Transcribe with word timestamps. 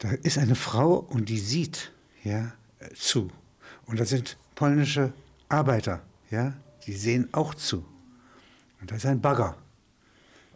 Da 0.00 0.10
ist 0.22 0.38
eine 0.38 0.54
Frau 0.54 0.94
und 0.94 1.28
die 1.28 1.38
sieht 1.38 1.92
ja, 2.24 2.52
zu. 2.94 3.30
Und 3.86 4.00
da 4.00 4.04
sind 4.06 4.36
polnische 4.54 5.12
Arbeiter, 5.48 6.02
ja, 6.30 6.54
die 6.86 6.94
sehen 6.94 7.28
auch 7.32 7.54
zu. 7.54 7.84
Und 8.80 8.90
da 8.90 8.96
ist 8.96 9.06
ein 9.06 9.20
Bagger. 9.20 9.56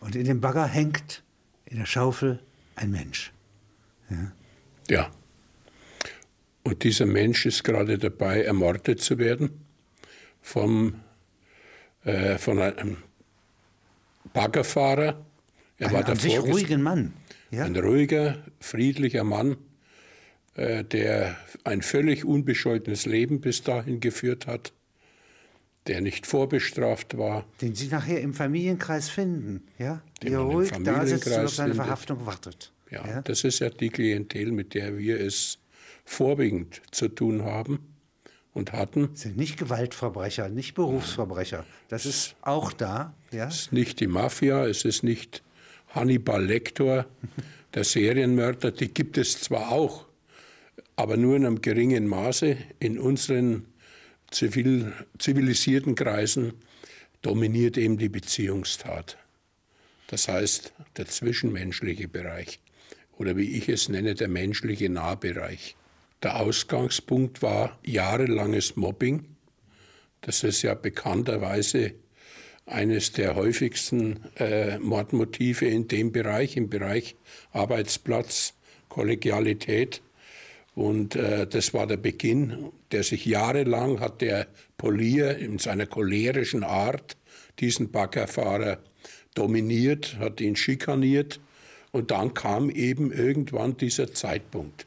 Und 0.00 0.16
in 0.16 0.24
dem 0.24 0.40
Bagger 0.40 0.66
hängt 0.66 1.22
in 1.66 1.76
der 1.76 1.86
Schaufel 1.86 2.40
ein 2.74 2.90
Mensch. 2.90 3.32
Ja. 4.08 4.32
ja. 4.88 5.10
Und 6.62 6.82
dieser 6.82 7.04
Mensch 7.04 7.44
ist 7.44 7.64
gerade 7.64 7.98
dabei, 7.98 8.44
ermordet 8.44 9.02
zu 9.02 9.18
werden 9.18 9.50
vom, 10.40 11.00
äh, 12.04 12.38
von 12.38 12.60
einem 12.60 12.96
Baggerfahrer. 14.32 15.22
Er 15.76 15.88
ein 15.88 15.92
war 15.92 16.08
an 16.08 16.16
sich 16.16 16.38
ruhigen 16.38 16.82
Mann. 16.82 17.12
Ja. 17.54 17.64
Ein 17.64 17.76
ruhiger, 17.76 18.38
friedlicher 18.58 19.24
Mann, 19.24 19.56
äh, 20.54 20.84
der 20.84 21.36
ein 21.62 21.82
völlig 21.82 22.24
unbescholtenes 22.24 23.06
Leben 23.06 23.40
bis 23.40 23.62
dahin 23.62 24.00
geführt 24.00 24.46
hat, 24.46 24.72
der 25.86 26.00
nicht 26.00 26.26
vorbestraft 26.26 27.16
war. 27.16 27.44
Den 27.60 27.74
Sie 27.74 27.88
nachher 27.88 28.20
im 28.20 28.34
Familienkreis 28.34 29.08
finden, 29.08 29.62
ja? 29.78 30.02
Den 30.22 30.30
Wie 30.30 30.34
er 30.34 30.40
ruhig 30.40 30.72
da 30.82 31.06
sitzt 31.06 31.26
und 31.26 31.44
auf 31.44 31.54
seine 31.54 31.74
Verhaftung 31.74 32.26
wartet. 32.26 32.72
Ja, 32.90 33.06
ja, 33.06 33.22
das 33.22 33.44
ist 33.44 33.58
ja 33.60 33.70
die 33.70 33.88
Klientel, 33.88 34.52
mit 34.52 34.74
der 34.74 34.98
wir 34.98 35.20
es 35.20 35.58
vorwiegend 36.04 36.82
zu 36.90 37.08
tun 37.08 37.44
haben 37.44 37.80
und 38.52 38.72
hatten. 38.72 39.10
Das 39.12 39.22
sind 39.22 39.36
nicht 39.36 39.58
Gewaltverbrecher, 39.58 40.48
nicht 40.48 40.74
Berufsverbrecher. 40.74 41.64
Das 41.88 42.06
ist 42.06 42.36
auch 42.42 42.72
da. 42.72 43.14
Ja? 43.32 43.48
Es 43.48 43.62
ist 43.62 43.72
nicht 43.72 44.00
die 44.00 44.06
Mafia, 44.06 44.66
es 44.66 44.84
ist 44.84 45.02
nicht 45.02 45.42
Hannibal 45.94 46.44
Lecter, 46.44 47.06
der 47.74 47.84
Serienmörder. 47.84 48.70
Die 48.70 48.92
gibt 48.92 49.18
es 49.18 49.40
zwar 49.40 49.72
auch, 49.72 50.06
aber 50.96 51.16
nur 51.16 51.36
in 51.36 51.46
einem 51.46 51.60
geringen 51.60 52.06
Maße. 52.06 52.56
In 52.80 52.98
unseren 52.98 53.66
zivil, 54.30 54.92
zivilisierten 55.18 55.94
Kreisen 55.94 56.54
dominiert 57.22 57.76
eben 57.78 57.98
die 57.98 58.08
Beziehungstat. 58.08 59.16
Das 60.08 60.28
heißt, 60.28 60.72
der 60.96 61.06
zwischenmenschliche 61.06 62.08
Bereich 62.08 62.60
oder 63.16 63.36
wie 63.36 63.56
ich 63.56 63.68
es 63.68 63.88
nenne, 63.88 64.14
der 64.14 64.28
menschliche 64.28 64.88
Nahbereich. 64.88 65.76
Der 66.22 66.40
Ausgangspunkt 66.40 67.42
war 67.42 67.78
jahrelanges 67.84 68.76
Mobbing. 68.76 69.26
Das 70.20 70.42
ist 70.42 70.62
ja 70.62 70.74
bekannterweise 70.74 71.94
eines 72.66 73.12
der 73.12 73.34
häufigsten 73.34 74.20
äh, 74.36 74.78
Mordmotive 74.78 75.66
in 75.66 75.88
dem 75.88 76.12
Bereich, 76.12 76.56
im 76.56 76.70
Bereich 76.70 77.16
Arbeitsplatz, 77.52 78.54
Kollegialität. 78.88 80.02
Und 80.74 81.14
äh, 81.14 81.46
das 81.46 81.74
war 81.74 81.86
der 81.86 81.98
Beginn, 81.98 82.70
der 82.90 83.02
sich 83.02 83.26
jahrelang 83.26 84.00
hat 84.00 84.20
der 84.20 84.46
Polier 84.76 85.36
in 85.38 85.58
seiner 85.58 85.86
cholerischen 85.86 86.64
Art 86.64 87.16
diesen 87.60 87.90
Baggerfahrer 87.90 88.78
dominiert, 89.34 90.16
hat 90.18 90.40
ihn 90.40 90.56
schikaniert. 90.56 91.40
Und 91.92 92.10
dann 92.10 92.34
kam 92.34 92.70
eben 92.70 93.12
irgendwann 93.12 93.76
dieser 93.76 94.12
Zeitpunkt. 94.12 94.86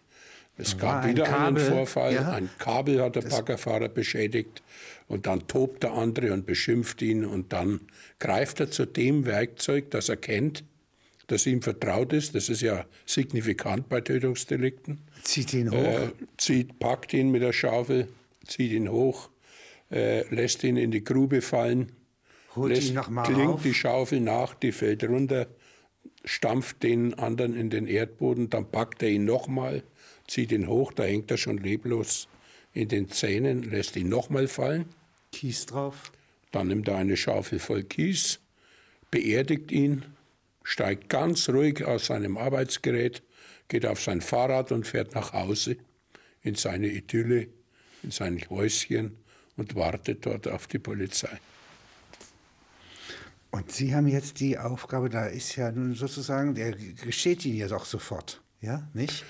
Es 0.58 0.78
gab 0.78 1.06
wieder 1.08 1.26
Kabel, 1.26 1.62
einen 1.62 1.72
Vorfall, 1.72 2.14
ja. 2.14 2.32
ein 2.32 2.50
Kabel 2.58 3.02
hat 3.02 3.16
der 3.16 3.22
das 3.22 3.36
Baggerfahrer 3.36 3.90
beschädigt 3.90 4.64
und 5.08 5.28
dann 5.28 5.48
tobt 5.48 5.84
der 5.84 5.94
andere 5.94 6.34
und 6.34 6.46
beschimpft 6.46 7.02
ihn 7.02 7.26
und 7.26 7.54
dann 7.54 7.82
greift 8.20 8.60
er 8.60 8.72
zu 8.72 8.86
dem 8.86 9.26
Werkzeug, 9.26 9.92
das 9.92 10.10
er 10.10 10.18
kennt, 10.18 10.64
das 11.28 11.46
ihm 11.46 11.62
vertraut 11.62 12.12
ist. 12.12 12.34
Das 12.34 12.50
ist 12.50 12.62
ja 12.62 12.86
signifikant 13.06 13.88
bei 13.88 14.02
Tötungsdelikten. 14.02 15.00
Zieht 15.24 15.54
ihn 15.54 15.72
hoch. 15.72 15.78
Äh, 15.78 16.10
zieht, 16.38 16.80
packt 16.80 17.14
ihn 17.14 17.30
mit 17.30 17.44
der 17.44 17.54
Schaufel, 17.54 18.08
zieht 18.48 18.72
ihn 18.72 18.90
hoch, 18.90 19.30
äh, 19.92 20.28
lässt 20.34 20.64
ihn 20.64 20.78
in 20.78 20.90
die 20.90 21.04
Grube 21.04 21.42
fallen, 21.42 21.92
Holt 22.56 22.74
lässt, 22.74 22.90
ihn 22.90 22.96
noch 22.96 23.10
mal 23.10 23.24
klingt 23.24 23.56
auf. 23.56 23.62
die 23.62 23.74
Schaufel 23.74 24.22
nach, 24.22 24.56
die 24.56 24.72
fällt 24.72 25.04
runter, 25.04 25.48
stampft 26.26 26.82
den 26.84 27.14
anderen 27.14 27.56
in 27.56 27.70
den 27.70 27.88
Erdboden, 27.88 28.50
dann 28.50 28.72
packt 28.72 29.04
er 29.04 29.10
ihn 29.10 29.26
nochmal, 29.26 29.84
zieht 30.28 30.52
ihn 30.52 30.68
hoch, 30.68 30.94
da 30.94 31.04
hängt 31.04 31.32
er 31.32 31.38
schon 31.38 31.58
leblos 31.58 32.28
in 32.74 32.90
den 32.90 33.10
Zähnen, 33.10 33.64
lässt 33.64 33.96
ihn 33.96 34.10
nochmal 34.10 34.48
fallen. 34.48 34.86
Kies 35.32 35.66
drauf. 35.66 36.12
Dann 36.52 36.68
nimmt 36.68 36.88
er 36.88 36.98
eine 36.98 37.18
Schaufel 37.18 37.60
voll 37.60 37.84
Kies, 37.84 38.40
beerdigt 39.12 39.72
ihn, 39.72 40.06
steigt 40.64 41.10
ganz 41.10 41.50
ruhig 41.50 41.84
aus 41.86 42.08
seinem 42.08 42.38
Arbeitsgerät, 42.38 43.24
geht 43.68 43.86
auf 43.86 44.02
sein 44.02 44.22
Fahrrad 44.22 44.72
und 44.72 44.88
fährt 44.88 45.16
nach 45.16 45.34
Hause 45.34 45.78
in 46.42 46.56
seine 46.56 46.88
Idylle, 46.88 47.48
in 48.04 48.12
sein 48.12 48.42
Häuschen 48.50 49.18
und 49.58 49.76
wartet 49.76 50.26
dort 50.26 50.48
auf 50.48 50.68
die 50.68 50.80
Polizei. 50.80 51.40
Und 53.52 53.72
Sie 53.72 53.96
haben 53.96 54.08
jetzt 54.08 54.40
die 54.40 54.58
Aufgabe, 54.58 55.10
da 55.10 55.26
ist 55.26 55.56
ja 55.56 55.72
nun 55.72 55.96
sozusagen, 55.96 56.54
der 56.54 56.74
gesteht 56.74 57.46
Ihnen 57.46 57.58
jetzt 57.58 57.74
auch 57.74 57.86
sofort, 57.86 58.42
ja, 58.62 58.88
nicht? 58.94 59.26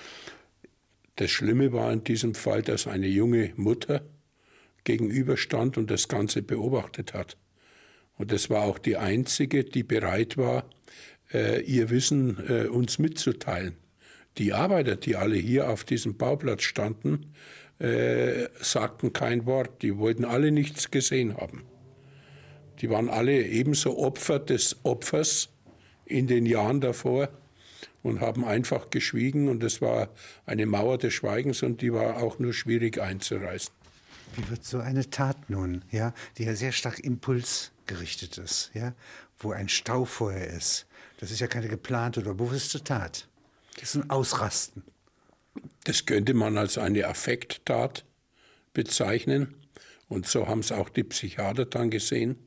Das 1.18 1.32
Schlimme 1.32 1.72
war 1.72 1.92
in 1.92 2.04
diesem 2.04 2.36
Fall, 2.36 2.62
dass 2.62 2.86
eine 2.86 3.08
junge 3.08 3.50
Mutter 3.56 4.02
gegenüberstand 4.84 5.76
und 5.76 5.90
das 5.90 6.06
Ganze 6.06 6.42
beobachtet 6.42 7.12
hat. 7.12 7.36
Und 8.16 8.30
das 8.30 8.50
war 8.50 8.62
auch 8.62 8.78
die 8.78 8.96
einzige, 8.96 9.64
die 9.64 9.82
bereit 9.82 10.36
war, 10.36 10.70
äh, 11.34 11.60
ihr 11.62 11.90
Wissen 11.90 12.38
äh, 12.48 12.68
uns 12.68 13.00
mitzuteilen. 13.00 13.76
Die 14.38 14.52
Arbeiter, 14.52 14.94
die 14.94 15.16
alle 15.16 15.34
hier 15.34 15.68
auf 15.68 15.82
diesem 15.82 16.16
Bauplatz 16.16 16.62
standen, 16.62 17.32
äh, 17.80 18.46
sagten 18.60 19.12
kein 19.12 19.44
Wort. 19.44 19.82
Die 19.82 19.98
wollten 19.98 20.24
alle 20.24 20.52
nichts 20.52 20.92
gesehen 20.92 21.36
haben. 21.36 21.64
Die 22.80 22.90
waren 22.90 23.08
alle 23.08 23.44
ebenso 23.44 23.98
Opfer 23.98 24.38
des 24.38 24.76
Opfers 24.84 25.48
in 26.04 26.28
den 26.28 26.46
Jahren 26.46 26.80
davor 26.80 27.28
und 28.02 28.20
haben 28.20 28.44
einfach 28.44 28.90
geschwiegen 28.90 29.48
und 29.48 29.62
es 29.62 29.80
war 29.80 30.08
eine 30.46 30.66
Mauer 30.66 30.98
des 30.98 31.14
Schweigens 31.14 31.62
und 31.62 31.82
die 31.82 31.92
war 31.92 32.22
auch 32.22 32.38
nur 32.38 32.52
schwierig 32.52 33.00
einzureißen. 33.00 33.72
Wie 34.36 34.50
wird 34.50 34.64
so 34.64 34.78
eine 34.78 35.08
Tat 35.10 35.50
nun, 35.50 35.84
ja, 35.90 36.14
die 36.36 36.44
ja 36.44 36.54
sehr 36.54 36.72
stark 36.72 37.00
impulsgerichtet 37.00 38.38
ist, 38.38 38.70
ja, 38.74 38.94
wo 39.38 39.52
ein 39.52 39.68
Stau 39.68 40.04
vorher 40.04 40.48
ist. 40.48 40.86
Das 41.18 41.30
ist 41.30 41.40
ja 41.40 41.46
keine 41.46 41.68
geplante 41.68 42.20
oder 42.20 42.34
bewusste 42.34 42.84
Tat. 42.84 43.26
Das 43.74 43.94
ist 43.94 43.96
ein 43.96 44.10
Ausrasten. 44.10 44.82
Das 45.84 46.06
könnte 46.06 46.34
man 46.34 46.58
als 46.58 46.78
eine 46.78 47.06
Affekttat 47.06 48.04
bezeichnen. 48.72 49.54
Und 50.08 50.26
so 50.26 50.46
haben 50.46 50.60
es 50.60 50.72
auch 50.72 50.88
die 50.88 51.04
Psychiater 51.04 51.64
dann 51.64 51.90
gesehen, 51.90 52.38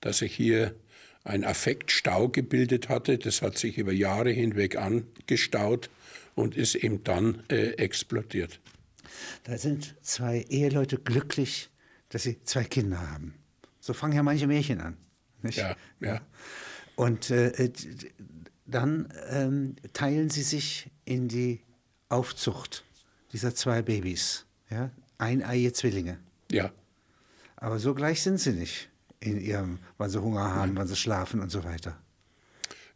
dass 0.00 0.18
sich 0.18 0.34
hier 0.34 0.74
ein 1.26 1.44
Affektstau 1.44 2.28
gebildet 2.28 2.88
hatte. 2.88 3.18
Das 3.18 3.42
hat 3.42 3.58
sich 3.58 3.78
über 3.78 3.92
Jahre 3.92 4.30
hinweg 4.30 4.76
angestaut 4.76 5.90
und 6.34 6.56
ist 6.56 6.74
eben 6.74 7.02
dann 7.04 7.42
äh, 7.48 7.72
explodiert. 7.72 8.60
Da 9.44 9.58
sind 9.58 9.94
zwei 10.02 10.44
Eheleute 10.48 10.98
glücklich, 10.98 11.70
dass 12.08 12.22
sie 12.22 12.42
zwei 12.44 12.64
Kinder 12.64 13.10
haben. 13.10 13.34
So 13.80 13.92
fangen 13.92 14.14
ja 14.14 14.22
manche 14.22 14.46
Märchen 14.46 14.80
an. 14.80 14.96
Nicht? 15.42 15.58
Ja, 15.58 15.76
ja. 16.00 16.20
Und 16.96 17.30
äh, 17.30 17.70
dann 18.64 19.12
ähm, 19.28 19.76
teilen 19.92 20.30
sie 20.30 20.42
sich 20.42 20.90
in 21.04 21.28
die 21.28 21.60
Aufzucht 22.08 22.84
dieser 23.32 23.54
zwei 23.54 23.82
Babys. 23.82 24.46
Ja? 24.70 24.90
Eineie 25.18 25.72
Zwillinge. 25.72 26.18
Ja. 26.50 26.72
Aber 27.56 27.78
so 27.78 27.94
gleich 27.94 28.22
sind 28.22 28.38
sie 28.38 28.52
nicht 28.52 28.88
in 29.20 29.40
ihrem, 29.40 29.78
wann 29.98 30.10
sie 30.10 30.20
Hunger 30.20 30.54
haben, 30.54 30.76
wann 30.76 30.86
sie 30.86 30.96
schlafen 30.96 31.40
und 31.40 31.50
so 31.50 31.64
weiter. 31.64 31.96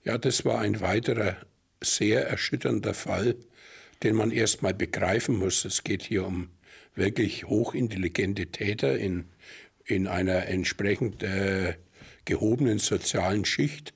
Ja, 0.05 0.19
das 0.19 0.45
war 0.45 0.61
ein 0.61 0.81
weiterer 0.81 1.37
sehr 1.83 2.27
erschütternder 2.27 2.95
Fall, 2.95 3.37
den 4.03 4.17
man 4.17 4.31
erst 4.31 4.63
mal 4.63 4.75
begreifen 4.75 5.37
muss. 5.37 5.65
Es 5.65 5.85
geht 5.85 6.03
hier 6.03 6.27
um 6.27 6.49
wirklich 6.95 7.45
hochintelligente 7.45 8.47
Täter 8.47 8.99
in, 8.99 9.27
in 9.85 10.07
einer 10.07 10.47
entsprechend 10.47 11.23
äh, 11.23 11.75
gehobenen 12.25 12.79
sozialen 12.79 13.45
Schicht. 13.45 13.93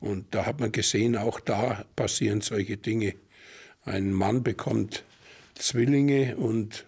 Und 0.00 0.34
da 0.34 0.46
hat 0.46 0.60
man 0.60 0.72
gesehen, 0.72 1.16
auch 1.16 1.40
da 1.40 1.84
passieren 1.96 2.40
solche 2.40 2.76
Dinge. 2.76 3.14
Ein 3.84 4.12
Mann 4.12 4.42
bekommt 4.42 5.04
Zwillinge 5.54 6.36
und 6.36 6.86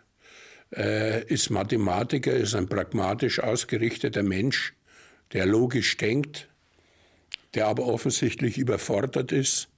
ist 0.70 1.50
Mathematiker, 1.50 2.32
ist 2.32 2.54
ein 2.54 2.68
pragmatisch 2.68 3.38
ausgerichteter 3.38 4.22
Mensch, 4.22 4.74
der 5.32 5.46
logisch 5.46 5.96
denkt, 5.96 6.48
der 7.54 7.68
aber 7.68 7.86
offensichtlich 7.86 8.58
überfordert 8.58 9.32
ist 9.32 9.68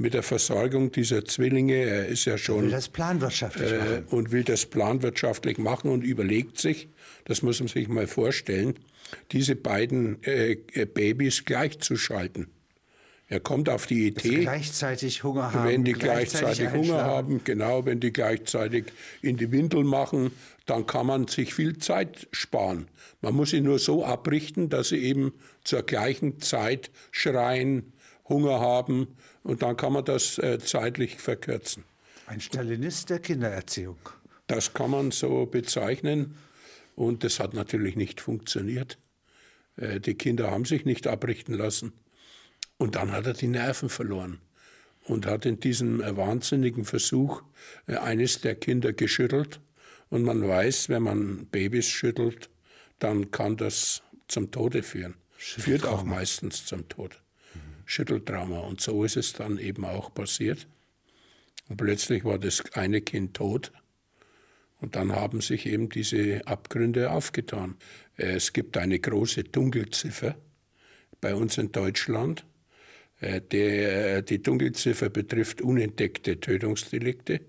mit 0.00 0.14
der 0.14 0.22
Versorgung 0.22 0.90
dieser 0.92 1.26
Zwillinge. 1.26 1.74
Er 1.74 2.06
ist 2.06 2.24
ja 2.24 2.38
schon. 2.38 2.56
Er 2.56 2.62
will 2.64 2.70
das 2.70 2.88
planwirtschaftlich 2.88 3.70
äh, 3.70 3.76
machen. 3.76 4.04
Und 4.08 4.32
will 4.32 4.44
das 4.44 4.66
planwirtschaftlich 4.66 5.58
machen 5.58 5.90
und 5.90 6.02
überlegt 6.02 6.58
sich, 6.58 6.88
das 7.26 7.42
muss 7.42 7.60
man 7.60 7.68
sich 7.68 7.86
mal 7.88 8.06
vorstellen, 8.06 8.74
diese 9.32 9.56
beiden 9.56 10.22
äh, 10.22 10.56
Babys 10.86 11.44
gleichzuschalten. 11.44 12.48
Er 13.30 13.38
kommt 13.38 13.68
auf 13.68 13.86
die 13.86 14.08
Idee, 14.08 14.40
gleichzeitig 14.40 15.22
Hunger 15.22 15.52
haben, 15.52 15.68
wenn 15.68 15.84
die 15.84 15.92
gleichzeitig, 15.92 16.58
gleichzeitig 16.58 16.90
Hunger 16.90 17.04
haben, 17.04 17.44
genau, 17.44 17.86
wenn 17.86 18.00
die 18.00 18.12
gleichzeitig 18.12 18.86
in 19.22 19.36
die 19.36 19.52
Windel 19.52 19.84
machen, 19.84 20.32
dann 20.66 20.84
kann 20.84 21.06
man 21.06 21.28
sich 21.28 21.54
viel 21.54 21.78
Zeit 21.78 22.26
sparen. 22.32 22.88
Man 23.20 23.36
muss 23.36 23.50
sie 23.50 23.60
nur 23.60 23.78
so 23.78 24.04
abrichten, 24.04 24.68
dass 24.68 24.88
sie 24.88 24.98
eben 24.98 25.32
zur 25.62 25.84
gleichen 25.84 26.40
Zeit 26.40 26.90
schreien, 27.12 27.92
Hunger 28.28 28.58
haben 28.58 29.06
und 29.44 29.62
dann 29.62 29.76
kann 29.76 29.92
man 29.92 30.04
das 30.04 30.38
äh, 30.38 30.58
zeitlich 30.58 31.20
verkürzen. 31.20 31.84
Ein 32.26 32.40
Stalinist 32.40 33.10
der 33.10 33.20
Kindererziehung. 33.20 33.98
Das 34.48 34.74
kann 34.74 34.90
man 34.90 35.12
so 35.12 35.46
bezeichnen 35.46 36.36
und 36.96 37.22
das 37.22 37.38
hat 37.38 37.54
natürlich 37.54 37.94
nicht 37.94 38.20
funktioniert. 38.20 38.98
Äh, 39.76 40.00
die 40.00 40.14
Kinder 40.14 40.50
haben 40.50 40.64
sich 40.64 40.84
nicht 40.84 41.06
abrichten 41.06 41.54
lassen. 41.54 41.92
Und 42.80 42.96
dann 42.96 43.12
hat 43.12 43.26
er 43.26 43.34
die 43.34 43.46
Nerven 43.46 43.90
verloren 43.90 44.40
und 45.04 45.26
hat 45.26 45.44
in 45.44 45.60
diesem 45.60 46.00
äh, 46.00 46.16
wahnsinnigen 46.16 46.86
Versuch 46.86 47.42
äh, 47.86 47.96
eines 47.96 48.40
der 48.40 48.54
Kinder 48.54 48.94
geschüttelt. 48.94 49.60
Und 50.08 50.22
man 50.22 50.48
weiß, 50.48 50.88
wenn 50.88 51.02
man 51.02 51.44
Babys 51.44 51.88
schüttelt, 51.88 52.48
dann 52.98 53.30
kann 53.30 53.58
das 53.58 54.02
zum 54.28 54.50
Tode 54.50 54.82
führen. 54.82 55.16
Führt 55.36 55.84
auch 55.84 56.04
meistens 56.04 56.64
zum 56.64 56.88
Tod. 56.88 57.20
Mhm. 57.52 57.58
Schütteltrauma. 57.84 58.60
Und 58.60 58.80
so 58.80 59.04
ist 59.04 59.18
es 59.18 59.34
dann 59.34 59.58
eben 59.58 59.84
auch 59.84 60.14
passiert. 60.14 60.66
Und 61.68 61.76
plötzlich 61.76 62.24
war 62.24 62.38
das 62.38 62.64
eine 62.72 63.02
Kind 63.02 63.34
tot. 63.34 63.72
Und 64.80 64.96
dann 64.96 65.12
haben 65.12 65.42
sich 65.42 65.66
eben 65.66 65.90
diese 65.90 66.46
Abgründe 66.46 67.10
aufgetan. 67.10 67.76
Es 68.16 68.54
gibt 68.54 68.78
eine 68.78 68.98
große 68.98 69.44
Dunkelziffer 69.44 70.34
bei 71.20 71.34
uns 71.34 71.58
in 71.58 71.72
Deutschland. 71.72 72.46
Äh, 73.20 73.40
der, 73.40 74.22
die 74.22 74.42
Dunkelziffer 74.42 75.08
betrifft 75.08 75.62
unentdeckte 75.62 76.40
Tötungsdelikte. 76.40 77.40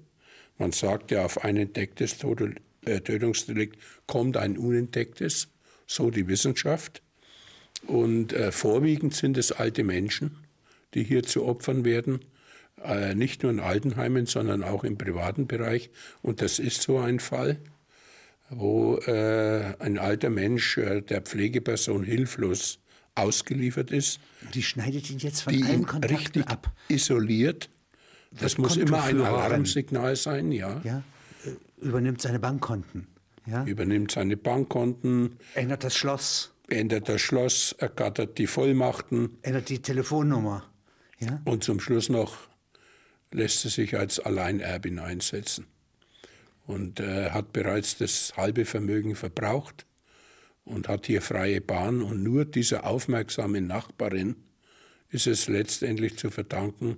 Man 0.57 0.71
sagt 0.71 1.11
ja, 1.11 1.25
auf 1.25 1.43
ein 1.43 1.57
entdecktes 1.57 2.17
äh, 2.85 2.99
Tötungsdelikt 3.01 3.77
kommt 4.07 4.37
ein 4.37 4.57
unentdecktes, 4.57 5.49
so 5.87 6.11
die 6.11 6.27
Wissenschaft. 6.27 7.01
Und 7.87 8.33
äh, 8.33 8.51
vorwiegend 8.51 9.15
sind 9.15 9.37
es 9.37 9.51
alte 9.51 9.83
Menschen, 9.83 10.37
die 10.93 11.03
hier 11.03 11.23
zu 11.23 11.45
Opfern 11.45 11.83
werden, 11.83 12.19
äh, 12.83 13.15
nicht 13.15 13.43
nur 13.43 13.51
in 13.51 13.59
Altenheimen, 13.59 14.27
sondern 14.27 14.63
auch 14.63 14.83
im 14.83 14.97
privaten 14.97 15.47
Bereich. 15.47 15.89
Und 16.21 16.41
das 16.41 16.59
ist 16.59 16.81
so 16.81 16.99
ein 16.99 17.19
Fall 17.19 17.57
wo 18.51 18.97
äh, 18.97 19.75
ein 19.79 19.97
alter 19.97 20.29
Mensch 20.29 20.77
äh, 20.77 21.01
der 21.01 21.21
Pflegeperson 21.21 22.03
hilflos 22.03 22.79
ausgeliefert 23.15 23.91
ist. 23.91 24.19
Die 24.53 24.63
schneidet 24.63 25.09
ihn 25.09 25.19
jetzt 25.19 25.41
von 25.41 25.53
allen 25.63 25.85
Kontakten 25.85 26.17
richtig 26.17 26.47
ab. 26.47 26.71
Isoliert. 26.87 27.69
Das 28.31 28.57
muss 28.57 28.77
immer 28.77 29.03
ein 29.03 29.19
Alarmsignal 29.19 30.15
sein, 30.15 30.51
ja. 30.51 30.81
ja. 30.83 31.03
Äh, 31.45 31.85
übernimmt 31.85 32.21
seine 32.21 32.39
Bankkonten. 32.39 33.07
Ja. 33.45 33.65
Übernimmt 33.65 34.11
seine 34.11 34.37
Bankkonten. 34.37 35.37
Ändert 35.55 35.83
das 35.83 35.95
Schloss. 35.95 36.53
Ändert 36.69 37.09
das 37.09 37.19
Schloss, 37.19 37.73
ergattert 37.77 38.37
die 38.37 38.47
Vollmachten. 38.47 39.37
Ändert 39.41 39.67
die 39.67 39.81
Telefonnummer. 39.81 40.63
Ja. 41.19 41.41
Und 41.43 41.63
zum 41.63 41.79
Schluss 41.79 42.07
noch 42.07 42.37
lässt 43.31 43.65
er 43.65 43.71
sich 43.71 43.97
als 43.97 44.19
Alleinerbin 44.19 44.99
einsetzen 44.99 45.67
und 46.65 46.99
äh, 46.99 47.31
hat 47.31 47.51
bereits 47.51 47.97
das 47.97 48.33
halbe 48.37 48.65
Vermögen 48.65 49.15
verbraucht 49.15 49.85
und 50.63 50.87
hat 50.87 51.07
hier 51.07 51.21
freie 51.21 51.61
Bahn. 51.61 52.01
Und 52.01 52.23
nur 52.23 52.45
dieser 52.45 52.85
aufmerksamen 52.85 53.67
Nachbarin 53.67 54.35
ist 55.09 55.27
es 55.27 55.47
letztendlich 55.47 56.17
zu 56.17 56.29
verdanken, 56.29 56.97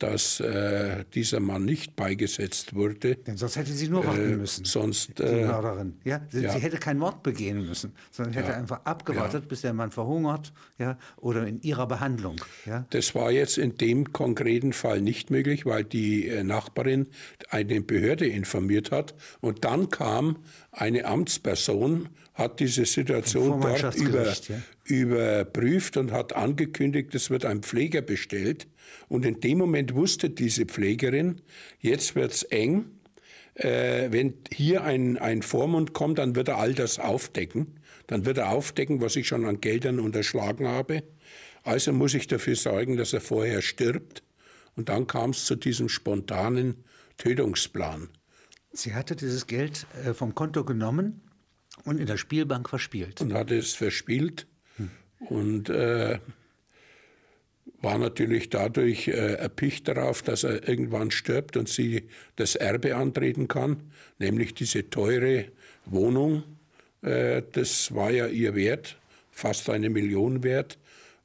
dass 0.00 0.40
äh, 0.40 1.04
dieser 1.14 1.40
Mann 1.40 1.64
nicht 1.64 1.94
beigesetzt 1.94 2.74
wurde. 2.74 3.16
Denn 3.16 3.36
sonst 3.36 3.56
hätte 3.56 3.72
sie 3.72 3.88
nur 3.88 4.04
warten 4.04 4.32
äh, 4.32 4.36
müssen. 4.36 4.64
Sonst, 4.64 5.18
die 5.18 5.22
äh, 5.22 5.46
Mörderin. 5.46 6.00
Ja? 6.04 6.22
Sie, 6.30 6.42
ja? 6.42 6.52
sie, 6.52 6.58
hätte 6.58 6.78
keinen 6.78 6.98
Mord 6.98 7.22
begehen 7.22 7.66
müssen, 7.66 7.92
sondern 8.10 8.32
hätte 8.32 8.50
ja. 8.50 8.56
einfach 8.56 8.80
abgewartet, 8.84 9.46
bis 9.48 9.60
der 9.60 9.74
Mann 9.74 9.90
verhungert 9.90 10.52
ja? 10.78 10.98
oder 11.18 11.46
in 11.46 11.60
ihrer 11.60 11.86
Behandlung. 11.86 12.36
Ja? 12.64 12.86
Das 12.90 13.14
war 13.14 13.30
jetzt 13.30 13.58
in 13.58 13.76
dem 13.76 14.12
konkreten 14.12 14.72
Fall 14.72 15.02
nicht 15.02 15.30
möglich, 15.30 15.66
weil 15.66 15.84
die 15.84 16.28
äh, 16.28 16.42
Nachbarin 16.44 17.06
eine 17.50 17.82
Behörde 17.82 18.26
informiert 18.26 18.90
hat. 18.90 19.14
Und 19.40 19.64
dann 19.66 19.90
kam 19.90 20.38
eine 20.72 21.04
Amtsperson, 21.04 22.08
hat 22.34 22.60
diese 22.60 22.86
Situation 22.86 23.60
dort 23.60 23.94
über, 23.96 24.32
überprüft 24.84 25.98
und 25.98 26.10
hat 26.10 26.34
angekündigt, 26.34 27.14
es 27.14 27.28
wird 27.28 27.44
ein 27.44 27.62
Pfleger 27.62 28.00
bestellt. 28.00 28.66
Und 29.08 29.24
in 29.26 29.40
dem 29.40 29.58
Moment 29.58 29.94
wusste 29.94 30.30
diese 30.30 30.66
Pflegerin, 30.66 31.42
jetzt 31.80 32.14
wird's 32.14 32.42
eng. 32.44 32.86
Äh, 33.54 34.10
wenn 34.10 34.34
hier 34.52 34.84
ein, 34.84 35.18
ein 35.18 35.42
Vormund 35.42 35.92
kommt, 35.92 36.18
dann 36.18 36.36
wird 36.36 36.48
er 36.48 36.58
all 36.58 36.74
das 36.74 36.98
aufdecken. 36.98 37.80
Dann 38.06 38.24
wird 38.24 38.38
er 38.38 38.50
aufdecken, 38.50 39.00
was 39.00 39.16
ich 39.16 39.28
schon 39.28 39.44
an 39.44 39.60
Geldern 39.60 40.00
unterschlagen 40.00 40.66
habe. 40.66 41.02
Also 41.62 41.92
muss 41.92 42.14
ich 42.14 42.26
dafür 42.26 42.56
sorgen, 42.56 42.96
dass 42.96 43.12
er 43.12 43.20
vorher 43.20 43.62
stirbt. 43.62 44.22
Und 44.76 44.88
dann 44.88 45.06
kam 45.06 45.30
es 45.30 45.44
zu 45.44 45.56
diesem 45.56 45.88
spontanen 45.88 46.84
Tötungsplan. 47.18 48.08
Sie 48.72 48.94
hatte 48.94 49.16
dieses 49.16 49.46
Geld 49.46 49.86
äh, 50.04 50.14
vom 50.14 50.34
Konto 50.34 50.64
genommen 50.64 51.22
und 51.84 51.98
in 51.98 52.06
der 52.06 52.16
Spielbank 52.16 52.68
verspielt. 52.68 53.20
Und 53.20 53.34
hatte 53.34 53.56
es 53.56 53.74
verspielt. 53.74 54.46
Hm. 54.76 54.90
Und 55.18 55.68
äh, 55.68 56.18
war 57.82 57.98
natürlich 57.98 58.50
dadurch 58.50 59.08
äh, 59.08 59.34
erpicht 59.34 59.88
darauf, 59.88 60.22
dass 60.22 60.44
er 60.44 60.68
irgendwann 60.68 61.10
stirbt 61.10 61.56
und 61.56 61.68
sie 61.68 62.08
das 62.36 62.54
Erbe 62.54 62.96
antreten 62.96 63.48
kann, 63.48 63.90
nämlich 64.18 64.54
diese 64.54 64.90
teure 64.90 65.46
Wohnung. 65.86 66.42
Äh, 67.02 67.42
das 67.52 67.94
war 67.94 68.10
ja 68.10 68.26
ihr 68.26 68.54
Wert, 68.54 68.98
fast 69.30 69.70
eine 69.70 69.88
Million 69.88 70.42
wert. 70.42 70.78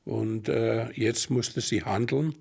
Und 0.05 0.49
äh, 0.49 0.91
jetzt 0.91 1.29
musste 1.29 1.61
sie 1.61 1.83
handeln. 1.83 2.35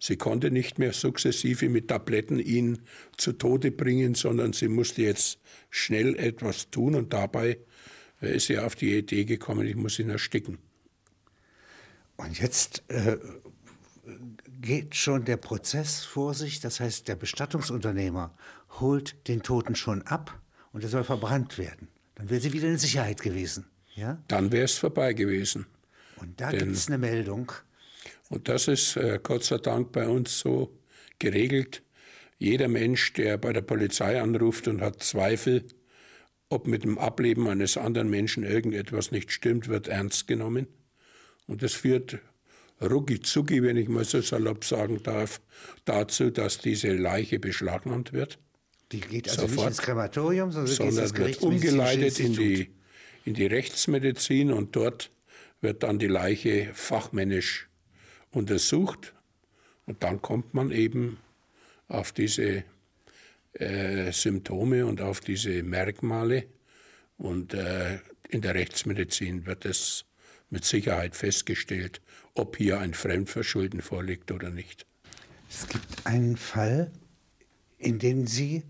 Sie 0.00 0.16
konnte 0.16 0.50
nicht 0.52 0.78
mehr 0.78 0.92
sukzessive 0.92 1.68
mit 1.68 1.88
Tabletten 1.88 2.38
ihn 2.38 2.78
zu 3.16 3.32
Tode 3.32 3.72
bringen, 3.72 4.14
sondern 4.14 4.52
sie 4.52 4.68
musste 4.68 5.02
jetzt 5.02 5.40
schnell 5.70 6.16
etwas 6.16 6.70
tun 6.70 6.94
und 6.94 7.12
dabei 7.12 7.58
äh, 8.22 8.36
ist 8.36 8.46
sie 8.46 8.58
auf 8.58 8.76
die 8.76 8.96
Idee 8.96 9.24
gekommen, 9.24 9.66
ich 9.66 9.74
muss 9.74 9.98
ihn 9.98 10.10
ersticken. 10.10 10.58
Und 12.16 12.38
jetzt 12.40 12.82
äh, 12.88 13.16
geht 14.60 14.94
schon 14.94 15.24
der 15.24 15.36
Prozess 15.36 16.04
vor 16.04 16.34
sich, 16.34 16.60
das 16.60 16.80
heißt, 16.80 17.08
der 17.08 17.16
Bestattungsunternehmer 17.16 18.34
holt 18.80 19.28
den 19.28 19.42
Toten 19.42 19.74
schon 19.74 20.02
ab 20.02 20.40
und 20.72 20.82
er 20.82 20.88
soll 20.88 21.04
verbrannt 21.04 21.58
werden. 21.58 21.88
Dann 22.14 22.30
wäre 22.30 22.40
sie 22.40 22.52
wieder 22.52 22.68
in 22.68 22.78
Sicherheit 22.78 23.20
gewesen. 23.20 23.66
Ja? 23.94 24.22
Dann 24.28 24.52
wäre 24.52 24.64
es 24.64 24.78
vorbei 24.78 25.12
gewesen. 25.12 25.66
Und 26.16 26.40
da 26.40 26.50
gibt 26.50 26.72
es 26.72 26.88
eine 26.88 26.98
Meldung. 26.98 27.52
Und 28.28 28.48
das 28.48 28.68
ist 28.68 28.96
äh, 28.96 29.20
Gott 29.22 29.44
sei 29.44 29.58
Dank 29.58 29.92
bei 29.92 30.08
uns 30.08 30.38
so 30.40 30.76
geregelt. 31.18 31.82
Jeder 32.38 32.68
Mensch, 32.68 33.12
der 33.14 33.38
bei 33.38 33.52
der 33.52 33.62
Polizei 33.62 34.20
anruft 34.20 34.68
und 34.68 34.80
hat 34.80 35.02
Zweifel, 35.02 35.64
ob 36.48 36.66
mit 36.66 36.84
dem 36.84 36.98
Ableben 36.98 37.48
eines 37.48 37.76
anderen 37.76 38.08
Menschen 38.08 38.42
irgendetwas 38.42 39.10
nicht 39.10 39.32
stimmt, 39.32 39.68
wird 39.68 39.88
ernst 39.88 40.26
genommen. 40.26 40.66
Und 41.46 41.62
das 41.62 41.74
führt 41.74 42.18
rucki 42.80 43.62
wenn 43.62 43.76
ich 43.76 43.88
mal 43.88 44.04
so 44.04 44.20
salopp 44.20 44.64
sagen 44.64 45.02
darf, 45.02 45.40
dazu, 45.84 46.30
dass 46.30 46.58
diese 46.58 46.94
Leiche 46.94 47.38
beschlagnahmt 47.38 48.12
wird. 48.12 48.38
Die 48.92 49.00
geht 49.00 49.28
also 49.28 49.42
Sofort, 49.42 49.56
nicht 49.56 49.66
ins 49.66 49.78
Krematorium, 49.78 50.52
sondern, 50.52 50.74
sondern 50.74 51.16
wird 51.18 51.42
umgeleitet 51.42 52.20
in 52.20 52.32
die, 52.34 52.70
in 53.24 53.34
die 53.34 53.46
Rechtsmedizin 53.46 54.52
und 54.52 54.74
dort 54.76 55.10
wird 55.60 55.82
dann 55.82 55.98
die 55.98 56.06
Leiche 56.06 56.70
fachmännisch 56.72 57.68
untersucht. 58.30 59.14
Und 59.86 60.02
dann 60.02 60.22
kommt 60.22 60.54
man 60.54 60.70
eben 60.70 61.18
auf 61.88 62.12
diese 62.12 62.64
äh, 63.54 64.12
Symptome 64.12 64.86
und 64.86 65.00
auf 65.00 65.20
diese 65.20 65.62
Merkmale. 65.62 66.44
Und 67.16 67.54
äh, 67.54 67.98
in 68.28 68.42
der 68.42 68.54
Rechtsmedizin 68.54 69.46
wird 69.46 69.64
es 69.64 70.04
mit 70.50 70.64
Sicherheit 70.64 71.16
festgestellt, 71.16 72.00
ob 72.38 72.56
hier 72.56 72.80
ein 72.80 72.94
Fremdverschulden 72.94 73.80
vorliegt 73.82 74.30
oder 74.32 74.50
nicht. 74.50 74.86
Es 75.50 75.66
gibt 75.68 76.06
einen 76.06 76.36
Fall, 76.36 76.90
in 77.78 77.98
dem 77.98 78.26
Sie 78.26 78.64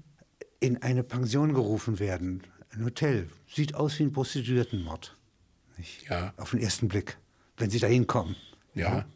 in 0.61 0.83
eine 0.83 1.03
Pension 1.03 1.55
gerufen 1.55 1.99
werden, 1.99 2.43
ein 2.71 2.85
Hotel. 2.85 3.29
Sieht 3.53 3.75
aus 3.75 3.99
wie 3.99 4.05
ein 4.05 4.13
Prostituiertenmord. 4.13 5.17
Nicht? 5.77 6.09
Ja. 6.09 6.33
Auf 6.37 6.51
den 6.51 6.61
ersten 6.61 6.89
Blick, 6.89 7.17
wenn 7.57 7.71
Sie 7.71 7.79
da 7.79 7.87
hinkommen. 7.87 8.37
Ja. 8.75 9.07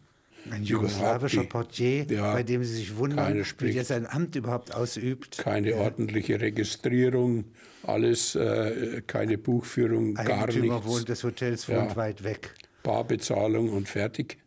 Ein 0.50 0.64
jugoslawischer 0.64 1.44
Portier, 1.44 2.04
ja, 2.10 2.32
bei 2.32 2.42
dem 2.42 2.64
Sie 2.64 2.74
sich 2.74 2.96
wundern, 2.96 3.44
wie 3.58 3.76
er 3.76 3.84
sein 3.84 4.08
Amt 4.08 4.34
überhaupt 4.34 4.74
ausübt. 4.74 5.38
Keine 5.38 5.70
ja. 5.70 5.76
ordentliche 5.76 6.40
Registrierung, 6.40 7.44
alles, 7.84 8.34
äh, 8.34 9.02
keine 9.06 9.38
Buchführung, 9.38 10.16
Eigentümer 10.16 10.66
gar 10.66 10.74
nichts. 10.74 10.86
wohnt 10.86 11.08
des 11.08 11.22
Hotels 11.22 11.68
wohnt 11.68 11.90
ja. 11.90 11.96
weit 11.96 12.24
weg. 12.24 12.54
Barbezahlung 12.82 13.68
und 13.68 13.88
fertig. 13.88 14.41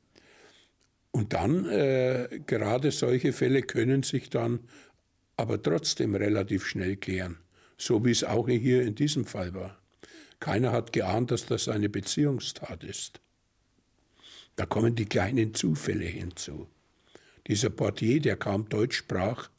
Und 1.15 1.31
dann, 1.31 1.65
äh, 1.69 2.41
gerade 2.45 2.91
solche 2.91 3.31
Fälle 3.31 3.61
können 3.61 4.03
sich 4.03 4.29
dann 4.29 4.59
aber 5.37 5.63
trotzdem 5.63 6.13
relativ 6.13 6.65
schnell 6.65 6.97
klären. 6.97 7.37
So 7.77 8.03
wie 8.03 8.11
es 8.11 8.25
auch 8.25 8.49
hier 8.49 8.81
in 8.81 8.95
diesem 8.95 9.23
Fall 9.23 9.53
war. 9.53 9.79
Keiner 10.41 10.73
hat 10.73 10.91
geahnt, 10.91 11.31
dass 11.31 11.45
das 11.45 11.69
eine 11.69 11.87
Beziehungstat 11.87 12.83
ist. 12.83 13.21
Da 14.57 14.65
kommen 14.65 14.95
die 14.95 15.05
kleinen 15.05 15.53
Zufälle 15.53 16.03
hinzu. 16.03 16.67
Dieser 17.47 17.69
Portier, 17.69 18.19
der 18.19 18.35
kaum 18.35 18.67
Deutsch 18.67 18.97
sprach, 18.97 19.49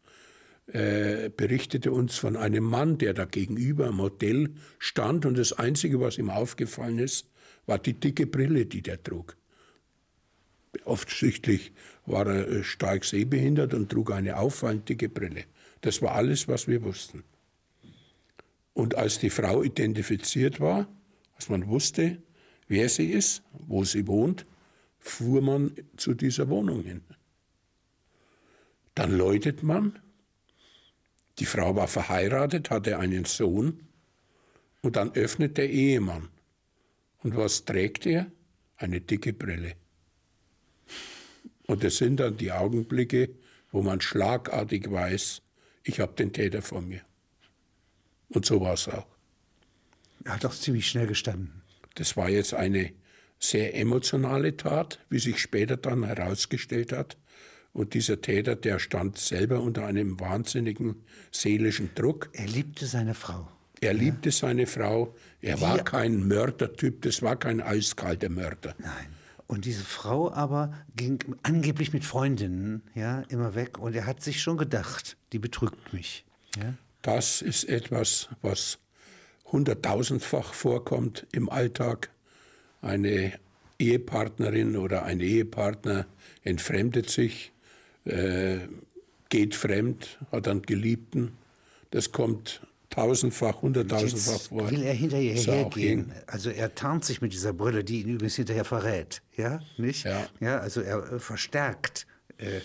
äh, 0.67 1.31
berichtete 1.35 1.91
uns 1.91 2.19
von 2.19 2.37
einem 2.37 2.65
Mann, 2.65 2.99
der 2.99 3.15
da 3.15 3.25
gegenüber 3.25 3.87
am 3.87 4.03
Hotel 4.03 4.51
stand 4.79 5.25
und 5.25 5.39
das 5.39 5.55
Einzige, 5.55 6.03
was 6.03 6.19
ihm 6.19 6.29
aufgefallen 6.29 6.99
ist, 6.99 7.31
war 7.65 7.79
die 7.79 7.95
dicke 7.95 8.27
Brille, 8.27 8.67
die 8.67 8.83
der 8.83 9.03
trug. 9.03 9.39
Offensichtlich 10.85 11.73
war 12.07 12.27
er 12.27 12.49
äh, 12.49 12.65
stark 12.65 13.05
sehbehindert 13.05 13.75
und 13.75 13.91
trug 13.91 14.13
eine 14.13 14.37
auffallend 14.39 14.89
dicke 14.89 15.09
Brille. 15.09 15.45
Das 15.81 16.03
war 16.03 16.13
alles, 16.13 16.49
was 16.49 16.69
wir 16.69 16.83
wussten. 16.83 17.25
Und 18.75 18.95
als 18.95 19.19
die 19.19 19.31
Frau 19.31 19.63
identifiziert 19.63 20.61
war, 20.61 20.87
als 21.35 21.49
man 21.49 21.67
wusste, 21.69 22.19
wer 22.69 22.89
sie 22.89 23.11
ist, 23.11 23.43
wo 23.53 23.85
sie 23.85 24.07
wohnt, 24.07 24.47
fuhr 24.99 25.41
man 25.41 25.73
zu 25.97 26.15
dieser 26.15 26.49
Wohnung 26.49 26.83
hin. 26.83 27.03
Dann 28.95 29.17
läutet 29.17 29.63
man. 29.63 29.99
Die 31.39 31.45
Frau 31.45 31.77
war 31.77 31.89
verheiratet, 31.89 32.71
hatte 32.71 32.99
einen 32.99 33.25
Sohn. 33.25 33.81
Und 34.83 34.97
dann 34.97 35.13
öffnet 35.13 35.59
der 35.59 35.71
Ehemann. 35.71 36.29
Und 37.19 37.37
was 37.37 37.65
trägt 37.65 38.07
er? 38.07 38.31
Eine 38.77 39.01
dicke 39.01 39.33
Brille. 39.33 39.75
Und 41.67 41.85
das 41.85 41.97
sind 41.97 42.21
dann 42.21 42.37
die 42.37 42.53
Augenblicke, 42.53 43.31
wo 43.73 43.83
man 43.83 44.01
schlagartig 44.01 44.91
weiß, 44.91 45.43
ich 45.83 46.01
habe 46.01 46.15
den 46.15 46.33
Täter 46.33 46.63
vor 46.63 46.81
mir. 46.81 47.01
Und 48.29 48.47
so 48.47 48.61
war 48.61 48.75
es 48.75 48.89
auch. 48.89 49.07
Er 50.25 50.35
hat 50.35 50.45
auch 50.45 50.55
ziemlich 50.55 50.89
schnell 50.89 51.07
gestanden. 51.07 51.63
Das 51.95 52.17
war 52.17 52.29
jetzt 52.29 52.55
eine 52.55 52.93
sehr 53.39 53.77
emotionale 53.77 54.57
Tat, 54.57 54.99
wie 55.09 55.19
sich 55.19 55.41
später 55.41 55.77
dann 55.77 56.05
herausgestellt 56.05 56.93
hat. 56.93 57.17
Und 57.73 57.95
dieser 57.95 58.21
Täter, 58.23 58.57
der 58.57 58.79
stand 58.79 59.19
selber 59.19 59.61
unter 59.61 59.85
einem 59.85 60.19
wahnsinnigen 60.19 61.05
seelischen 61.31 61.91
Druck. 61.95 62.31
Er 62.33 62.47
liebte 62.47 62.87
seine 62.87 63.15
Frau. 63.15 63.49
Er 63.81 63.93
ja. 63.93 63.99
liebte 63.99 64.31
seine 64.31 64.67
Frau. 64.67 65.15
Er 65.43 65.59
wie 65.59 65.63
war 65.63 65.85
kein 65.85 66.27
Mördertyp, 66.27 67.03
das 67.03 67.21
war 67.23 67.37
kein 67.37 67.61
eiskalter 67.61 68.31
Mörder. 68.31 68.75
Nein. 68.79 69.16
Und 69.47 69.65
diese 69.65 69.85
Frau 69.85 70.33
aber 70.33 70.73
ging 70.97 71.19
angeblich 71.43 71.93
mit 71.93 72.05
Freundinnen 72.05 72.83
ja, 72.95 73.21
immer 73.29 73.55
weg. 73.55 73.79
Und 73.79 73.95
er 73.95 74.07
hat 74.07 74.23
sich 74.23 74.43
schon 74.43 74.57
gedacht, 74.57 75.17
die 75.33 75.39
betrügt 75.39 75.93
mich. 75.93 76.25
Ja? 76.57 76.75
Das 77.03 77.43
ist 77.43 77.65
etwas, 77.65 78.29
was 78.43 78.79
hunderttausendfach 79.53 80.53
vorkommt 80.53 81.27
im 81.33 81.49
Alltag. 81.49 82.11
Eine 82.83 83.39
Ehepartnerin 83.79 84.77
oder 84.77 85.05
ein 85.05 85.21
Ehepartner 85.21 86.07
entfremdet 86.43 87.11
sich, 87.11 87.53
äh, 88.05 88.59
geht 89.29 89.55
fremd, 89.55 90.19
hat 90.33 90.49
einen 90.49 90.63
Geliebten. 90.63 91.33
Das 91.91 92.11
kommt 92.11 92.63
tausendfach, 92.97 93.63
hunderttausendfach 93.63 94.41
vor. 94.49 94.71
Will 94.71 94.83
er 94.83 94.95
hinterher 94.95 95.35
hergehen? 95.35 96.13
Also 96.27 96.51
er 96.51 96.75
tarnt 96.75 97.05
sich 97.05 97.21
mit 97.21 97.33
dieser 97.33 97.53
Brille, 97.53 97.85
die 97.85 98.01
ihn 98.01 98.09
übrigens 98.09 98.37
hinterher 98.37 98.65
verrät, 98.65 99.23
ja, 99.37 99.61
nicht? 99.77 100.05
Ja. 100.05 100.27
ja 100.41 100.59
also 100.59 100.81
er 100.81 101.13
äh, 101.13 101.19
verstärkt. 101.19 102.07
Äh, 102.39 102.61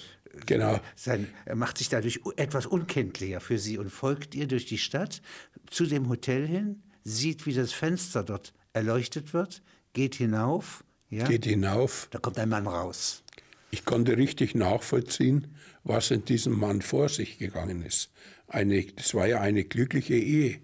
genau. 0.46 0.80
Sein, 0.96 1.28
er 1.46 1.56
macht 1.56 1.78
sich 1.78 1.90
dadurch 1.90 2.22
etwas 2.38 2.66
unkenntlicher 2.66 3.42
für 3.42 3.58
sie 3.58 3.78
und 3.78 3.90
folgt 3.90 4.34
ihr 4.34 4.48
durch 4.48 4.66
die 4.66 4.78
Stadt 4.78 5.22
zu 5.70 5.86
dem 5.86 6.08
Hotel 6.08 6.48
hin, 6.48 6.82
sieht, 7.04 7.46
wie 7.46 7.54
das 7.54 7.74
Fenster 7.74 8.24
dort 8.24 8.54
erleuchtet 8.74 9.34
wird, 9.34 9.62
geht 9.94 10.16
hinauf. 10.16 10.84
Ja? 11.10 11.28
Geht 11.28 11.46
hinauf. 11.46 12.08
Da 12.12 12.20
kommt 12.20 12.40
ein 12.40 12.50
Mann 12.50 12.68
raus. 12.68 13.24
Ich 13.72 13.86
konnte 13.86 14.18
richtig 14.18 14.56
nachvollziehen, 14.56 15.56
was 15.84 16.12
in 16.12 16.26
diesem 16.26 16.58
Mann 16.58 16.82
vor 16.82 17.10
sich 17.10 17.38
gegangen 17.38 17.84
ist. 17.84 18.12
Eine, 18.52 18.84
das 18.84 19.14
war 19.14 19.28
ja 19.28 19.40
eine 19.40 19.64
glückliche 19.64 20.16
Ehe 20.16 20.60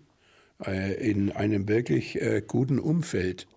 äh, 0.65 0.94
in 1.10 1.32
einem 1.32 1.67
wirklich 1.67 2.22
äh, 2.22 2.44
guten 2.46 2.79
Umfeld. 2.79 3.48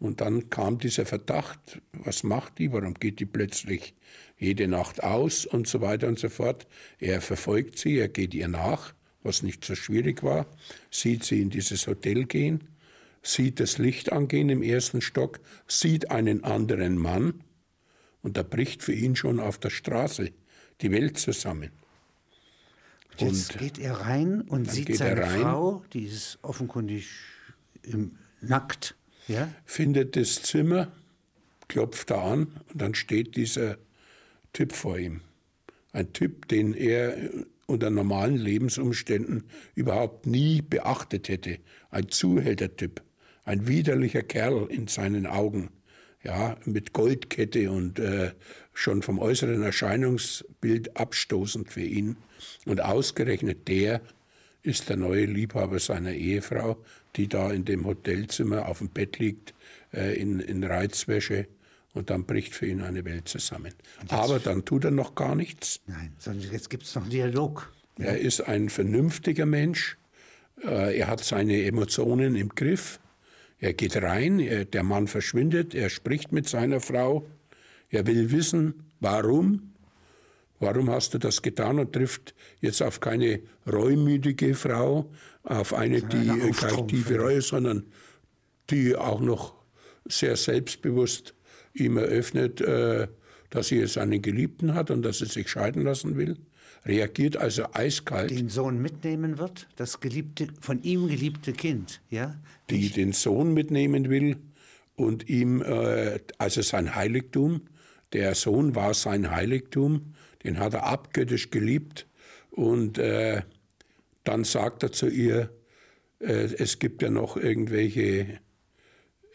Und 0.00 0.20
dann 0.20 0.50
kam 0.50 0.78
dieser 0.78 1.06
Verdacht, 1.06 1.80
was 1.92 2.22
macht 2.22 2.58
die, 2.58 2.72
warum 2.72 2.94
geht 2.94 3.20
die 3.20 3.26
plötzlich 3.26 3.94
jede 4.36 4.68
Nacht 4.68 5.02
aus 5.02 5.46
und 5.46 5.66
so 5.66 5.80
weiter 5.80 6.08
und 6.08 6.18
so 6.18 6.28
fort. 6.28 6.66
Er 6.98 7.20
verfolgt 7.20 7.78
sie, 7.78 7.98
er 7.98 8.08
geht 8.08 8.34
ihr 8.34 8.48
nach, 8.48 8.94
was 9.22 9.42
nicht 9.42 9.64
so 9.64 9.74
schwierig 9.74 10.22
war, 10.22 10.46
sieht 10.90 11.24
sie 11.24 11.40
in 11.40 11.50
dieses 11.50 11.86
Hotel 11.86 12.24
gehen, 12.24 12.64
sieht 13.22 13.58
das 13.60 13.78
Licht 13.78 14.12
angehen 14.12 14.48
im 14.48 14.62
ersten 14.62 15.00
Stock, 15.00 15.40
sieht 15.66 16.10
einen 16.10 16.44
anderen 16.44 16.96
Mann, 16.96 17.42
und 18.22 18.36
da 18.36 18.42
bricht 18.42 18.82
für 18.82 18.92
ihn 18.92 19.16
schon 19.16 19.40
auf 19.40 19.58
der 19.58 19.70
Straße 19.70 20.32
die 20.80 20.90
Welt 20.90 21.18
zusammen. 21.18 21.70
Jetzt 23.20 23.52
und 23.52 23.58
geht 23.58 23.78
er 23.78 24.00
rein 24.00 24.42
und 24.42 24.70
sieht 24.70 24.96
seine 24.96 25.26
Frau, 25.26 25.84
die 25.92 26.04
ist 26.04 26.38
offenkundig 26.42 27.08
im, 27.82 28.16
nackt. 28.40 28.94
Ja? 29.26 29.52
Findet 29.64 30.16
das 30.16 30.42
Zimmer, 30.42 30.92
klopft 31.68 32.10
da 32.10 32.22
an 32.32 32.48
und 32.72 32.80
dann 32.80 32.94
steht 32.94 33.36
dieser 33.36 33.78
Typ 34.52 34.72
vor 34.72 34.98
ihm. 34.98 35.20
Ein 35.92 36.12
Typ, 36.12 36.48
den 36.48 36.74
er 36.74 37.16
unter 37.66 37.90
normalen 37.90 38.36
Lebensumständen 38.36 39.44
überhaupt 39.74 40.26
nie 40.26 40.62
beachtet 40.62 41.28
hätte. 41.28 41.58
Ein 41.90 42.08
Zuhältertyp, 42.08 43.02
ein 43.44 43.66
widerlicher 43.66 44.22
Kerl 44.22 44.66
in 44.70 44.86
seinen 44.86 45.26
Augen 45.26 45.70
ja, 46.22 46.56
mit 46.64 46.92
Goldkette 46.92 47.70
und 47.70 47.98
äh, 47.98 48.32
schon 48.72 49.02
vom 49.02 49.18
äußeren 49.18 49.62
Erscheinungsbild 49.62 50.96
abstoßend 50.96 51.70
für 51.70 51.82
ihn. 51.82 52.16
Und 52.66 52.80
ausgerechnet 52.80 53.68
der 53.68 54.00
ist 54.62 54.88
der 54.88 54.96
neue 54.96 55.24
Liebhaber 55.24 55.78
seiner 55.78 56.12
Ehefrau, 56.12 56.76
die 57.16 57.28
da 57.28 57.50
in 57.50 57.64
dem 57.64 57.86
Hotelzimmer 57.86 58.68
auf 58.68 58.78
dem 58.78 58.88
Bett 58.88 59.18
liegt, 59.18 59.54
äh, 59.92 60.20
in, 60.20 60.40
in 60.40 60.64
Reizwäsche. 60.64 61.46
Und 61.94 62.10
dann 62.10 62.24
bricht 62.24 62.54
für 62.54 62.66
ihn 62.66 62.82
eine 62.82 63.04
Welt 63.04 63.28
zusammen. 63.28 63.72
Aber 64.08 64.38
dann 64.38 64.64
tut 64.64 64.84
er 64.84 64.90
noch 64.90 65.14
gar 65.14 65.34
nichts. 65.34 65.80
Nein, 65.86 66.12
sondern 66.18 66.52
jetzt 66.52 66.70
gibt 66.70 66.84
es 66.84 66.94
noch 66.94 67.02
einen 67.02 67.10
Dialog. 67.10 67.72
Er 67.98 68.18
ist 68.18 68.42
ein 68.42 68.68
vernünftiger 68.68 69.46
Mensch. 69.46 69.96
Äh, 70.62 70.98
er 70.98 71.08
hat 71.08 71.24
seine 71.24 71.64
Emotionen 71.64 72.36
im 72.36 72.50
Griff. 72.50 73.00
Er 73.58 73.72
geht 73.72 73.96
rein, 73.96 74.38
er, 74.38 74.64
der 74.64 74.82
Mann 74.82 75.06
verschwindet, 75.06 75.74
er 75.74 75.90
spricht 75.90 76.32
mit 76.32 76.48
seiner 76.48 76.80
Frau, 76.80 77.26
er 77.90 78.06
will 78.06 78.30
wissen, 78.30 78.92
warum, 79.00 79.74
warum 80.60 80.90
hast 80.90 81.14
du 81.14 81.18
das 81.18 81.42
getan 81.42 81.78
und 81.78 81.92
trifft 81.92 82.34
jetzt 82.60 82.82
auf 82.82 83.00
keine 83.00 83.40
reumütige 83.66 84.54
Frau, 84.54 85.10
auf 85.42 85.74
eine, 85.74 86.02
die 86.02 86.30
eine 86.30 86.50
keine 86.52 86.86
tiefe 86.86 87.18
Reue, 87.18 87.42
sondern 87.42 87.84
die 88.70 88.94
auch 88.94 89.20
noch 89.20 89.54
sehr 90.04 90.36
selbstbewusst 90.36 91.34
ihm 91.74 91.96
eröffnet, 91.96 92.60
äh, 92.60 93.08
dass 93.50 93.68
sie 93.68 93.78
jetzt 93.78 93.98
einen 93.98 94.22
Geliebten 94.22 94.74
hat 94.74 94.90
und 94.90 95.02
dass 95.02 95.18
sie 95.18 95.26
sich 95.26 95.48
scheiden 95.48 95.82
lassen 95.82 96.16
will 96.16 96.36
reagiert 96.88 97.36
also 97.36 97.64
eiskalt. 97.72 98.30
Den 98.30 98.48
Sohn 98.48 98.80
mitnehmen 98.80 99.38
wird, 99.38 99.68
das 99.76 100.00
geliebte, 100.00 100.48
von 100.60 100.82
ihm 100.82 101.06
geliebte 101.06 101.52
Kind, 101.52 102.00
ja? 102.10 102.34
Die 102.70 102.86
ich 102.86 102.92
den 102.92 103.12
Sohn 103.12 103.52
mitnehmen 103.54 104.08
will 104.08 104.38
und 104.96 105.28
ihm, 105.28 105.62
äh, 105.62 106.18
also 106.38 106.62
sein 106.62 106.94
Heiligtum, 106.94 107.62
der 108.12 108.34
Sohn 108.34 108.74
war 108.74 108.94
sein 108.94 109.30
Heiligtum, 109.30 110.14
den 110.44 110.58
hat 110.58 110.74
er 110.74 110.86
abgöttisch 110.86 111.50
geliebt 111.50 112.06
und 112.50 112.98
äh, 112.98 113.42
dann 114.24 114.44
sagt 114.44 114.82
er 114.82 114.92
zu 114.92 115.08
ihr, 115.08 115.50
äh, 116.20 116.48
es 116.58 116.78
gibt 116.78 117.02
ja 117.02 117.10
noch 117.10 117.36
irgendwelche 117.36 118.40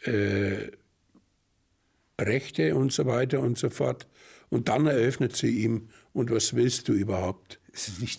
äh, 0.04 0.72
Rechte 2.20 2.76
und 2.76 2.92
so 2.92 3.06
weiter 3.06 3.40
und 3.40 3.58
so 3.58 3.70
fort. 3.70 4.08
Und 4.50 4.70
dann 4.70 4.86
eröffnet 4.86 5.36
sie 5.36 5.64
ihm, 5.64 5.90
und 6.14 6.32
was 6.32 6.56
willst 6.56 6.88
du 6.88 6.94
überhaupt? 6.94 7.60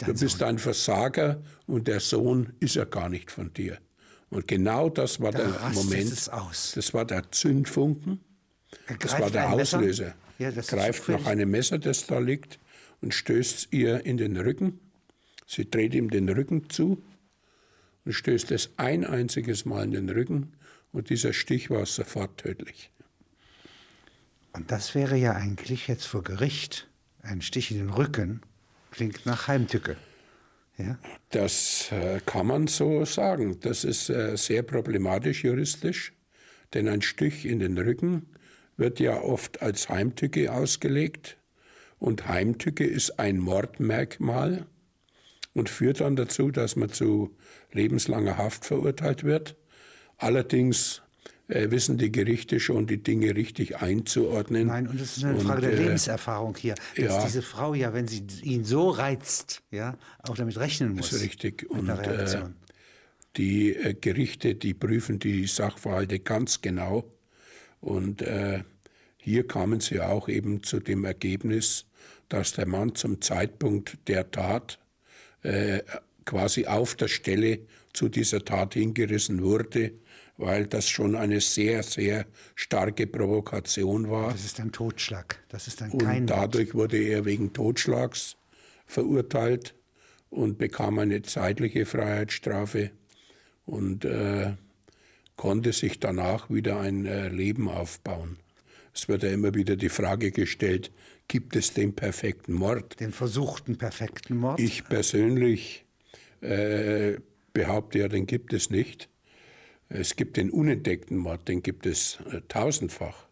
du 0.05 0.15
bist 0.15 0.39
Sohn. 0.39 0.49
ein 0.49 0.59
Versager 0.59 1.41
und 1.67 1.87
der 1.87 2.01
Sohn 2.01 2.53
ist 2.61 2.75
ja 2.75 2.85
gar 2.85 3.09
nicht 3.09 3.31
von 3.31 3.53
dir. 3.53 3.79
Und 4.31 4.49
genau 4.49 4.89
das 4.91 5.21
war 5.21 5.31
da 5.31 5.47
der 5.47 5.71
Moment. 5.71 6.11
Das 6.11 6.93
war 6.93 7.05
der 7.05 7.31
Zündfunken. 7.31 8.21
Das 8.99 9.19
war 9.21 9.31
der 9.31 9.53
Auslöser. 9.53 10.15
Ja, 10.39 10.51
greift 10.51 11.09
nach 11.09 11.27
einem 11.27 11.53
Messer, 11.53 11.79
das 11.79 12.07
da 12.09 12.19
liegt, 12.19 12.59
und 13.01 13.15
stößt 13.15 13.69
ihr 13.71 14.05
in 14.05 14.17
den 14.17 14.37
Rücken. 14.37 14.81
Sie 15.47 15.71
dreht 15.71 15.95
ihm 15.95 16.11
den 16.11 16.29
Rücken 16.29 16.69
zu 16.69 17.01
und 18.05 18.13
stößt 18.13 18.51
es 18.51 18.71
ein 18.77 19.05
einziges 19.05 19.65
Mal 19.65 19.85
in 19.85 19.93
den 19.93 20.11
Rücken. 20.11 20.55
Und 20.91 21.11
dieser 21.11 21.33
Stich 21.33 21.71
war 21.71 21.87
sofort 21.87 22.39
tödlich. 22.39 22.91
Und 24.53 24.73
das 24.73 24.97
wäre 24.97 25.17
ja 25.17 25.33
eigentlich 25.33 25.87
jetzt 25.87 26.07
vor 26.07 26.25
Gericht 26.25 26.89
ein 27.25 27.43
Stich 27.43 27.71
in 27.71 27.79
den 27.79 27.91
Rücken, 27.91 28.41
klingt 28.91 29.27
nach 29.27 29.49
Heimtücke. 29.49 29.97
Ja? 30.79 30.99
Das 31.31 31.91
äh, 31.93 32.21
kann 32.25 32.47
man 32.47 32.67
so 32.67 33.05
sagen. 33.05 33.59
Das 33.61 33.85
ist 33.85 34.11
äh, 34.11 34.37
sehr 34.37 34.63
problematisch 34.63 35.45
juristisch, 35.45 36.13
denn 36.73 36.89
ein 36.89 37.03
Stich 37.03 37.47
in 37.47 37.59
den 37.59 37.79
Rücken 37.79 38.27
wird 38.77 39.01
ja 39.01 39.21
oft 39.21 39.63
als 39.63 39.89
Heimtücke 39.89 40.53
ausgelegt. 40.53 41.39
Und 41.99 42.29
Heimtücke 42.29 42.85
ist 42.85 43.19
ein 43.19 43.39
Mordmerkmal 43.39 44.67
und 45.55 45.71
führt 45.71 46.01
dann 46.01 46.17
dazu, 46.17 46.51
dass 46.51 46.77
man 46.77 46.91
zu 46.91 47.37
lebenslanger 47.73 48.37
Haft 48.37 48.65
verurteilt 48.67 49.25
wird. 49.25 49.57
Allerdings 50.19 51.03
äh, 51.49 51.71
wissen 51.71 51.99
die 51.99 52.11
Gerichte 52.11 52.59
schon, 52.59 52.87
die 52.87 53.03
Dinge 53.03 53.35
richtig 53.35 53.77
einzuordnen. 53.77 54.69
Nein, 54.69 54.89
und 54.89 55.01
es 55.01 55.17
ist 55.17 55.25
eine 55.25 55.39
Frage 55.39 55.55
und, 55.57 55.63
der 55.63 55.73
äh, 55.73 55.83
Lebenserfahrung 55.83 56.57
hier, 56.57 56.75
dass 56.97 57.05
ja, 57.05 57.25
diese 57.25 57.43
Frau 57.43 57.75
ja, 57.75 57.93
wenn 57.93 58.09
sie 58.09 58.25
ihn 58.43 58.65
so 58.65 58.91
reizt, 58.91 59.63
ja, 59.71 59.99
auch 60.23 60.37
damit 60.37 60.59
rechnen 60.59 60.95
muss. 60.95 61.11
Das 61.11 61.19
ist 61.19 61.25
richtig. 61.25 61.69
Und 61.71 61.89
äh, 61.89 62.43
die 63.37 63.75
äh, 63.75 63.95
Gerichte, 63.95 64.55
die 64.55 64.75
prüfen 64.75 65.19
die 65.19 65.47
Sachverhalte 65.47 66.19
ganz 66.19 66.63
genau. 66.63 67.05
Und 67.81 68.23
äh, 68.23 68.63
hier 69.19 69.47
kamen 69.47 69.81
sie 69.81 70.01
auch 70.01 70.29
eben 70.29 70.63
zu 70.63 70.81
dem 70.81 71.05
Ergebnis, 71.05 71.85
dass 72.31 72.53
der 72.53 72.67
Mann 72.67 72.95
zum 72.95 73.21
Zeitpunkt 73.21 73.99
der 74.09 74.31
Tat 74.31 74.79
äh, 75.43 75.83
quasi 76.25 76.67
auf 76.67 76.95
der 76.95 77.09
Stelle 77.09 77.61
zu 77.93 78.09
dieser 78.09 78.45
Tat 78.45 78.75
hingerissen 78.75 79.43
wurde 79.43 79.93
weil 80.37 80.67
das 80.67 80.89
schon 80.89 81.15
eine 81.15 81.41
sehr, 81.41 81.83
sehr 81.83 82.27
starke 82.55 83.07
Provokation 83.07 84.11
war. 84.11 84.33
Das 84.33 84.45
ist 84.45 84.61
ein 84.61 84.73
Totschlag. 84.73 85.39
Das 85.49 85.69
ist 85.69 85.83
ein 85.83 85.93
und 85.93 86.27
dadurch 86.27 86.75
wurde 86.75 86.99
er 86.99 87.25
wegen 87.25 87.53
Totschlags 87.53 88.37
verurteilt 88.87 89.75
und 90.31 90.59
bekam 90.59 90.99
eine 90.99 91.23
zeitliche 91.23 91.87
Freiheitsstrafe 91.87 92.91
und 93.65 94.05
äh, 94.05 94.55
konnte 95.37 95.73
sich 95.73 96.01
danach 96.01 96.51
wieder 96.51 96.81
ein 96.81 97.07
äh, 97.07 97.29
Leben 97.29 97.69
aufbauen. 97.69 98.39
Es 98.93 99.09
wird 99.09 99.23
ja 99.23 99.31
immer 99.31 99.55
wieder 99.55 99.77
die 99.77 99.89
Frage 99.89 100.31
gestellt, 100.31 100.93
gibt 101.27 101.57
es 101.57 101.73
den 101.73 101.95
perfekten 101.95 102.53
Mord? 102.53 103.01
Den 103.01 103.13
versuchten 103.13 103.77
perfekten 103.77 104.37
Mord? 104.37 104.61
Ich 104.61 104.85
persönlich 104.85 105.85
äh, 106.41 107.19
behaupte 107.53 108.01
ja, 108.01 108.09
den 108.09 108.27
gibt 108.27 108.53
es 108.53 108.71
nicht. 108.71 109.09
Es 109.95 110.17
gibt 110.17 110.37
den 110.37 110.51
unentdeckten 110.51 111.17
Mord, 111.17 111.47
den 111.47 111.63
gibt 111.63 111.87
es 111.87 112.19
äh, 112.33 112.41
tausendfach. 112.49 113.27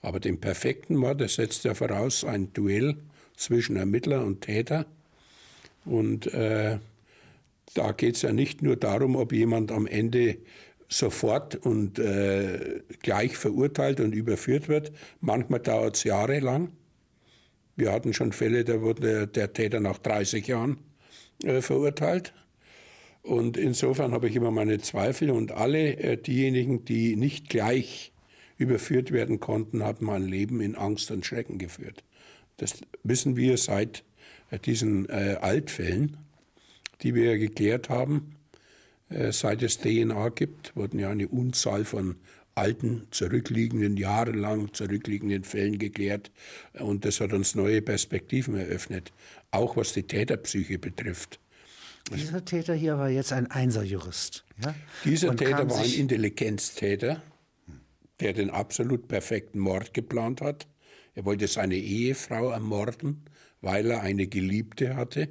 Aber 0.00 0.18
den 0.18 0.40
perfekten 0.40 0.96
Mord, 0.96 1.20
der 1.20 1.28
setzt 1.28 1.64
ja 1.64 1.74
voraus 1.74 2.24
ein 2.24 2.54
Duell 2.54 2.96
zwischen 3.36 3.76
Ermittler 3.76 4.24
und 4.24 4.40
Täter. 4.40 4.86
Und 5.84 6.32
äh, 6.32 6.78
da 7.74 7.92
geht 7.92 8.16
es 8.16 8.22
ja 8.22 8.32
nicht 8.32 8.62
nur 8.62 8.76
darum, 8.76 9.14
ob 9.14 9.32
jemand 9.32 9.72
am 9.72 9.86
Ende 9.86 10.38
sofort 10.88 11.54
und 11.54 11.98
äh, 11.98 12.80
gleich 13.02 13.36
verurteilt 13.36 14.00
und 14.00 14.14
überführt 14.14 14.68
wird. 14.68 14.92
Manchmal 15.20 15.60
dauert 15.60 15.96
es 15.96 16.04
jahrelang. 16.04 16.72
Wir 17.76 17.92
hatten 17.92 18.14
schon 18.14 18.32
Fälle, 18.32 18.64
da 18.64 18.80
wurde 18.80 19.26
der 19.26 19.52
Täter 19.52 19.80
nach 19.80 19.98
30 19.98 20.46
Jahren 20.46 20.78
äh, 21.44 21.60
verurteilt. 21.60 22.32
Und 23.22 23.56
insofern 23.56 24.12
habe 24.12 24.28
ich 24.28 24.36
immer 24.36 24.50
meine 24.50 24.78
Zweifel 24.78 25.30
und 25.30 25.52
alle 25.52 25.96
äh, 25.98 26.16
diejenigen, 26.16 26.84
die 26.84 27.16
nicht 27.16 27.48
gleich 27.48 28.12
überführt 28.56 29.12
werden 29.12 29.40
konnten, 29.40 29.82
haben 29.82 30.06
mein 30.06 30.26
Leben 30.26 30.60
in 30.60 30.74
Angst 30.74 31.10
und 31.10 31.24
Schrecken 31.24 31.58
geführt. 31.58 32.04
Das 32.56 32.80
wissen 33.02 33.36
wir 33.36 33.56
seit 33.56 34.04
äh, 34.50 34.58
diesen 34.58 35.08
äh, 35.08 35.36
Altfällen, 35.40 36.16
die 37.02 37.14
wir 37.14 37.38
geklärt 37.38 37.88
haben. 37.88 38.36
Äh, 39.08 39.32
seit 39.32 39.62
es 39.62 39.78
DNA 39.78 40.28
gibt, 40.30 40.76
wurden 40.76 40.98
ja 40.98 41.10
eine 41.10 41.28
Unzahl 41.28 41.84
von 41.84 42.16
alten, 42.54 43.06
zurückliegenden, 43.10 43.96
jahrelang 43.96 44.72
zurückliegenden 44.74 45.44
Fällen 45.44 45.78
geklärt. 45.78 46.30
Und 46.78 47.04
das 47.04 47.20
hat 47.20 47.32
uns 47.32 47.54
neue 47.54 47.80
Perspektiven 47.80 48.56
eröffnet, 48.56 49.12
auch 49.50 49.76
was 49.76 49.94
die 49.94 50.02
Täterpsyche 50.02 50.78
betrifft. 50.78 51.39
Dieser 52.10 52.44
Täter 52.44 52.74
hier 52.74 52.98
war 52.98 53.08
jetzt 53.08 53.32
ein 53.32 53.50
Einserjurist. 53.50 54.44
Ja? 54.62 54.74
Dieser 55.04 55.30
Und 55.30 55.36
Täter 55.36 55.68
war 55.68 55.78
ein 55.78 55.92
Intelligenztäter, 55.92 57.22
der 58.20 58.32
den 58.32 58.50
absolut 58.50 59.08
perfekten 59.08 59.58
Mord 59.58 59.94
geplant 59.94 60.40
hat. 60.40 60.66
Er 61.14 61.24
wollte 61.24 61.46
seine 61.48 61.76
Ehefrau 61.76 62.50
ermorden, 62.50 63.24
weil 63.60 63.90
er 63.90 64.02
eine 64.02 64.26
Geliebte 64.26 64.96
hatte, 64.96 65.28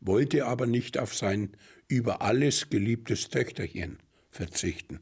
wollte 0.00 0.46
aber 0.46 0.66
nicht 0.66 0.98
auf 0.98 1.14
sein 1.14 1.56
über 1.88 2.22
alles 2.22 2.70
geliebtes 2.70 3.28
Töchterchen 3.28 3.98
verzichten. 4.30 5.00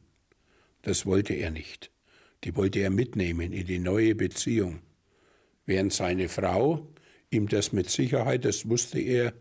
Das 0.81 1.05
wollte 1.05 1.33
er 1.33 1.51
nicht. 1.51 1.91
Die 2.43 2.55
wollte 2.55 2.79
er 2.79 2.89
mitnehmen 2.89 3.53
in 3.53 3.65
die 3.65 3.79
neue 3.79 4.15
Beziehung. 4.15 4.81
Während 5.65 5.93
seine 5.93 6.27
Frau 6.27 6.87
ihm 7.29 7.47
das 7.47 7.71
mit 7.71 7.89
Sicherheit, 7.89 8.45
das 8.45 8.67
wusste 8.67 8.99
er, 8.99 9.33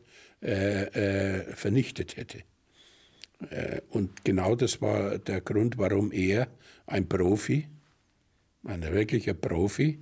äh, 0.42 0.84
äh, 0.84 1.54
vernichtet 1.54 2.16
hätte. 2.16 2.42
Äh, 3.50 3.80
und 3.90 4.24
genau 4.24 4.54
das 4.56 4.80
war 4.80 5.18
der 5.18 5.40
Grund, 5.40 5.78
warum 5.78 6.12
er, 6.12 6.48
ein 6.86 7.08
Profi, 7.08 7.68
ein 8.64 8.82
wirklicher 8.82 9.34
Profi, 9.34 9.98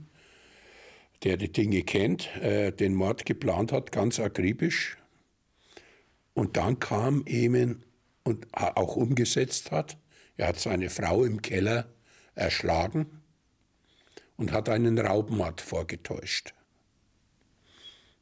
der 1.24 1.36
die 1.36 1.50
Dinge 1.50 1.82
kennt, 1.82 2.28
äh, 2.36 2.72
den 2.72 2.94
Mord 2.94 3.26
geplant 3.26 3.72
hat, 3.72 3.92
ganz 3.92 4.20
akribisch. 4.20 4.96
Und 6.34 6.56
dann 6.56 6.78
kam 6.78 7.24
eben 7.26 7.82
und 8.22 8.46
auch 8.52 8.96
umgesetzt 8.96 9.70
hat. 9.72 9.96
Er 10.36 10.48
hat 10.48 10.60
seine 10.60 10.90
Frau 10.90 11.24
im 11.24 11.42
Keller 11.42 11.92
erschlagen 12.34 13.22
und 14.36 14.52
hat 14.52 14.68
einen 14.68 14.98
Raubmord 14.98 15.60
vorgetäuscht. 15.60 16.54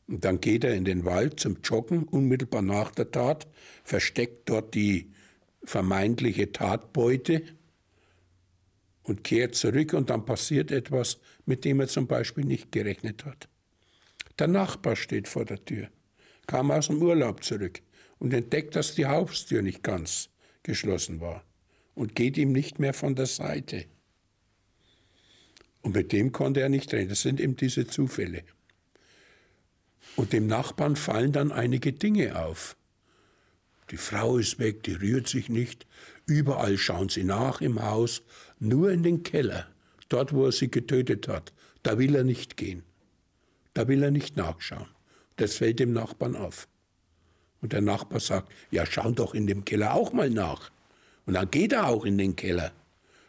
Und 0.08 0.24
dann 0.24 0.40
geht 0.40 0.64
er 0.64 0.74
in 0.74 0.84
den 0.84 1.04
Wald 1.04 1.40
zum 1.40 1.58
Joggen, 1.62 2.04
unmittelbar 2.04 2.62
nach 2.62 2.92
der 2.92 3.10
Tat, 3.10 3.46
versteckt 3.82 4.48
dort 4.48 4.74
die 4.74 5.12
vermeintliche 5.64 6.52
Tatbeute 6.52 7.42
und 9.02 9.24
kehrt 9.24 9.54
zurück 9.54 9.94
und 9.94 10.10
dann 10.10 10.24
passiert 10.24 10.70
etwas, 10.70 11.18
mit 11.44 11.64
dem 11.64 11.80
er 11.80 11.88
zum 11.88 12.06
Beispiel 12.06 12.44
nicht 12.44 12.70
gerechnet 12.70 13.24
hat. 13.24 13.48
Der 14.38 14.48
Nachbar 14.48 14.96
steht 14.96 15.28
vor 15.28 15.44
der 15.44 15.64
Tür, 15.64 15.88
kam 16.46 16.70
aus 16.70 16.86
dem 16.86 17.02
Urlaub 17.02 17.42
zurück 17.42 17.80
und 18.18 18.32
entdeckt, 18.32 18.76
dass 18.76 18.94
die 18.94 19.06
Haustür 19.06 19.62
nicht 19.62 19.82
ganz 19.82 20.28
geschlossen 20.62 21.20
war 21.20 21.44
und 21.94 22.14
geht 22.14 22.36
ihm 22.36 22.52
nicht 22.52 22.78
mehr 22.78 22.94
von 22.94 23.14
der 23.14 23.26
Seite. 23.26 23.86
Und 25.82 25.94
mit 25.94 26.12
dem 26.12 26.32
konnte 26.32 26.60
er 26.60 26.68
nicht 26.68 26.92
reden. 26.92 27.08
Das 27.08 27.22
sind 27.22 27.40
eben 27.40 27.56
diese 27.56 27.86
Zufälle. 27.86 28.42
Und 30.16 30.32
dem 30.32 30.46
Nachbarn 30.46 30.96
fallen 30.96 31.32
dann 31.32 31.52
einige 31.52 31.92
Dinge 31.92 32.42
auf. 32.42 32.76
Die 33.90 33.98
Frau 33.98 34.38
ist 34.38 34.58
weg, 34.58 34.82
die 34.82 34.94
rührt 34.94 35.28
sich 35.28 35.48
nicht. 35.48 35.86
Überall 36.26 36.76
schauen 36.76 37.08
sie 37.08 37.22
nach 37.22 37.60
im 37.60 37.82
Haus, 37.82 38.22
nur 38.58 38.90
in 38.90 39.02
den 39.02 39.22
Keller, 39.22 39.68
dort 40.08 40.32
wo 40.32 40.46
er 40.46 40.52
sie 40.52 40.70
getötet 40.70 41.28
hat. 41.28 41.52
Da 41.82 41.98
will 41.98 42.16
er 42.16 42.24
nicht 42.24 42.56
gehen. 42.56 42.82
Da 43.74 43.86
will 43.86 44.02
er 44.02 44.10
nicht 44.10 44.36
nachschauen. 44.36 44.88
Das 45.36 45.56
fällt 45.56 45.78
dem 45.78 45.92
Nachbarn 45.92 46.34
auf. 46.34 46.66
Und 47.60 47.72
der 47.72 47.82
Nachbar 47.82 48.20
sagt, 48.20 48.50
ja, 48.70 48.86
schau 48.86 49.10
doch 49.10 49.34
in 49.34 49.46
dem 49.46 49.64
Keller 49.64 49.94
auch 49.94 50.12
mal 50.12 50.30
nach. 50.30 50.70
Und 51.26 51.34
dann 51.34 51.50
geht 51.50 51.72
er 51.72 51.88
auch 51.88 52.04
in 52.04 52.18
den 52.18 52.34
Keller. 52.34 52.72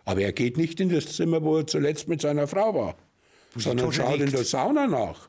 Aber 0.05 0.21
er 0.21 0.31
geht 0.31 0.57
nicht 0.57 0.79
in 0.79 0.89
das 0.89 1.15
Zimmer, 1.15 1.43
wo 1.43 1.57
er 1.57 1.67
zuletzt 1.67 2.07
mit 2.07 2.21
seiner 2.21 2.47
Frau 2.47 2.73
war, 2.73 2.95
sondern 3.55 3.91
schaut 3.91 4.19
liegt. 4.19 4.29
in 4.29 4.31
der 4.31 4.45
Sauna 4.45 4.87
nach. 4.87 5.27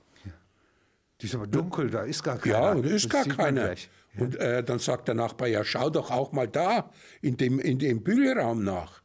Die 1.21 1.27
ist 1.27 1.35
aber 1.35 1.47
dunkel, 1.47 1.91
da 1.91 2.03
ist 2.03 2.23
gar 2.23 2.39
keiner. 2.39 2.57
Ja, 2.57 2.75
da 2.75 2.89
ist 2.89 3.13
das 3.13 3.27
gar 3.27 3.37
keiner. 3.37 3.73
Ja. 3.73 3.77
Und 4.19 4.37
äh, 4.37 4.63
dann 4.63 4.79
sagt 4.79 5.09
der 5.09 5.15
Nachbar, 5.15 5.49
ja, 5.49 5.65
schau 5.65 5.91
doch 5.91 6.11
auch 6.11 6.33
mal 6.33 6.49
da 6.49 6.91
in 7.21 7.37
dem, 7.37 7.59
in 7.59 7.79
dem 7.79 8.03
Bügelraum 8.03 8.65
nach. 8.65 9.03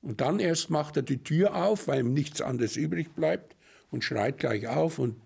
Und 0.00 0.20
dann 0.20 0.40
erst 0.40 0.70
macht 0.70 0.96
er 0.96 1.02
die 1.02 1.22
Tür 1.22 1.54
auf, 1.54 1.86
weil 1.86 2.00
ihm 2.00 2.12
nichts 2.12 2.40
anderes 2.40 2.76
übrig 2.76 3.14
bleibt 3.14 3.56
und 3.90 4.02
schreit 4.02 4.38
gleich 4.38 4.66
auf 4.66 4.98
und 4.98 5.16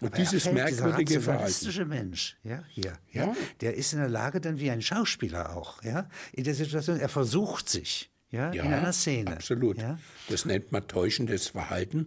und 0.00 0.08
Aber 0.08 0.16
dieses 0.16 0.42
fällt, 0.42 0.54
merkwürdige 0.56 1.20
Verhalten. 1.20 1.88
Mensch, 1.88 2.36
ja, 2.42 2.64
hier, 2.68 2.98
ja. 3.12 3.26
ja, 3.26 3.36
der 3.60 3.76
ist 3.76 3.92
in 3.92 4.00
der 4.00 4.08
Lage, 4.08 4.40
dann 4.40 4.58
wie 4.58 4.68
ein 4.68 4.82
Schauspieler 4.82 5.56
auch, 5.56 5.80
ja, 5.84 6.08
in 6.32 6.42
der 6.42 6.54
Situation, 6.54 6.98
er 6.98 7.08
versucht 7.08 7.68
sich, 7.68 8.10
ja, 8.30 8.52
ja 8.52 8.64
in 8.64 8.72
einer 8.72 8.92
Szene. 8.92 9.30
Absolut. 9.30 9.78
Ja? 9.78 10.00
Das 10.28 10.44
nennt 10.44 10.72
man 10.72 10.88
täuschendes 10.88 11.48
Verhalten. 11.48 12.06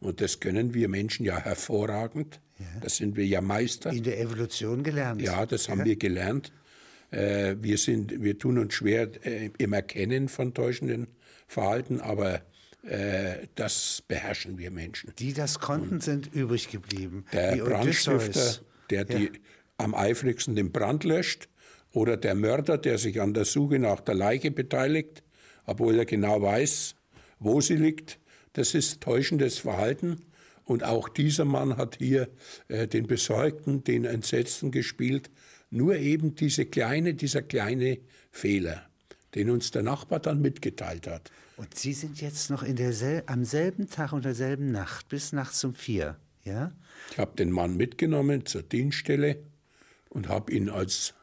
Und 0.00 0.20
das 0.20 0.40
können 0.40 0.74
wir 0.74 0.88
Menschen 0.88 1.24
ja 1.24 1.38
hervorragend. 1.38 2.40
Ja. 2.58 2.66
Das 2.80 2.96
sind 2.96 3.16
wir 3.16 3.26
ja 3.26 3.40
Meister. 3.40 3.90
In 3.90 4.02
der 4.02 4.20
Evolution 4.20 4.82
gelernt. 4.82 5.22
Ja, 5.22 5.46
das 5.46 5.68
haben 5.68 5.84
wir 5.84 5.96
gelernt. 5.96 6.52
Äh, 7.10 7.56
wir, 7.60 7.78
sind, 7.78 8.22
wir 8.22 8.38
tun 8.38 8.58
uns 8.58 8.74
schwer 8.74 9.08
äh, 9.24 9.50
im 9.58 9.72
Erkennen 9.72 10.28
von 10.28 10.54
täuschenden 10.54 11.08
Verhalten, 11.46 12.00
aber 12.00 12.42
äh, 12.84 13.46
das 13.54 14.02
beherrschen 14.08 14.58
wir 14.58 14.70
Menschen. 14.70 15.12
Die 15.18 15.32
das 15.32 15.58
konnten, 15.58 16.00
sind 16.00 16.32
übrig 16.34 16.70
geblieben. 16.70 17.24
Der 17.32 17.56
Brandstifter, 17.56 18.16
Odysseus. 18.16 18.62
der 18.90 19.04
die 19.04 19.32
am 19.76 19.94
eifrigsten 19.94 20.54
den 20.54 20.72
Brand 20.72 21.04
löscht, 21.04 21.48
oder 21.92 22.16
der 22.16 22.34
Mörder, 22.34 22.78
der 22.78 22.98
sich 22.98 23.20
an 23.20 23.34
der 23.34 23.44
Suche 23.44 23.78
nach 23.78 24.00
der 24.00 24.14
Leiche 24.14 24.50
beteiligt, 24.50 25.22
obwohl 25.66 25.98
er 25.98 26.04
genau 26.04 26.40
weiß, 26.42 26.94
wo 27.38 27.60
sie 27.60 27.76
liegt. 27.76 28.18
Das 28.52 28.74
ist 28.74 29.00
täuschendes 29.00 29.58
Verhalten. 29.58 30.20
Und 30.64 30.84
auch 30.84 31.08
dieser 31.08 31.44
Mann 31.44 31.76
hat 31.76 31.96
hier 31.98 32.28
äh, 32.68 32.86
den 32.86 33.06
Besorgten, 33.06 33.84
den 33.84 34.04
Entsetzten 34.04 34.70
gespielt. 34.70 35.30
Nur 35.70 35.96
eben 35.96 36.34
diese 36.34 36.66
kleine, 36.66 37.14
dieser 37.14 37.42
kleine 37.42 37.98
Fehler, 38.30 38.86
den 39.34 39.50
uns 39.50 39.70
der 39.70 39.82
Nachbar 39.82 40.20
dann 40.20 40.40
mitgeteilt 40.40 41.06
hat. 41.06 41.30
Und 41.56 41.78
Sie 41.78 41.92
sind 41.92 42.20
jetzt 42.20 42.50
noch 42.50 42.64
sel 42.64 43.22
am 43.26 43.44
selben 43.44 43.88
Tag 43.88 44.12
und 44.12 44.24
derselben 44.24 44.72
Nacht 44.72 45.08
bis 45.08 45.32
nachts 45.32 45.62
um 45.64 45.74
vier, 45.74 46.16
ja? 46.44 46.72
Ich 47.10 47.18
habe 47.18 47.36
den 47.36 47.50
Mann 47.50 47.76
mitgenommen 47.76 48.46
zur 48.46 48.62
Dienststelle 48.62 49.38
und 50.08 50.28
habe 50.28 50.52
ihn 50.52 50.68
als 50.68 51.14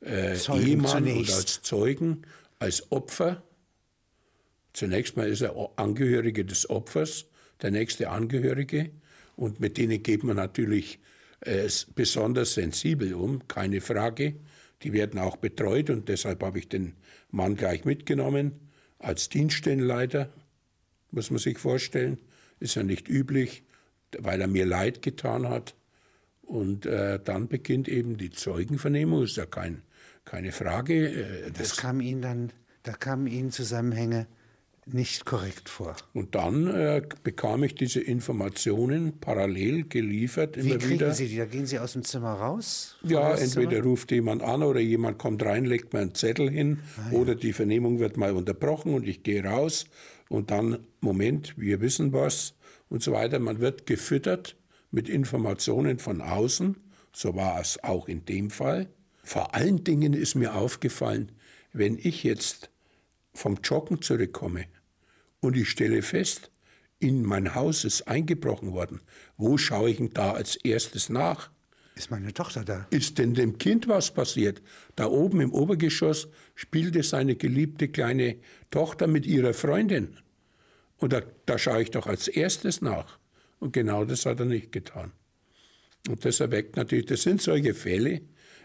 äh, 0.00 0.34
Ehemann 0.34 1.04
zunächst. 1.04 1.30
und 1.30 1.36
als 1.36 1.62
Zeugen, 1.62 2.22
als 2.58 2.90
Opfer. 2.90 3.42
Zunächst 4.76 5.16
mal 5.16 5.26
ist 5.26 5.40
er 5.40 5.56
Angehörige 5.76 6.44
des 6.44 6.68
Opfers, 6.68 7.24
der 7.62 7.70
nächste 7.70 8.10
Angehörige. 8.10 8.90
Und 9.34 9.58
mit 9.58 9.78
denen 9.78 10.02
geht 10.02 10.22
man 10.22 10.36
natürlich 10.36 10.98
äh, 11.40 11.66
besonders 11.94 12.52
sensibel 12.52 13.14
um, 13.14 13.48
keine 13.48 13.80
Frage. 13.80 14.34
Die 14.82 14.92
werden 14.92 15.18
auch 15.18 15.36
betreut 15.36 15.88
und 15.88 16.10
deshalb 16.10 16.42
habe 16.42 16.58
ich 16.58 16.68
den 16.68 16.92
Mann 17.30 17.56
gleich 17.56 17.86
mitgenommen 17.86 18.52
als 18.98 19.30
Dienststellenleiter, 19.30 20.28
muss 21.10 21.30
man 21.30 21.38
sich 21.38 21.56
vorstellen. 21.56 22.18
Ist 22.60 22.74
ja 22.74 22.82
nicht 22.82 23.08
üblich, 23.08 23.62
weil 24.18 24.42
er 24.42 24.46
mir 24.46 24.66
leid 24.66 25.00
getan 25.00 25.48
hat. 25.48 25.74
Und 26.42 26.84
äh, 26.84 27.18
dann 27.24 27.48
beginnt 27.48 27.88
eben 27.88 28.18
die 28.18 28.28
Zeugenvernehmung, 28.28 29.22
ist 29.22 29.38
ja 29.38 29.46
kein, 29.46 29.80
keine 30.26 30.52
Frage. 30.52 31.08
Äh, 31.08 31.50
Das 31.52 31.70
das, 31.70 31.76
kam 31.78 32.02
Ihnen 32.02 32.20
dann, 32.20 32.52
da 32.82 32.92
kamen 32.92 33.26
Ihnen 33.26 33.50
Zusammenhänge 33.52 34.26
nicht 34.88 35.24
korrekt 35.24 35.68
vor. 35.68 35.96
und 36.14 36.36
dann 36.36 36.68
äh, 36.68 37.02
bekam 37.24 37.64
ich 37.64 37.74
diese 37.74 38.00
Informationen 38.00 39.18
parallel 39.18 39.84
geliefert, 39.88 40.56
Wie 40.56 40.60
immer 40.70 40.78
kriegen 40.78 40.90
wieder. 40.94 41.12
Sie 41.12 41.26
die? 41.28 41.36
Da 41.38 41.44
gehen 41.44 41.66
Sie 41.66 41.78
aus 41.80 41.94
dem 41.94 42.04
Zimmer 42.04 42.34
raus? 42.34 42.96
Ja, 43.02 43.34
Zimmer? 43.34 43.64
entweder 43.64 43.82
ruft 43.82 44.12
jemand 44.12 44.42
an 44.42 44.62
oder 44.62 44.78
jemand 44.80 45.18
kommt 45.18 45.42
rein, 45.44 45.64
legt 45.64 45.92
mir 45.92 46.00
einen 46.00 46.14
Zettel 46.14 46.48
hin 46.50 46.78
Ah, 46.98 47.12
oder 47.14 47.34
die 47.34 47.52
Vernehmung 47.52 47.98
wird 47.98 48.16
mal 48.16 48.32
unterbrochen 48.32 48.94
und 48.94 49.08
ich 49.08 49.24
gehe 49.24 49.42
raus 49.44 49.86
und 50.28 50.50
dann, 50.52 50.86
Moment, 51.00 51.54
wir 51.58 51.80
wissen 51.80 52.12
was 52.12 52.54
und 52.88 53.02
so 53.02 53.10
weiter. 53.12 53.40
Man 53.40 53.58
wird 53.60 53.86
gefüttert 53.86 54.56
mit 54.92 55.08
Informationen 55.08 55.98
von 55.98 56.20
außen, 56.20 56.76
so 57.12 57.34
war 57.34 57.60
es 57.60 57.82
auch 57.82 58.06
in 58.06 58.24
dem 58.24 58.50
Fall. 58.50 58.86
Vor 59.24 59.52
allen 59.56 59.82
Dingen 59.82 60.12
ist 60.12 60.36
mir 60.36 60.54
aufgefallen, 60.54 61.32
wenn 61.72 61.98
ich 62.00 62.22
jetzt 62.22 62.70
vom 63.34 63.58
Joggen 63.64 64.00
zurückkomme 64.00 64.64
und 65.46 65.56
ich 65.56 65.70
stelle 65.70 66.02
fest, 66.02 66.50
in 66.98 67.22
mein 67.24 67.54
Haus 67.54 67.84
ist 67.84 68.08
eingebrochen 68.08 68.72
worden, 68.72 69.00
wo 69.36 69.58
schaue 69.58 69.90
ich 69.90 69.98
denn 69.98 70.10
da 70.12 70.32
als 70.32 70.56
erstes 70.56 71.08
nach? 71.08 71.50
Ist 71.94 72.10
meine 72.10 72.34
Tochter 72.34 72.64
da? 72.64 72.86
Ist 72.90 73.18
denn 73.18 73.34
dem 73.34 73.56
Kind 73.58 73.88
was 73.88 74.12
passiert? 74.12 74.60
Da 74.96 75.06
oben 75.06 75.40
im 75.40 75.52
Obergeschoss 75.52 76.28
spielte 76.54 77.02
seine 77.02 77.36
geliebte 77.36 77.88
kleine 77.88 78.36
Tochter 78.70 79.06
mit 79.06 79.24
ihrer 79.24 79.54
Freundin. 79.54 80.16
Und 80.98 81.12
da, 81.12 81.22
da 81.46 81.58
schaue 81.58 81.82
ich 81.82 81.90
doch 81.90 82.06
als 82.06 82.28
erstes 82.28 82.82
nach. 82.82 83.18
Und 83.60 83.72
genau 83.72 84.04
das 84.04 84.26
hat 84.26 84.40
er 84.40 84.46
nicht 84.46 84.72
getan. 84.72 85.12
Und 86.08 86.24
das 86.24 86.40
erweckt 86.40 86.76
natürlich, 86.76 87.06
das 87.06 87.22
sind 87.22 87.40
solche 87.40 87.72
Fälle, 87.72 88.20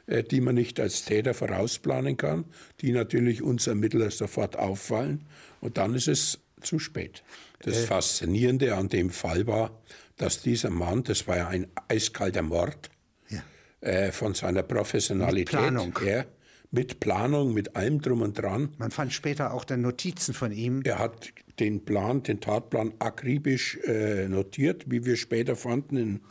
äh, 0.08 0.24
die 0.24 0.42
man 0.42 0.56
nicht 0.56 0.80
als 0.80 1.06
Täter 1.06 1.34
vorausplanen 1.34 2.18
kann, 2.18 2.46
die 2.82 2.92
natürlich 2.92 3.42
uns 3.42 3.68
Ermittler 3.68 4.12
sofort 4.12 4.58
auffallen. 4.58 5.26
Und 5.62 5.78
dann 5.78 5.96
ist 5.96 6.08
es 6.08 6.40
zu 6.62 6.80
spät. 6.80 7.24
Das 7.64 7.86
Faszinierende 7.86 8.76
an 8.76 8.90
dem 8.90 9.10
Fall 9.10 9.46
war, 9.48 9.82
dass 10.18 10.42
dieser 10.42 10.70
Mann, 10.70 11.04
das 11.04 11.28
war 11.28 11.38
ja 11.38 11.48
ein 11.48 11.68
eiskalter 11.88 12.42
Mord, 12.42 12.90
Ja. 13.30 13.42
äh, 13.82 14.12
von 14.12 14.34
seiner 14.34 14.64
Professionalität 14.64 15.54
Mit 15.54 15.62
Planung. 15.62 16.00
her, 16.00 16.26
mit 16.72 17.00
Planung, 17.00 17.54
mit 17.54 17.76
allem 17.76 18.02
drum 18.02 18.22
und 18.22 18.38
dran. 18.38 18.70
Man 18.78 18.92
fand 18.92 19.12
später 19.14 19.54
auch 19.54 19.66
dann 19.66 19.82
Notizen 19.82 20.34
von 20.34 20.52
ihm. 20.52 20.82
Er 20.86 21.00
hat 21.00 21.30
den 21.60 21.84
Plan, 21.84 22.24
den 22.24 22.40
Tatplan 22.40 22.94
akribisch 23.00 23.78
äh, 23.86 24.28
notiert, 24.28 24.86
wie 24.90 25.06
wir 25.06 25.18
später 25.18 25.56
fanden, 25.56 25.98
in, 25.98 26.22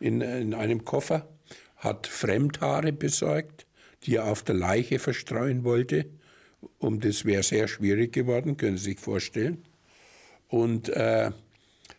in, 0.00 0.20
in 0.20 0.54
einem 0.54 0.84
Koffer, 0.84 1.28
hat 1.76 2.06
Fremdhaare 2.06 2.92
besorgt, 2.92 3.66
die 4.02 4.16
er 4.16 4.24
auf 4.26 4.42
der 4.42 4.54
Leiche 4.56 4.98
verstreuen 4.98 5.64
wollte. 5.64 6.06
Um 6.78 6.98
das 7.00 7.24
wäre 7.24 7.42
sehr 7.42 7.68
schwierig 7.68 8.12
geworden, 8.12 8.56
können 8.56 8.78
Sie 8.78 8.84
sich 8.92 9.00
vorstellen. 9.00 9.64
Und 10.48 10.88
äh, 10.90 11.30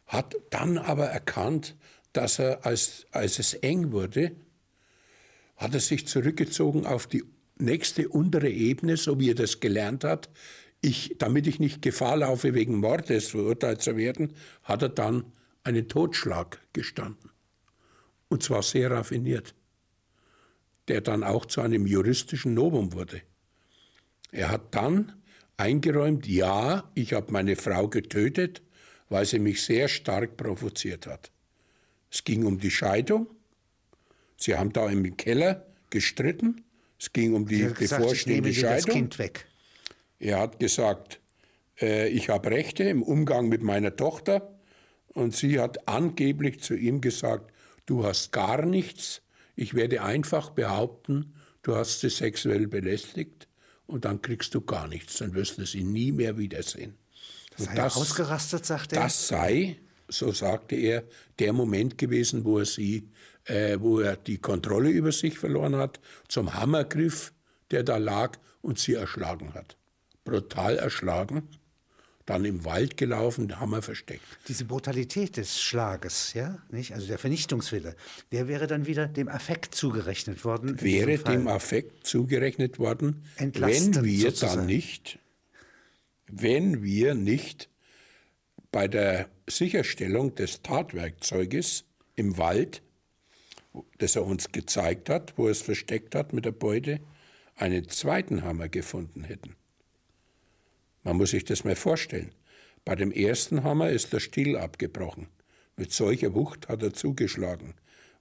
hat 0.08 0.36
dann 0.50 0.78
aber 0.78 1.08
erkannt, 1.08 1.76
dass 2.14 2.40
er, 2.40 2.66
als, 2.66 3.06
als 3.12 3.40
es 3.40 3.54
eng 3.56 3.92
wurde, 3.92 4.32
hat 5.58 5.74
er 5.74 5.80
sich 5.80 6.08
zurückgezogen 6.08 6.86
auf 6.86 7.08
die 7.08 7.24
nächste 7.58 8.10
untere 8.10 8.50
Ebene, 8.50 8.98
so 8.98 9.20
wie 9.20 9.32
er 9.32 9.36
das 9.36 9.60
gelernt 9.60 10.04
hat. 10.04 10.30
Ich, 10.82 11.16
damit 11.18 11.48
ich 11.48 11.60
nicht 11.60 11.82
Gefahr 11.82 12.18
laufe, 12.18 12.54
wegen 12.54 12.78
Mordes 12.78 13.30
verurteilt 13.30 13.82
zu 13.82 13.96
werden, 13.98 14.34
hat 14.64 14.82
er 14.82 14.90
dann 14.90 15.32
einen 15.64 15.88
Totschlag 15.88 16.60
gestanden. 16.74 17.32
Und 18.28 18.44
zwar 18.44 18.62
sehr 18.62 18.92
raffiniert, 18.92 19.56
der 20.88 21.02
dann 21.02 21.24
auch 21.24 21.46
zu 21.46 21.62
einem 21.62 21.88
juristischen 21.88 22.54
Novum 22.54 22.94
wurde. 22.94 23.22
Er 24.32 24.52
hat 24.52 24.76
dann 24.76 25.14
eingeräumt, 25.58 26.28
ja, 26.28 26.90
ich 26.96 27.14
habe 27.14 27.32
meine 27.32 27.56
Frau 27.56 27.88
getötet, 27.88 28.62
weil 29.10 29.26
sie 29.26 29.40
mich 29.40 29.64
sehr 29.64 29.88
stark 29.88 30.38
provoziert 30.38 31.08
hat. 31.08 31.32
Es 32.12 32.24
ging 32.24 32.46
um 32.46 32.60
die 32.60 32.72
Scheidung. 32.72 33.28
Sie 34.38 34.56
haben 34.56 34.74
da 34.74 34.90
im 34.90 35.18
Keller 35.18 35.66
gestritten. 35.90 36.64
Es 37.00 37.14
ging 37.14 37.34
um 37.34 37.48
die 37.48 37.64
bevorstehende 37.64 38.52
dir 38.52 38.62
das 38.62 38.84
Scheidung. 38.84 38.96
Kind 38.96 39.20
weg. 39.20 39.48
Er 40.20 40.40
hat 40.40 40.60
gesagt, 40.60 41.20
äh, 41.80 42.10
ich 42.10 42.30
habe 42.30 42.52
Rechte 42.52 42.84
im 42.84 43.04
Umgang 43.04 43.50
mit 43.50 43.62
meiner 43.62 43.96
Tochter. 43.96 44.58
Und 45.14 45.36
sie 45.36 45.60
hat 45.60 45.88
angeblich 45.88 46.62
zu 46.62 46.76
ihm 46.76 47.00
gesagt, 47.02 47.54
du 47.86 48.04
hast 48.04 48.32
gar 48.32 48.66
nichts. 48.66 49.22
Ich 49.56 49.74
werde 49.74 50.04
einfach 50.04 50.50
behaupten, 50.50 51.34
du 51.62 51.76
hast 51.76 52.02
sie 52.02 52.10
sexuell 52.10 52.68
belästigt 52.68 53.45
und 53.88 54.06
dann 54.06 54.22
kriegst 54.22 54.54
du 54.54 54.62
gar 54.62 54.88
nichts. 54.88 55.18
Dann 55.18 55.34
wirst 55.34 55.58
du 55.58 55.66
sie 55.66 55.84
nie 55.84 56.12
mehr 56.12 56.38
wiedersehen. 56.38 56.96
Und 57.58 57.66
Sei 57.66 57.76
er 57.76 57.96
ausgerastet, 57.96 58.66
sagt 58.66 58.94
er. 58.94 59.04
das 59.04 59.28
sei, 59.28 59.78
so 60.08 60.32
sagte 60.32 60.76
er, 60.76 61.04
der 61.40 61.54
Moment 61.54 61.98
gewesen, 61.98 62.44
wo 62.44 62.60
er 62.60 62.66
sie, 62.66 63.10
äh, 63.46 63.78
wo 63.80 64.00
er 64.00 64.18
die 64.18 64.38
Kontrolle 64.38 64.90
über 64.90 65.12
sich 65.12 65.38
verloren 65.38 65.76
hat, 65.76 66.00
zum 66.28 66.54
Hammer 66.54 66.84
griff, 66.84 67.34
der 67.72 67.84
da 67.84 67.98
lag 67.98 68.38
und 68.62 68.80
sie 68.80 68.94
erschlagen 68.94 69.54
hat. 69.54 69.78
Brutal 70.24 70.78
erschlagen, 70.78 71.48
dann 72.26 72.44
im 72.44 72.66
Wald 72.66 72.98
gelaufen, 72.98 73.48
den 73.48 73.60
Hammer 73.60 73.82
versteckt. 73.82 74.24
Diese 74.48 74.66
Brutalität 74.66 75.38
des 75.38 75.62
Schlages, 75.62 76.34
ja, 76.34 76.58
nicht? 76.72 76.94
Also 76.94 77.08
der 77.08 77.20
Vernichtungswille, 77.20 77.96
der 78.32 78.48
wäre 78.48 78.68
dann 78.68 78.88
wieder 78.88 79.08
dem 79.08 79.28
Affekt 79.28 79.76
zugerechnet 79.76 80.44
worden. 80.44 80.82
Wäre 80.82 81.20
dem 81.20 81.48
Affekt 81.48 82.08
zugerechnet 82.08 82.80
worden, 82.80 83.24
Entlastend 83.38 83.98
wenn 83.98 84.06
wir 84.06 84.20
sozusagen. 84.32 84.58
dann 84.58 84.66
nicht, 84.66 85.20
wenn 86.28 86.84
wir 86.84 87.14
nicht 87.14 87.70
bei 88.72 88.88
der 88.88 89.30
Sicherstellung 89.48 90.34
des 90.36 90.64
Tatwerkzeuges 90.64 91.86
im 92.16 92.38
Wald, 92.38 92.82
das 94.00 94.16
er 94.16 94.26
uns 94.26 94.52
gezeigt 94.52 95.10
hat, 95.10 95.38
wo 95.38 95.46
er 95.46 95.52
es 95.52 95.62
versteckt 95.62 96.16
hat 96.16 96.34
mit 96.34 96.46
der 96.46 96.52
Beute, 96.52 97.00
einen 97.56 97.88
zweiten 97.88 98.44
Hammer 98.44 98.68
gefunden 98.68 99.24
hätten. 99.24 99.56
Man 101.06 101.18
muss 101.18 101.30
sich 101.30 101.46
das 101.46 101.64
mal 101.64 101.76
vorstellen. 101.76 102.32
Bei 102.84 102.96
dem 102.96 103.12
ersten 103.12 103.64
Hammer 103.64 103.90
ist 103.92 104.12
der 104.12 104.20
Stiel 104.20 104.58
abgebrochen. 104.58 105.28
Mit 105.78 105.92
solcher 105.94 106.34
Wucht 106.34 106.68
hat 106.68 106.82
er 106.84 106.94
zugeschlagen. 106.94 107.76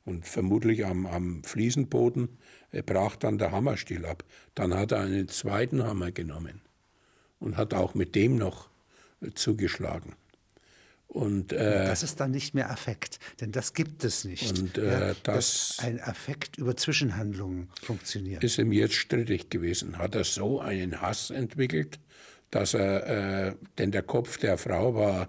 Und 0.05 0.27
vermutlich 0.27 0.85
am, 0.85 1.07
am 1.07 1.43
Fliesenboden 1.45 2.29
äh, 2.73 2.83
brach 2.83 3.17
dann 3.17 3.39
der 3.39 3.53
Hammerstiel 3.53 4.05
ab. 4.05 4.23
Dann 4.55 4.75
hat 4.75 4.93
er 4.93 5.01
einen 5.01 5.29
zweiten 5.29 5.83
Hammer 5.83 6.13
genommen 6.13 6.61
und 7.41 7.57
hat 7.57 7.73
auch 7.73 7.95
mit 7.95 8.15
dem 8.15 8.37
noch 8.37 8.69
äh, 9.23 9.31
zugeschlagen. 9.35 10.13
Und 11.09 11.53
äh, 11.53 11.87
Das 11.87 12.03
ist 12.03 12.21
dann 12.21 12.33
nicht 12.33 12.55
mehr 12.55 12.71
Affekt, 12.71 13.19
denn 13.41 13.51
das 13.53 13.73
gibt 13.73 14.05
es 14.05 14.25
nicht. 14.25 14.59
Und, 14.59 14.77
äh, 14.77 15.15
das- 15.23 15.77
dass 15.77 15.79
ein 15.79 16.01
Affekt 16.03 16.59
über 16.59 16.77
Zwischenhandlungen 16.77 17.71
funktioniert. 17.83 18.45
ist 18.45 18.59
ihm 18.59 18.73
jetzt 18.73 18.95
strittig 18.95 19.49
gewesen. 19.49 19.97
Hat 19.97 20.15
er 20.17 20.25
so 20.25 20.61
einen 20.61 21.01
Hass 21.01 21.31
entwickelt, 21.31 21.99
dass 22.55 22.75
er, 22.75 23.49
äh, 23.49 23.55
denn 23.79 23.91
der 23.91 24.03
Kopf 24.03 24.39
der 24.39 24.57
Frau 24.59 24.95
war 24.95 25.29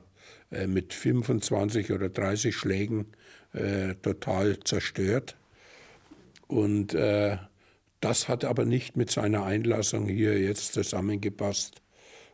äh, 0.52 0.68
mit 0.68 0.94
25 0.94 1.92
oder 1.92 2.10
30 2.10 2.56
Schlägen 2.56 3.08
äh, 3.54 3.96
total 3.96 4.60
zerstört. 4.60 5.36
Und 6.48 6.94
äh, 6.94 7.38
das 8.00 8.28
hat 8.28 8.46
aber 8.46 8.66
nicht 8.66 8.96
mit 8.96 9.10
seiner 9.10 9.44
Einlassung 9.44 10.08
hier 10.08 10.40
jetzt 10.40 10.74
zusammengepasst. 10.74 11.82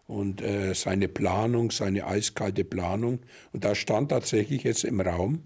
Und 0.07 0.41
äh, 0.41 0.73
seine 0.73 1.07
Planung, 1.07 1.71
seine 1.71 2.05
eiskalte 2.05 2.65
Planung. 2.65 3.21
Und 3.53 3.63
da 3.63 3.75
stand 3.75 4.09
tatsächlich 4.09 4.63
jetzt 4.63 4.83
im 4.83 4.99
Raum, 4.99 5.41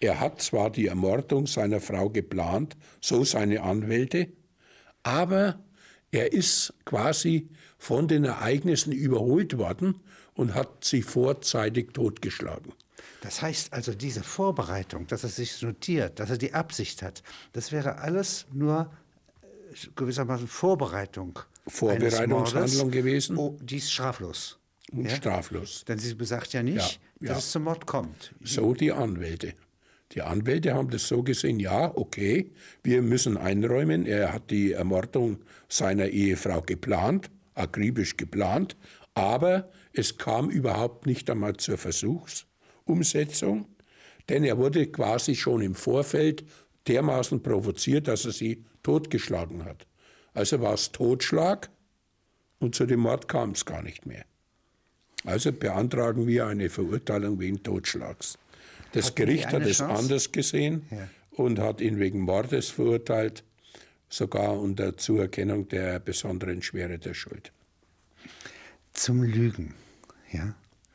er 0.00 0.20
hat 0.20 0.40
zwar 0.40 0.70
die 0.70 0.86
Ermordung 0.86 1.46
seiner 1.46 1.80
Frau 1.80 2.08
geplant, 2.08 2.76
so 3.00 3.24
seine 3.24 3.62
Anwälte, 3.62 4.28
aber 5.02 5.58
er 6.10 6.32
ist 6.32 6.72
quasi 6.84 7.48
von 7.78 8.08
den 8.08 8.24
Ereignissen 8.24 8.92
überholt 8.92 9.58
worden 9.58 10.00
und 10.34 10.54
hat 10.54 10.84
sie 10.84 11.02
vorzeitig 11.02 11.92
totgeschlagen. 11.92 12.72
Das 13.20 13.42
heißt 13.42 13.72
also, 13.72 13.92
diese 13.92 14.22
Vorbereitung, 14.22 15.06
dass 15.06 15.24
er 15.24 15.30
sich 15.30 15.60
notiert, 15.62 16.20
dass 16.20 16.30
er 16.30 16.38
die 16.38 16.54
Absicht 16.54 17.02
hat, 17.02 17.22
das 17.52 17.72
wäre 17.72 17.98
alles 17.98 18.46
nur 18.52 18.90
äh, 19.42 19.46
gewissermaßen 19.96 20.46
Vorbereitung. 20.46 21.38
Vorbereitungshandlung 21.66 22.90
gewesen. 22.90 23.36
Oh, 23.36 23.56
die 23.60 23.78
ist 23.78 23.90
straflos. 23.90 24.58
Und 24.92 25.06
ja? 25.06 25.16
straflos. 25.16 25.84
Denn 25.88 25.98
sie 25.98 26.14
besagt 26.14 26.52
ja 26.52 26.62
nicht, 26.62 27.00
ja, 27.20 27.28
dass 27.28 27.46
es 27.46 27.52
zum 27.52 27.64
Mord 27.64 27.86
kommt. 27.86 28.32
So 28.42 28.74
die 28.74 28.92
Anwälte. 28.92 29.54
Die 30.12 30.22
Anwälte 30.22 30.74
haben 30.74 30.90
das 30.90 31.08
so 31.08 31.24
gesehen, 31.24 31.58
ja, 31.58 31.90
okay, 31.96 32.52
wir 32.84 33.02
müssen 33.02 33.36
einräumen, 33.36 34.06
er 34.06 34.32
hat 34.32 34.50
die 34.50 34.72
Ermordung 34.72 35.38
seiner 35.68 36.06
Ehefrau 36.06 36.62
geplant, 36.62 37.28
akribisch 37.56 38.16
geplant, 38.16 38.76
aber 39.14 39.70
es 39.92 40.18
kam 40.18 40.50
überhaupt 40.50 41.06
nicht 41.06 41.28
einmal 41.30 41.56
zur 41.56 41.78
Versuchsumsetzung, 41.78 43.66
denn 44.28 44.44
er 44.44 44.58
wurde 44.58 44.86
quasi 44.86 45.34
schon 45.34 45.62
im 45.62 45.74
Vorfeld 45.74 46.44
dermaßen 46.86 47.42
provoziert, 47.42 48.08
dass 48.08 48.24
er 48.24 48.32
sie 48.32 48.64
totgeschlagen 48.82 49.64
hat. 49.64 49.86
Also 50.34 50.60
war 50.60 50.74
es 50.74 50.92
Totschlag 50.92 51.70
und 52.58 52.74
zu 52.74 52.86
dem 52.86 53.00
Mord 53.00 53.26
kam 53.26 53.52
es 53.52 53.64
gar 53.64 53.82
nicht 53.82 54.06
mehr. 54.06 54.24
Also 55.24 55.52
beantragen 55.52 56.26
wir 56.26 56.46
eine 56.46 56.70
Verurteilung 56.70 57.40
wegen 57.40 57.62
Totschlags. 57.62 58.38
Das 58.92 59.06
Hatten 59.06 59.16
Gericht 59.16 59.48
hat 59.48 59.62
es 59.62 59.80
anders 59.80 60.30
gesehen 60.30 60.86
ja. 60.90 61.08
und 61.30 61.58
hat 61.58 61.80
ihn 61.80 61.98
wegen 61.98 62.20
Mordes 62.20 62.68
verurteilt, 62.68 63.42
sogar 64.16 64.58
unter 64.58 64.96
Zuerkennung 64.96 65.68
der 65.68 65.98
besonderen 66.00 66.62
Schwere 66.62 66.98
der 66.98 67.14
Schuld. 67.14 67.52
Zum 68.92 69.22
Lügen, 69.22 69.74
ja, 70.32 70.54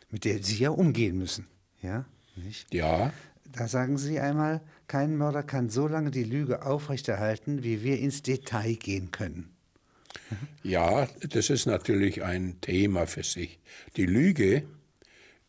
mit 0.10 0.26
der 0.26 0.42
Sie 0.44 0.58
ja 0.58 0.72
umgehen 0.72 1.18
müssen, 1.18 1.48
ja, 1.82 2.06
nicht? 2.36 2.74
Ja. 2.74 3.14
Da 3.52 3.68
sagen 3.68 3.98
Sie 3.98 4.20
einmal, 4.20 4.62
kein 4.88 5.18
Mörder 5.18 5.44
kann 5.44 5.70
so 5.70 5.88
lange 5.88 6.10
die 6.10 6.24
Lüge 6.24 6.66
aufrechterhalten, 6.66 7.64
wie 7.64 7.84
wir 7.84 8.00
ins 8.00 8.24
Detail 8.24 8.76
gehen 8.76 9.12
können. 9.12 9.52
Ja, 10.64 11.08
das 11.30 11.50
ist 11.50 11.66
natürlich 11.66 12.24
ein 12.24 12.60
Thema 12.62 13.06
für 13.06 13.24
sich. 13.24 13.60
Die 13.98 14.06
Lüge 14.06 14.64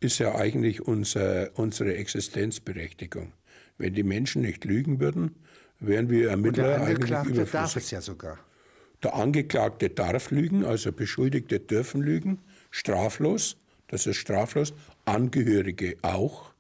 ist 0.00 0.18
ja 0.18 0.34
eigentlich 0.34 0.80
unser, 0.80 1.56
unsere 1.56 1.94
Existenzberechtigung. 1.96 3.32
Wenn 3.78 3.94
die 3.94 4.02
Menschen 4.02 4.42
nicht 4.42 4.64
lügen 4.64 5.00
würden, 5.00 5.36
wären 5.86 6.08
wir 6.10 6.30
Ermittler 6.30 6.64
Und 6.64 6.70
der 6.70 6.82
Angeklagte 6.82 7.44
darf 7.44 7.76
es 7.76 7.90
ja 7.90 8.00
sogar. 8.00 8.38
Der 9.02 9.14
Angeklagte 9.14 9.90
darf 9.90 10.30
lügen, 10.30 10.64
also 10.64 10.92
Beschuldigte 10.92 11.58
dürfen 11.58 12.02
lügen, 12.02 12.38
straflos, 12.70 13.56
das 13.88 14.06
ist 14.06 14.16
straflos, 14.16 14.72
Angehörige 15.04 15.96
auch. 16.02 16.52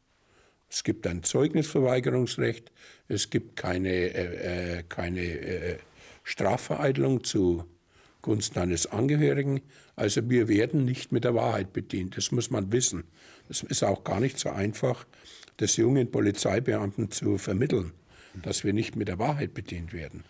Es 0.68 0.82
gibt 0.82 1.06
ein 1.06 1.22
Zeugnisverweigerungsrecht, 1.22 2.72
es 3.08 3.30
gibt 3.30 3.56
keine, 3.56 3.90
äh, 3.90 4.78
äh 4.78 4.82
keine 4.88 5.22
äh, 5.22 5.76
Strafvereitelung 6.24 7.24
zu 7.24 7.64
Gunsten 8.22 8.58
eines 8.58 8.86
Angehörigen. 8.86 9.60
Also 9.96 10.28
wir 10.30 10.48
werden 10.48 10.84
nicht 10.84 11.12
mit 11.12 11.24
der 11.24 11.34
Wahrheit 11.34 11.72
bedient, 11.72 12.16
das 12.16 12.32
muss 12.32 12.50
man 12.50 12.72
wissen. 12.72 13.04
Es 13.48 13.62
ist 13.62 13.84
auch 13.84 14.02
gar 14.04 14.20
nicht 14.20 14.38
so 14.38 14.50
einfach, 14.50 15.06
des 15.60 15.76
jungen 15.76 16.10
Polizeibeamten 16.10 17.10
zu 17.10 17.38
vermitteln, 17.38 17.92
dass 18.42 18.64
wir 18.64 18.72
nicht 18.72 18.96
mit 18.96 19.08
der 19.08 19.18
Wahrheit 19.18 19.54
bedient 19.54 19.92
werden, 19.92 20.24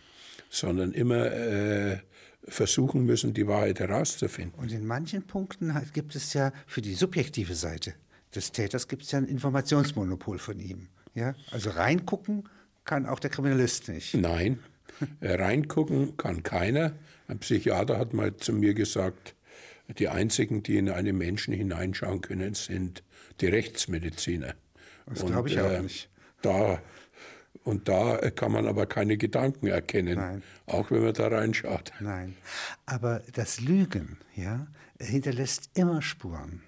sondern 0.51 0.93
immer 0.93 1.31
äh, 1.33 1.99
versuchen 2.45 3.05
müssen, 3.05 3.35
die 3.35 3.47
Wahrheit 3.47 3.81
herauszufinden. 3.81 4.59
Und 4.61 4.73
in 4.73 4.87
manchen 4.87 5.23
Punkten 5.23 5.75
gibt 5.93 6.17
es 6.17 6.33
ja 6.33 6.53
für 6.67 6.83
die 6.83 6.95
subjektive 6.95 7.55
Seite 7.55 7.95
des 8.35 8.53
Täters 8.53 8.89
gibt 8.89 9.03
es 9.03 9.13
ja 9.13 9.19
ein 9.19 9.27
Informationsmonopol 9.27 10.39
von 10.39 10.59
ihm. 10.59 10.89
Ja? 11.15 11.35
Also 11.51 11.71
reingucken 11.71 12.49
kann 12.85 13.07
auch 13.07 13.21
der 13.21 13.31
Kriminalist 13.31 13.89
nicht. 13.89 14.15
Nein, 14.15 14.59
reingucken 15.21 16.17
kann 16.17 16.43
keiner. 16.43 16.93
Ein 17.29 17.39
Psychiater 17.39 17.99
hat 17.99 18.15
mal 18.15 18.37
zu 18.37 18.53
mir 18.53 18.75
gesagt, 18.75 19.35
die 19.99 20.09
einzigen, 20.09 20.63
die 20.63 20.79
in 20.79 20.89
einen 20.89 21.17
Menschen 21.17 21.53
hineinschauen 21.53 22.21
können, 22.21 22.55
sind 22.55 23.03
die 23.41 23.47
Rechtsmediziner. 23.47 24.55
Das 25.07 25.25
glaube 25.25 25.49
ich 25.49 25.61
auch 25.61 25.71
äh, 25.71 25.83
nicht. 25.83 26.09
Da, 26.41 26.81
und 27.65 27.89
da 27.89 28.19
kann 28.31 28.53
man 28.53 28.67
aber 28.67 28.87
keine 28.87 29.17
Gedanken 29.17 29.69
erkennen, 29.69 30.17
Nein. 30.17 30.43
auch 30.67 30.91
wenn 30.91 31.03
man 31.03 31.15
da 31.15 31.29
reinschaut. 31.29 31.93
Nein, 32.01 32.37
aber 32.87 33.23
das 33.35 33.61
Lügen 33.61 34.19
ja, 34.35 34.67
hinterlässt 34.99 35.71
immer 35.75 36.03
Spuren. 36.03 36.63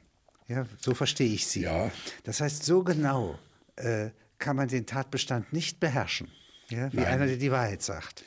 Ja, 0.47 0.67
so 0.79 0.95
verstehe 0.95 1.33
ich 1.33 1.47
Sie. 1.47 1.63
Ja. 1.63 1.91
Das 2.25 2.41
heißt, 2.41 2.65
so 2.65 2.85
genau 2.85 3.39
äh, 3.77 4.11
kann 4.39 4.57
man 4.57 4.69
den 4.69 4.87
Tatbestand 4.87 5.53
nicht 5.53 5.81
beherrschen, 5.81 6.29
ja, 6.69 6.93
wie 6.93 6.99
Nein. 6.99 7.07
einer, 7.07 7.27
der 7.27 7.37
die 7.37 7.51
Wahrheit 7.51 7.83
sagt. 7.83 8.25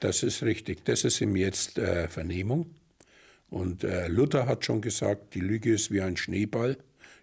Das 0.00 0.22
ist 0.22 0.42
richtig. 0.42 0.84
Das 0.84 1.04
ist 1.04 1.20
ihm 1.20 1.36
jetzt 1.36 1.78
äh, 1.78 2.08
Vernehmung. 2.08 2.74
Und 3.50 3.84
äh, 3.84 4.08
Luther 4.08 4.46
hat 4.46 4.64
schon 4.64 4.80
gesagt, 4.80 5.34
die 5.34 5.40
Lüge 5.40 5.74
ist 5.74 5.90
wie 5.90 6.00
ein 6.00 6.16
Schneeball. 6.16 6.78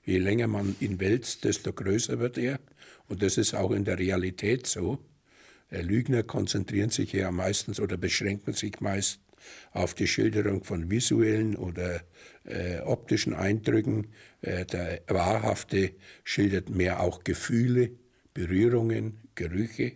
Je 0.05 0.19
länger 0.19 0.47
man 0.47 0.75
ihn 0.79 0.99
wälzt, 0.99 1.43
desto 1.43 1.73
größer 1.73 2.19
wird 2.19 2.37
er. 2.37 2.59
Und 3.07 3.21
das 3.21 3.37
ist 3.37 3.53
auch 3.53 3.71
in 3.71 3.85
der 3.85 3.99
Realität 3.99 4.67
so. 4.67 4.99
Äh, 5.69 5.81
Lügner 5.81 6.23
konzentrieren 6.23 6.89
sich 6.89 7.13
ja 7.13 7.31
meistens 7.31 7.79
oder 7.79 7.97
beschränken 7.97 8.53
sich 8.53 8.79
meist 8.79 9.21
auf 9.71 9.93
die 9.93 10.07
Schilderung 10.07 10.63
von 10.63 10.89
visuellen 10.89 11.55
oder 11.55 12.01
äh, 12.43 12.79
optischen 12.79 13.33
Eindrücken. 13.33 14.07
Äh, 14.41 14.65
der 14.65 15.01
Wahrhafte 15.07 15.91
schildert 16.23 16.69
mehr 16.69 17.01
auch 17.01 17.23
Gefühle, 17.23 17.91
Berührungen, 18.33 19.19
Gerüche. 19.35 19.93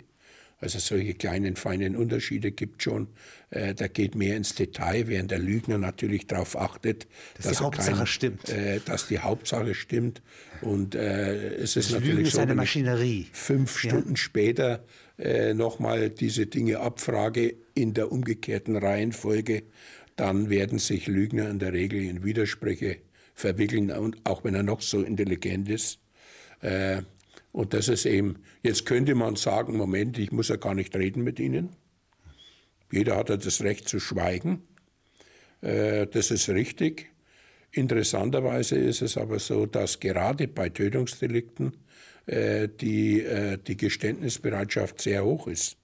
Also 0.62 0.80
solche 0.80 1.16
kleinen, 1.16 1.56
feinen 1.56 1.96
Unterschiede 1.96 2.52
gibt 2.52 2.84
schon. 2.84 3.08
Äh, 3.50 3.74
da 3.74 3.88
geht 3.88 4.16
mehr 4.16 4.38
ins 4.38 4.56
Detail, 4.56 5.08
während 5.08 5.32
der 5.32 5.40
Lügner 5.40 5.80
natürlich 5.80 6.28
darauf 6.28 6.56
achtet, 6.56 7.08
dass, 7.36 7.46
dass 7.46 7.58
die 7.58 7.64
Hauptsache 7.64 7.96
kein, 7.98 8.08
stimmt. 8.08 8.50
Äh, 8.50 8.80
dass 8.86 9.08
die 9.08 9.20
Hauptsache 9.20 9.74
stimmt. 9.74 10.22
Und 10.62 10.94
äh, 10.94 11.56
es 11.56 11.76
ist 11.76 11.90
das 11.90 11.94
natürlich 11.94 12.14
Lügen 12.14 12.28
ist 12.28 12.34
so, 12.34 12.42
eine 12.42 12.56
Maschinerie. 12.56 13.28
fünf 13.34 13.84
ja. 13.84 13.90
Stunden 13.90 14.16
später 14.16 14.86
äh, 15.18 15.54
nochmal 15.54 16.10
diese 16.10 16.46
Dinge 16.46 16.80
abfrage 16.80 17.56
in 17.74 17.94
der 17.94 18.12
umgekehrten 18.12 18.76
Reihenfolge, 18.76 19.64
dann 20.16 20.50
werden 20.50 20.78
sich 20.78 21.08
Lügner 21.08 21.50
in 21.50 21.60
der 21.60 21.74
Regel 21.74 22.02
in 22.02 22.24
Widersprüche 22.24 22.98
verwickeln, 23.34 23.92
und 23.92 24.18
auch 24.24 24.44
wenn 24.44 24.54
er 24.54 24.64
noch 24.64 24.82
so 24.82 25.02
intelligent 25.02 25.70
ist. 25.70 26.00
Äh, 26.62 27.02
und 27.52 27.74
das 27.74 27.90
ist 27.90 28.06
eben, 28.06 28.40
jetzt 28.64 28.86
könnte 28.86 29.16
man 29.16 29.36
sagen, 29.36 29.76
Moment, 29.76 30.18
ich 30.18 30.32
muss 30.32 30.48
ja 30.48 30.56
gar 30.56 30.74
nicht 30.74 30.96
reden 30.96 31.24
mit 31.24 31.40
Ihnen. 31.40 31.70
Jeder 32.92 33.18
hat 33.18 33.30
ja 33.30 33.38
das 33.38 33.62
Recht 33.62 33.88
zu 33.88 34.00
schweigen. 34.00 34.64
Äh, 35.62 36.08
das 36.08 36.32
ist 36.32 36.50
richtig. 36.50 37.12
Interessanterweise 37.72 38.78
ist 38.78 39.02
es 39.02 39.18
aber 39.18 39.40
so, 39.40 39.66
dass 39.66 40.00
gerade 40.00 40.48
bei 40.48 40.70
Tötungsdelikten 40.70 41.78
äh, 42.26 42.68
die, 42.68 43.22
äh, 43.22 43.58
die 43.58 43.78
Geständnisbereitschaft 43.78 45.02
sehr 45.02 45.24
hoch 45.24 45.48
ist. 45.48 45.78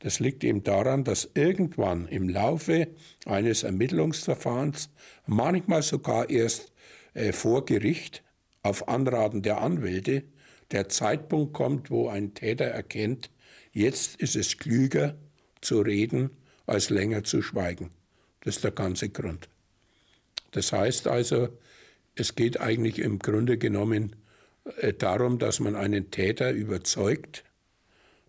Das 0.00 0.20
liegt 0.20 0.44
eben 0.44 0.62
daran, 0.62 1.04
dass 1.04 1.30
irgendwann 1.34 2.08
im 2.08 2.28
Laufe 2.28 2.88
eines 3.24 3.62
Ermittlungsverfahrens, 3.62 4.90
manchmal 5.26 5.82
sogar 5.82 6.28
erst 6.28 6.72
vor 7.32 7.64
Gericht, 7.64 8.22
auf 8.62 8.88
Anraten 8.88 9.40
der 9.40 9.62
Anwälte, 9.62 10.24
der 10.70 10.88
Zeitpunkt 10.88 11.52
kommt, 11.52 11.90
wo 11.90 12.08
ein 12.08 12.34
Täter 12.34 12.66
erkennt, 12.66 13.30
jetzt 13.72 14.16
ist 14.16 14.36
es 14.36 14.58
klüger 14.58 15.16
zu 15.60 15.80
reden, 15.80 16.30
als 16.66 16.90
länger 16.90 17.24
zu 17.24 17.42
schweigen. 17.42 17.90
Das 18.40 18.56
ist 18.56 18.64
der 18.64 18.70
ganze 18.70 19.08
Grund. 19.08 19.48
Das 20.52 20.72
heißt 20.72 21.08
also, 21.08 21.48
es 22.14 22.34
geht 22.34 22.60
eigentlich 22.60 22.98
im 22.98 23.18
Grunde 23.18 23.58
genommen 23.58 24.16
äh, 24.78 24.92
darum, 24.92 25.38
dass 25.38 25.60
man 25.60 25.74
einen 25.74 26.10
Täter 26.10 26.52
überzeugt, 26.52 27.44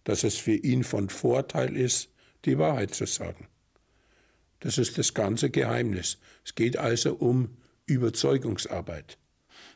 dass 0.04 0.24
es 0.24 0.38
für 0.38 0.56
ihn 0.56 0.84
von 0.84 1.10
Vorteil 1.10 1.76
ist, 1.76 2.10
die 2.46 2.58
Wahrheit 2.58 2.94
zu 2.94 3.06
sagen. 3.06 3.48
Das 4.60 4.78
ist 4.78 4.98
das 4.98 5.14
ganze 5.14 5.50
Geheimnis. 5.50 6.18
Es 6.44 6.56
geht 6.56 6.78
also 6.78 7.14
um 7.16 7.58
Überzeugungsarbeit. 7.86 9.18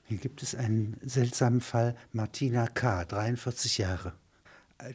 Hier 0.10 0.18
gibt 0.18 0.42
es 0.42 0.56
einen 0.56 0.98
seltsamen 1.04 1.62
Fall, 1.62 1.96
Martina 2.14 2.66
K., 2.66 3.06
43 3.06 3.78
Jahre. 3.78 4.14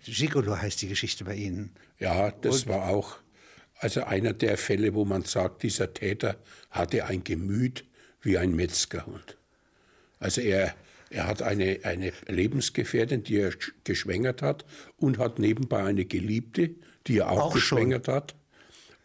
Gigolo 0.04 0.56
heißt 0.60 0.82
die 0.82 0.88
Geschichte 0.88 1.24
bei 1.24 1.36
Ihnen. 1.36 1.70
Ja, 2.00 2.32
das 2.32 2.64
Und 2.64 2.68
war 2.70 2.88
auch 2.88 3.18
also 3.78 4.02
einer 4.02 4.32
der 4.32 4.58
Fälle, 4.58 4.92
wo 4.94 5.04
man 5.04 5.22
sagt, 5.22 5.62
dieser 5.62 5.94
Täter 5.94 6.36
hatte 6.70 7.04
ein 7.04 7.22
Gemüt 7.22 7.84
wie 8.22 8.38
ein 8.38 8.56
Metzgerhund. 8.56 9.36
Also 10.18 10.40
er, 10.40 10.74
er 11.10 11.28
hat 11.28 11.42
eine, 11.42 11.78
eine 11.84 12.12
Lebensgefährtin, 12.26 13.22
die 13.22 13.36
er 13.36 13.52
geschwängert 13.84 14.42
hat 14.42 14.64
und 14.96 15.18
hat 15.18 15.38
nebenbei 15.38 15.84
eine 15.84 16.06
Geliebte, 16.06 16.70
die 17.06 17.18
er 17.18 17.30
auch, 17.30 17.42
auch 17.42 17.54
geschwängert 17.54 18.06
schon. 18.06 18.14
hat. 18.14 18.34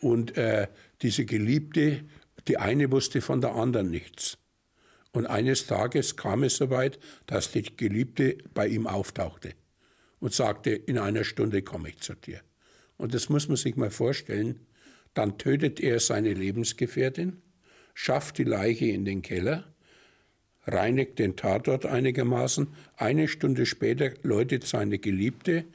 Und 0.02 0.38
äh, 0.38 0.68
diese 1.04 1.26
Geliebte, 1.26 2.04
die 2.48 2.58
eine 2.58 2.92
wusste 2.92 3.22
von 3.22 3.42
der 3.42 3.54
anderen 3.54 3.92
nichts. 3.92 4.39
Und 5.12 5.26
eines 5.26 5.66
Tages 5.66 6.16
kam 6.16 6.44
es 6.44 6.58
soweit, 6.58 7.00
dass 7.26 7.52
die 7.52 7.64
Geliebte 7.64 8.38
bei 8.54 8.68
ihm 8.68 8.86
auftauchte 8.86 9.54
und 10.20 10.34
sagte, 10.34 10.72
in 10.72 10.98
einer 10.98 11.24
Stunde 11.24 11.62
komme 11.64 11.90
ich 11.90 12.00
zu 12.00 12.14
dir. 12.14 12.42
Und 12.98 13.14
das 13.14 13.30
muss 13.30 13.48
man 13.48 13.58
sich 13.58 13.76
mal 13.76 13.90
vorstellen. 13.90 14.68
Dann 15.14 15.38
tötet 15.38 15.80
er 15.80 16.00
seine 16.00 16.34
Lebensgefährtin, 16.34 17.42
schafft 17.94 18.38
die 18.38 18.44
Leiche 18.44 18.86
in 18.86 19.06
den 19.06 19.22
Keller, 19.22 19.74
reinigt 20.68 21.18
den 21.18 21.36
Tatort 21.36 21.86
einigermaßen. 21.86 22.68
Eine 22.96 23.28
Stunde 23.28 23.66
später 23.66 24.14
läutet 24.22 24.68
seine 24.68 25.00
Geliebte, 25.00 25.66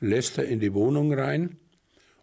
lässt 0.00 0.36
er 0.36 0.44
in 0.44 0.60
die 0.60 0.74
Wohnung 0.74 1.14
rein 1.14 1.56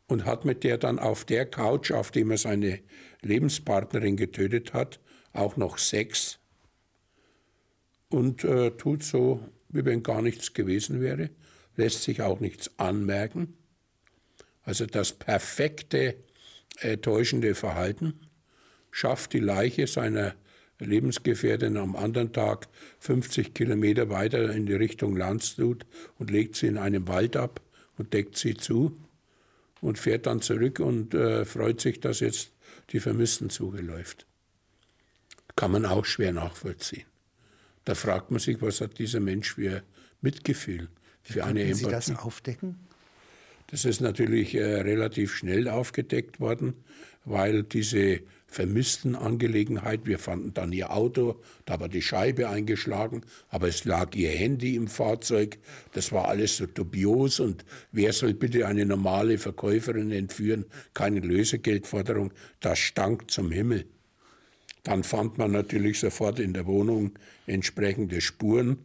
und 0.05 0.25
hat 0.25 0.45
mit 0.45 0.63
der 0.63 0.77
dann 0.77 0.99
auf 0.99 1.25
der 1.25 1.47
Couch, 1.47 1.91
auf 1.91 2.11
dem 2.11 2.29
er 2.29 2.37
seine 2.37 2.79
Lebenspartnerin 3.21 4.17
getötet 4.17 4.73
hat, 4.73 4.99
auch 5.33 5.57
noch 5.57 5.77
Sex 5.77 6.40
und 8.11 8.43
äh, 8.43 8.71
tut 8.71 9.03
so, 9.03 9.43
wie 9.69 9.85
wenn 9.85 10.03
gar 10.03 10.21
nichts 10.21 10.53
gewesen 10.53 11.01
wäre, 11.01 11.29
lässt 11.75 12.03
sich 12.03 12.21
auch 12.21 12.39
nichts 12.39 12.71
anmerken. 12.77 13.53
Also 14.63 14.85
das 14.85 15.13
perfekte 15.13 16.15
äh, 16.79 16.97
täuschende 16.97 17.55
Verhalten 17.55 18.19
schafft 18.91 19.33
die 19.33 19.39
Leiche 19.39 19.87
seiner 19.87 20.35
Lebensgefährtin 20.79 21.77
am 21.77 21.95
anderen 21.95 22.33
Tag 22.33 22.67
50 22.99 23.53
Kilometer 23.53 24.09
weiter 24.09 24.51
in 24.51 24.65
die 24.65 24.73
Richtung 24.73 25.15
Landshut 25.15 25.85
und 26.17 26.31
legt 26.31 26.55
sie 26.55 26.67
in 26.67 26.77
einem 26.77 27.07
Wald 27.07 27.35
ab 27.35 27.61
und 27.97 28.13
deckt 28.13 28.37
sie 28.37 28.55
zu 28.55 28.97
und 29.79 29.99
fährt 29.99 30.25
dann 30.25 30.41
zurück 30.41 30.79
und 30.79 31.13
äh, 31.13 31.45
freut 31.45 31.81
sich, 31.81 31.99
dass 31.99 32.19
jetzt 32.19 32.51
die 32.89 32.99
Vermisstensuche 32.99 33.81
läuft. 33.81 34.25
Kann 35.55 35.71
man 35.71 35.85
auch 35.85 36.05
schwer 36.05 36.31
nachvollziehen. 36.31 37.10
Da 37.85 37.95
fragt 37.95 38.31
man 38.31 38.39
sich, 38.39 38.61
was 38.61 38.81
hat 38.81 38.99
dieser 38.99 39.19
Mensch 39.19 39.55
für 39.55 39.83
Mitgefühl, 40.21 40.89
für 41.23 41.35
Wie 41.35 41.41
eine 41.41 41.63
Empathie. 41.63 41.83
Sie 41.83 41.91
das 41.91 42.15
aufdecken? 42.15 42.79
Das 43.67 43.85
ist 43.85 44.01
natürlich 44.01 44.53
äh, 44.53 44.81
relativ 44.81 45.33
schnell 45.33 45.69
aufgedeckt 45.69 46.39
worden, 46.41 46.73
weil 47.23 47.63
diese 47.63 48.21
vermissten 48.45 49.15
Angelegenheit, 49.15 50.01
wir 50.05 50.19
fanden 50.19 50.53
dann 50.53 50.73
ihr 50.73 50.91
Auto, 50.91 51.41
da 51.65 51.79
war 51.79 51.87
die 51.87 52.01
Scheibe 52.01 52.49
eingeschlagen, 52.49 53.21
aber 53.47 53.69
es 53.69 53.85
lag 53.85 54.13
ihr 54.13 54.29
Handy 54.29 54.75
im 54.75 54.87
Fahrzeug, 54.87 55.57
das 55.93 56.11
war 56.11 56.27
alles 56.27 56.57
so 56.57 56.65
dubios 56.65 57.39
und 57.39 57.63
wer 57.93 58.11
soll 58.11 58.33
bitte 58.33 58.67
eine 58.67 58.85
normale 58.85 59.37
Verkäuferin 59.37 60.11
entführen, 60.11 60.65
keine 60.93 61.21
Lösegeldforderung, 61.21 62.33
das 62.59 62.77
stank 62.77 63.31
zum 63.31 63.51
Himmel. 63.51 63.85
Dann 64.83 65.03
fand 65.03 65.37
man 65.37 65.51
natürlich 65.51 65.99
sofort 65.99 66.39
in 66.39 66.53
der 66.53 66.65
Wohnung 66.65 67.11
entsprechende 67.45 68.21
Spuren. 68.21 68.79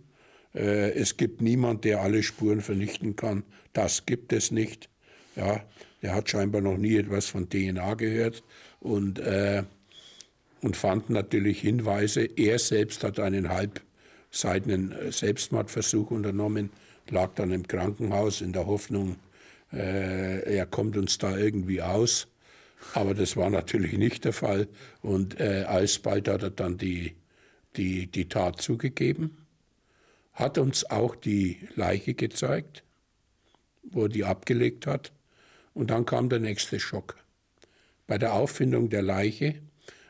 Äh, 0.54 0.90
es 0.92 1.16
gibt 1.16 1.40
niemand, 1.40 1.84
der 1.84 2.00
alle 2.00 2.22
Spuren 2.22 2.60
vernichten 2.60 3.16
kann. 3.16 3.44
Das 3.72 4.06
gibt 4.06 4.32
es 4.32 4.50
nicht. 4.50 4.90
Ja, 5.36 5.62
er 6.00 6.14
hat 6.14 6.30
scheinbar 6.30 6.60
noch 6.60 6.76
nie 6.76 6.96
etwas 6.96 7.26
von 7.26 7.48
DNA 7.48 7.94
gehört 7.94 8.42
und, 8.80 9.18
äh, 9.18 9.64
und 10.62 10.76
fand 10.76 11.10
natürlich 11.10 11.60
Hinweise. 11.60 12.24
Er 12.24 12.58
selbst 12.58 13.04
hat 13.04 13.20
einen 13.20 13.50
halbseitigen 13.50 14.94
Selbstmordversuch 15.10 16.10
unternommen, 16.10 16.70
lag 17.10 17.34
dann 17.34 17.52
im 17.52 17.66
Krankenhaus 17.66 18.40
in 18.40 18.52
der 18.52 18.66
Hoffnung, 18.66 19.16
äh, 19.72 20.56
er 20.56 20.66
kommt 20.66 20.96
uns 20.96 21.18
da 21.18 21.36
irgendwie 21.36 21.82
aus. 21.82 22.28
Aber 22.94 23.14
das 23.14 23.36
war 23.36 23.50
natürlich 23.50 23.96
nicht 23.98 24.24
der 24.24 24.32
Fall. 24.32 24.68
Und 25.02 25.40
äh, 25.40 25.64
alsbald 25.66 26.28
hat 26.28 26.42
er 26.42 26.50
dann 26.50 26.78
die, 26.78 27.14
die, 27.76 28.06
die 28.06 28.28
Tat 28.28 28.60
zugegeben, 28.60 29.46
hat 30.32 30.58
uns 30.58 30.88
auch 30.90 31.16
die 31.16 31.58
Leiche 31.74 32.14
gezeigt, 32.14 32.84
wo 33.82 34.04
er 34.04 34.08
die 34.08 34.24
abgelegt 34.24 34.86
hat. 34.86 35.12
Und 35.74 35.90
dann 35.90 36.06
kam 36.06 36.28
der 36.28 36.40
nächste 36.40 36.80
Schock. 36.80 37.16
Bei 38.06 38.18
der 38.18 38.34
Auffindung 38.34 38.88
der 38.88 39.02
Leiche 39.02 39.56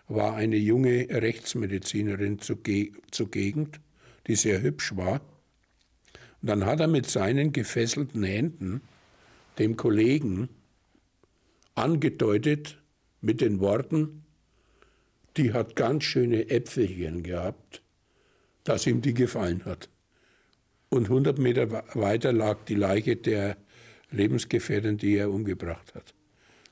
war 0.08 0.36
eine 0.36 0.56
junge 0.56 1.08
Rechtsmedizinerin 1.10 2.38
zugegend, 2.38 3.80
die 4.26 4.36
sehr 4.36 4.62
hübsch 4.62 4.96
war. 4.96 5.20
Und 6.42 6.48
dann 6.48 6.64
hat 6.66 6.80
er 6.80 6.86
mit 6.86 7.08
seinen 7.08 7.52
gefesselten 7.52 8.22
Händen 8.22 8.82
dem 9.58 9.76
Kollegen 9.76 10.48
angedeutet 11.76 12.78
mit 13.20 13.40
den 13.40 13.60
Worten, 13.60 14.24
die 15.36 15.52
hat 15.52 15.76
ganz 15.76 16.04
schöne 16.04 16.50
Äpfelchen 16.50 17.22
gehabt, 17.22 17.82
dass 18.64 18.86
ihm 18.86 19.02
die 19.02 19.14
gefallen 19.14 19.64
hat. 19.64 19.88
Und 20.88 21.04
100 21.04 21.38
Meter 21.38 21.84
weiter 21.94 22.32
lag 22.32 22.58
die 22.64 22.74
Leiche 22.74 23.16
der 23.16 23.56
Lebensgefährtin, 24.10 24.98
die 24.98 25.16
er 25.16 25.30
umgebracht 25.30 25.94
hat. 25.94 26.14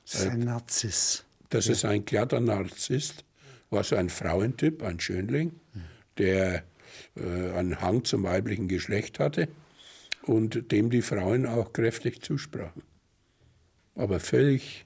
Das 0.03 0.21
ist 0.21 0.27
ein 0.27 0.39
Narziss. 0.39 1.25
Das 1.49 1.67
ja. 1.67 1.73
ist 1.73 1.85
ein 1.85 2.05
glatter 2.05 2.39
Narzisst, 2.39 3.23
war 3.69 3.83
so 3.83 3.95
ein 3.95 4.09
Frauentyp, 4.09 4.83
ein 4.83 4.99
Schönling, 4.99 5.59
der 6.17 6.63
äh, 7.15 7.51
einen 7.51 7.81
Hang 7.81 8.03
zum 8.03 8.23
weiblichen 8.23 8.67
Geschlecht 8.67 9.19
hatte 9.19 9.47
und 10.23 10.71
dem 10.71 10.89
die 10.89 11.01
Frauen 11.01 11.45
auch 11.45 11.73
kräftig 11.73 12.21
zusprachen. 12.21 12.83
Aber 13.95 14.19
völlig 14.19 14.85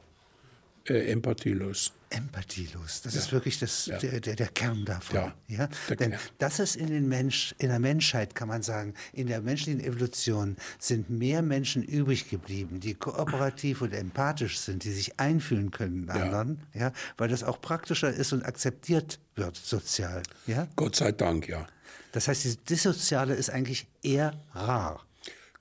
äh, 0.87 1.11
empathielos. 1.11 1.93
Empathielos, 2.11 3.03
das 3.03 3.13
ja. 3.13 3.19
ist 3.19 3.31
wirklich 3.31 3.59
das, 3.59 3.85
ja. 3.85 3.99
der, 3.99 4.19
der, 4.19 4.35
der, 4.35 4.47
Kern 4.47 4.83
davon. 4.83 5.15
Ja, 5.15 5.35
ja? 5.47 5.69
Denn 5.89 6.11
Kern. 6.11 6.19
das 6.39 6.57
ist 6.57 6.75
in, 6.75 6.87
den 6.87 7.07
Mensch, 7.07 7.53
in 7.59 7.69
der 7.69 7.77
Menschheit, 7.77 8.33
kann 8.33 8.47
man 8.47 8.63
sagen, 8.63 8.95
in 9.13 9.27
der 9.27 9.41
menschlichen 9.41 9.79
Evolution 9.79 10.57
sind 10.79 11.11
mehr 11.11 11.43
Menschen 11.43 11.83
übrig 11.83 12.27
geblieben, 12.27 12.79
die 12.79 12.95
kooperativ 12.95 13.81
und 13.81 13.93
empathisch 13.93 14.57
sind, 14.57 14.85
die 14.85 14.91
sich 14.91 15.19
einfühlen 15.19 15.69
können 15.69 16.03
in 16.03 16.09
anderen, 16.09 16.61
ja. 16.73 16.93
weil 17.17 17.29
das 17.29 17.43
auch 17.43 17.61
praktischer 17.61 18.11
ist 18.11 18.33
und 18.33 18.43
akzeptiert 18.43 19.19
wird 19.35 19.55
sozial. 19.55 20.23
Ja? 20.47 20.67
Gott 20.75 20.95
sei 20.95 21.11
Dank, 21.11 21.47
ja. 21.47 21.67
Das 22.11 22.27
heißt, 22.27 22.43
dieses 22.43 22.63
Dissoziale 22.63 23.35
ist 23.35 23.51
eigentlich 23.51 23.85
eher 24.01 24.33
rar. 24.53 25.05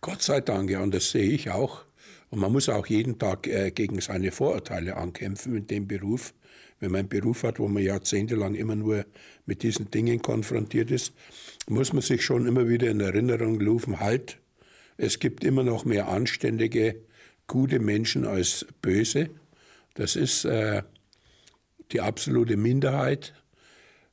Gott 0.00 0.22
sei 0.22 0.40
Dank, 0.40 0.70
ja, 0.70 0.81
und 0.81 0.94
das 0.94 1.11
sehe 1.11 1.28
ich 1.31 1.50
auch 1.50 1.85
und 2.31 2.41
man 2.41 2.53
muss 2.53 2.69
auch 2.69 2.87
jeden 2.87 3.19
Tag 3.19 3.47
äh, 3.47 3.71
gegen 3.71 4.01
seine 4.01 4.31
Vorurteile 4.31 4.97
ankämpfen 4.97 5.57
in 5.57 5.67
dem 5.67 5.88
Beruf. 5.88 6.35
Wenn 6.81 6.93
man 6.93 7.01
einen 7.01 7.09
Beruf 7.09 7.43
hat, 7.43 7.59
wo 7.59 7.69
man 7.69 7.83
jahrzehntelang 7.83 8.55
immer 8.55 8.77
nur 8.77 9.05
mit 9.47 9.62
diesen 9.62 9.91
Dingen 9.91 10.23
konfrontiert 10.23 10.91
ist, 10.91 11.12
muss 11.69 11.93
man 11.93 12.03
sich 12.03 12.25
schon 12.25 12.47
immer 12.47 12.69
wieder 12.69 12.88
in 12.88 13.01
Erinnerung 13.01 13.61
rufen, 13.61 14.01
halt, 14.01 14.38
es 14.97 15.19
gibt 15.19 15.45
immer 15.45 15.62
noch 15.62 15.85
mehr 15.85 16.09
anständige, 16.09 16.97
gute 17.47 17.79
Menschen 17.79 18.27
als 18.27 18.67
böse. 18.83 19.31
Das 19.95 20.17
ist 20.17 20.45
äh, 20.45 20.83
die 21.93 22.01
absolute 22.01 22.57
Minderheit. 22.57 23.33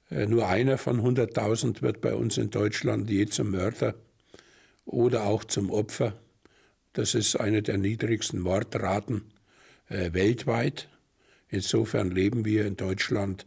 Äh, 0.10 0.28
nur 0.28 0.47
einer 0.47 0.78
von 0.78 1.01
100.000 1.01 1.82
wird 1.82 2.01
bei 2.01 2.13
uns 2.13 2.38
in 2.38 2.49
Deutschland 2.49 3.10
je 3.10 3.26
zum 3.26 3.51
Mörder 3.51 3.95
oder 4.86 5.26
auch 5.26 5.43
zum 5.43 5.70
Opfer. 5.70 6.13
Das 6.95 7.13
ist 7.13 7.35
eine 7.35 7.61
der 7.61 7.77
niedrigsten 7.77 8.39
Mordraten 8.39 9.33
äh, 9.89 10.13
weltweit. 10.13 10.87
Insofern 11.49 12.09
leben 12.09 12.45
wir 12.45 12.65
in 12.65 12.77
Deutschland 12.77 13.45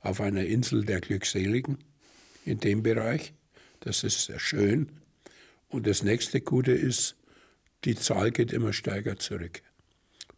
auf 0.00 0.20
einer 0.20 0.44
Insel 0.44 0.84
der 0.84 1.00
Glückseligen 1.00 1.78
in 2.44 2.60
dem 2.60 2.82
Bereich. 2.82 3.32
Das 3.80 4.04
ist 4.04 4.26
sehr 4.26 4.38
schön. 4.38 4.90
Und 5.68 5.86
das 5.86 6.02
nächste 6.02 6.42
Gute 6.42 6.72
ist, 6.72 7.16
die 7.86 7.94
Zahl 7.94 8.32
geht 8.32 8.52
immer 8.52 8.74
stärker 8.74 9.18
zurück. 9.18 9.62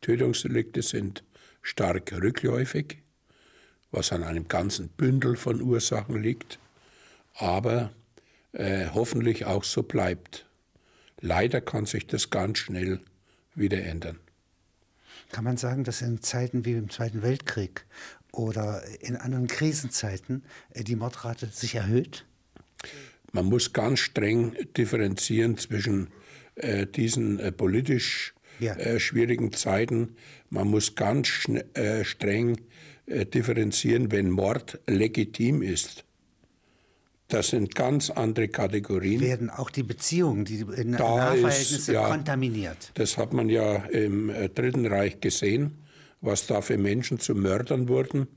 Tötungsdelikte 0.01 0.83
sind 0.83 1.25
stark 1.63 2.13
rückläufig, 2.13 2.99
was 3.91 4.13
an 4.13 4.23
einem 4.23 4.47
ganzen 4.47 4.89
Bündel 4.89 5.35
von 5.35 5.61
Ursachen 5.61 6.23
liegt, 6.23 6.61
aber 7.35 7.93
äh, 8.53 8.87
hoffentlich 8.95 9.47
auch 9.47 9.65
so 9.65 9.83
bleibt. 9.83 10.47
Leider 11.23 11.61
kann 11.61 11.87
sich 11.87 12.07
das 12.09 12.31
ganz 12.31 12.59
schnell 12.59 13.01
wieder 13.55 13.83
ändern. 13.83 14.19
Kann 15.31 15.45
man 15.45 15.57
sagen, 15.57 15.85
dass 15.85 16.03
in 16.03 16.21
Zeiten 16.21 16.65
wie 16.65 16.73
im 16.73 16.91
Zweiten 16.91 17.23
Weltkrieg 17.23 17.87
oder 18.33 18.83
in 19.01 19.17
anderen 19.17 19.47
Krisenzeiten 19.47 20.45
äh, 20.71 20.85
die 20.85 20.97
Mordrate 20.97 21.47
sich 21.47 21.77
erhöht? 21.77 22.27
Man 23.31 23.47
muss 23.47 23.73
ganz 23.73 24.01
streng 24.01 24.57
differenzieren 24.77 25.57
zwischen 25.57 26.09
äh, 26.57 26.87
diesen 26.87 27.39
äh, 27.39 27.53
politisch 27.53 28.35
ja. 28.59 28.75
äh, 28.75 28.99
schwierigen 28.99 29.53
Zeiten. 29.53 30.17
Man 30.51 30.69
muss 30.69 30.97
ganz 30.97 31.29
äh, 31.75 32.05
streng 32.05 32.61
äh, 33.07 33.25
differenzieren, 33.25 34.11
wenn 34.11 34.29
Mord 34.29 34.81
legitim 34.87 35.63
ist. 35.63 36.05
Das 37.33 37.49
sind 37.49 37.75
ganz 37.75 38.11
andere 38.11 38.49
Kategorien. 38.49 39.19
Werden 39.23 39.49
auch 39.49 39.71
die 39.71 39.83
Beziehungen, 39.83 40.45
die 40.45 40.65
Nahverhältnisse 40.65 41.95
ja, 41.95 42.07
kontaminiert? 42.07 42.91
Das 42.93 43.17
hat 43.17 43.33
man 43.33 43.49
ja 43.49 43.77
im 43.87 44.29
äh, 44.29 44.51
Dritten 44.51 44.85
Reich 44.85 45.19
gesehen, 45.21 45.79
was 46.21 46.47
da 46.47 46.61
für 46.61 46.77
Menschen 46.77 47.21
zu 47.21 47.35
Mördern 47.35 47.89
wurden. 47.89 48.29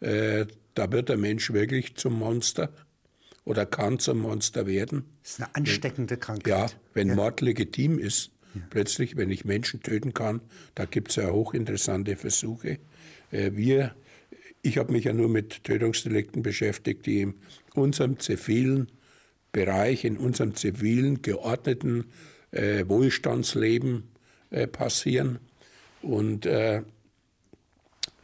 Äh, 0.00 0.46
da 0.72 0.90
wird 0.90 1.10
der 1.10 1.18
Mensch 1.18 1.52
wirklich 1.52 1.96
zum 1.96 2.14
Monster 2.14 2.70
oder 3.44 3.66
kann 3.66 3.98
zum 3.98 4.20
Monster 4.20 4.66
werden. 4.66 5.04
Das 5.22 5.32
ist 5.32 5.40
eine 5.40 5.54
ansteckende 5.54 6.16
Krankheit. 6.16 6.46
Ja, 6.48 6.66
wenn 6.94 7.08
ja. 7.08 7.16
Mord 7.16 7.42
legitim 7.42 7.98
ist, 7.98 8.30
ja. 8.54 8.62
plötzlich, 8.70 9.18
wenn 9.18 9.28
ich 9.28 9.44
Menschen 9.44 9.82
töten 9.82 10.14
kann, 10.14 10.40
da 10.74 10.86
gibt 10.86 11.10
es 11.10 11.16
ja 11.16 11.30
hochinteressante 11.30 12.16
Versuche. 12.16 12.78
Äh, 13.30 13.50
wir, 13.52 13.94
ich 14.62 14.78
habe 14.78 14.90
mich 14.90 15.04
ja 15.04 15.12
nur 15.12 15.28
mit 15.28 15.64
Tötungsdelikten 15.64 16.42
beschäftigt, 16.42 17.04
die 17.04 17.20
in 17.20 17.34
unserem 17.78 18.18
zivilen 18.18 18.90
Bereich, 19.52 20.04
in 20.04 20.18
unserem 20.18 20.54
zivilen, 20.54 21.22
geordneten 21.22 22.06
äh, 22.50 22.86
Wohlstandsleben 22.86 24.04
äh, 24.50 24.66
passieren. 24.66 25.38
Und 26.02 26.46
äh, 26.46 26.82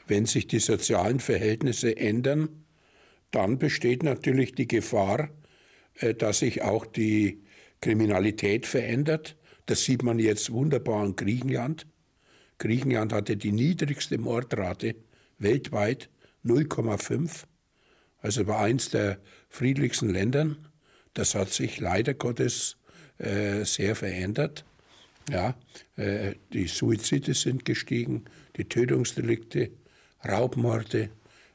wenn 0.07 0.27
sich 0.27 0.47
die 0.47 0.59
sozialen 0.59 1.21
Verhältnisse 1.21 1.97
ändern, 1.97 2.65
dann 3.31 3.59
besteht 3.59 4.03
natürlich 4.03 4.55
die 4.55 4.69
Gefahr, 4.69 5.31
äh, 5.97 6.15
dass 6.15 6.41
sich 6.41 6.63
auch 6.63 6.87
die 6.87 7.43
Kriminalität 7.81 8.67
verändert. 8.67 9.37
Das 9.67 9.85
sieht 9.85 10.03
man 10.03 10.19
jetzt 10.19 10.53
wunderbar 10.53 11.05
in 11.05 11.17
Griechenland. 11.17 11.87
Griechenland 12.59 13.13
hatte 13.13 13.37
die 13.37 13.53
niedrigste 13.53 14.19
Mordrate 14.19 14.95
weltweit, 15.39 16.09
0,5. 16.45 17.45
Also 18.19 18.47
war 18.47 18.61
eins 18.61 18.91
der 18.91 19.19
friedlichsten 19.55 20.11
Ländern. 20.11 20.57
Das 21.15 21.37
hat 21.37 21.51
sich 21.51 21.79
leider 21.79 22.13
Gottes 22.13 22.77
äh, 23.19 23.65
sehr 23.65 23.95
verändert. 23.95 24.65
Ja, 25.31 25.55
äh, 25.97 26.35
die 26.53 26.67
Suizide 26.67 27.35
sind 27.35 27.65
gestiegen, 27.65 28.25
die 28.57 28.65
Tötungsdelikte, 28.65 29.71
Raubmorde, 30.27 31.09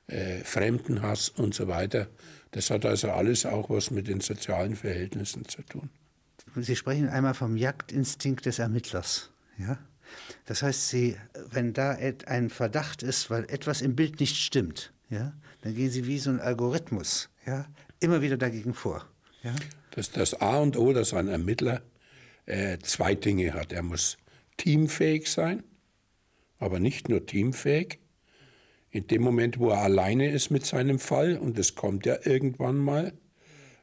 äh, 0.08 0.40
Fremdenhass 0.40 1.30
und 1.30 1.54
so 1.54 1.68
weiter. 1.68 2.08
Das 2.52 2.70
hat 2.70 2.86
also 2.86 3.12
alles 3.12 3.46
auch 3.46 3.70
was 3.70 3.92
mit 3.92 4.08
den 4.08 4.22
sozialen 4.22 4.76
Verhältnissen 4.76 5.46
zu 5.46 5.62
tun. 5.64 5.90
Sie 6.56 6.76
sprechen 6.76 7.10
einmal 7.10 7.34
vom 7.34 7.58
Jagdinstinkt 7.58 8.46
des 8.46 8.60
Ermittlers. 8.60 9.30
Ja? 9.60 9.78
Das 10.46 10.64
heißt, 10.64 10.90
Sie, 10.90 11.16
wenn 11.52 11.74
da 11.74 11.98
ein 12.26 12.50
Verdacht 12.50 13.04
ist, 13.04 13.30
weil 13.30 13.44
etwas 13.50 13.82
im 13.82 13.96
Bild 13.96 14.20
nicht 14.20 14.38
stimmt, 14.38 14.94
ja, 15.12 15.34
dann 15.62 15.76
gehen 15.76 15.92
Sie 15.92 16.08
wie 16.08 16.18
so 16.18 16.30
ein 16.32 16.40
Algorithmus 16.40 17.30
ja, 17.50 17.66
immer 18.00 18.22
wieder 18.22 18.38
dagegen 18.38 18.74
vor. 18.74 19.06
Ja? 19.44 19.56
Das, 19.92 20.12
das 20.12 20.40
A 20.42 20.58
und 20.60 20.78
O, 20.78 20.94
dass 20.94 21.14
ein 21.14 21.28
Ermittler 21.28 21.82
äh, 22.46 22.78
zwei 22.80 23.16
Dinge 23.16 23.54
hat. 23.54 23.72
Er 23.72 23.84
muss 23.84 24.18
teamfähig 24.58 25.30
sein, 25.30 25.64
aber 26.58 26.80
nicht 26.80 27.10
nur 27.10 27.26
teamfähig, 27.26 28.00
in 28.92 29.08
dem 29.08 29.22
Moment, 29.22 29.60
wo 29.60 29.70
er 29.70 29.82
alleine 29.82 30.32
ist 30.32 30.50
mit 30.50 30.66
seinem 30.66 31.00
Fall, 31.00 31.38
und 31.38 31.60
das 31.60 31.76
kommt 31.76 32.06
ja 32.06 32.18
irgendwann 32.24 32.78
mal, 32.78 33.14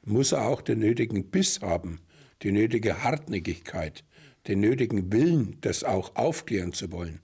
muss 0.02 0.32
er 0.32 0.46
auch 0.46 0.62
den 0.62 0.80
nötigen 0.80 1.30
Biss 1.30 1.60
haben, 1.60 2.00
die 2.42 2.52
nötige 2.52 3.02
Hartnäckigkeit, 3.04 4.04
den 4.48 4.60
nötigen 4.60 5.12
Willen, 5.12 5.58
das 5.60 5.84
auch 5.84 6.16
aufklären 6.16 6.72
zu 6.72 6.90
wollen. 6.92 7.20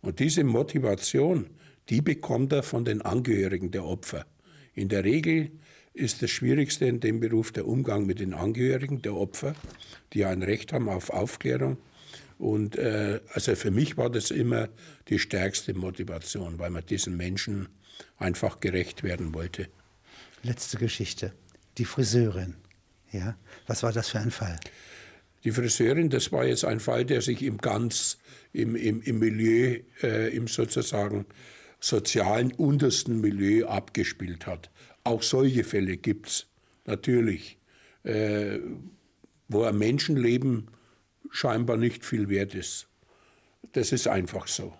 Und 0.00 0.18
diese 0.18 0.44
Motivation, 0.44 1.46
die 1.88 2.00
bekommt 2.00 2.52
er 2.52 2.62
von 2.62 2.84
den 2.84 3.02
Angehörigen 3.02 3.70
der 3.70 3.84
Opfer. 3.84 4.26
In 4.74 4.88
der 4.88 5.04
Regel 5.04 5.50
ist 5.92 6.22
das 6.22 6.30
Schwierigste 6.30 6.86
in 6.86 7.00
dem 7.00 7.20
Beruf 7.20 7.52
der 7.52 7.66
Umgang 7.66 8.06
mit 8.06 8.20
den 8.20 8.34
Angehörigen 8.34 9.02
der 9.02 9.14
Opfer, 9.14 9.54
die 10.12 10.24
ein 10.24 10.42
Recht 10.42 10.72
haben 10.72 10.88
auf 10.88 11.10
Aufklärung. 11.10 11.78
Und 12.38 12.76
äh, 12.76 13.20
also 13.34 13.54
für 13.54 13.70
mich 13.70 13.96
war 13.96 14.08
das 14.08 14.30
immer 14.30 14.68
die 15.08 15.18
stärkste 15.18 15.74
Motivation, 15.74 16.58
weil 16.58 16.70
man 16.70 16.86
diesen 16.86 17.16
Menschen 17.16 17.68
einfach 18.16 18.60
gerecht 18.60 19.02
werden 19.02 19.34
wollte. 19.34 19.68
Letzte 20.42 20.78
Geschichte. 20.78 21.32
Die 21.76 21.84
Friseurin. 21.84 22.54
Ja, 23.12 23.36
was 23.66 23.82
war 23.82 23.92
das 23.92 24.08
für 24.08 24.20
ein 24.20 24.30
Fall? 24.30 24.58
Die 25.44 25.52
Friseurin, 25.52 26.10
das 26.10 26.32
war 26.32 26.44
jetzt 26.44 26.64
ein 26.64 26.80
Fall, 26.80 27.04
der 27.04 27.22
sich 27.22 27.42
im 27.42 27.58
ganz, 27.58 28.18
im, 28.52 28.76
im, 28.76 29.02
im 29.02 29.18
Milieu, 29.18 29.80
äh, 30.02 30.34
im 30.34 30.48
sozusagen 30.48 31.26
sozialen 31.80 32.52
untersten 32.52 33.20
Milieu 33.20 33.66
abgespielt 33.66 34.46
hat. 34.46 34.70
Auch 35.04 35.22
solche 35.22 35.64
Fälle 35.64 35.96
gibt 35.96 36.28
es 36.28 36.46
natürlich, 36.84 37.58
äh, 38.04 38.58
wo 39.48 39.64
ein 39.64 39.78
Menschenleben 39.78 40.68
scheinbar 41.30 41.76
nicht 41.76 42.04
viel 42.04 42.28
wert 42.28 42.54
ist. 42.54 42.88
Das 43.72 43.92
ist 43.92 44.08
einfach 44.08 44.46
so. 44.46 44.74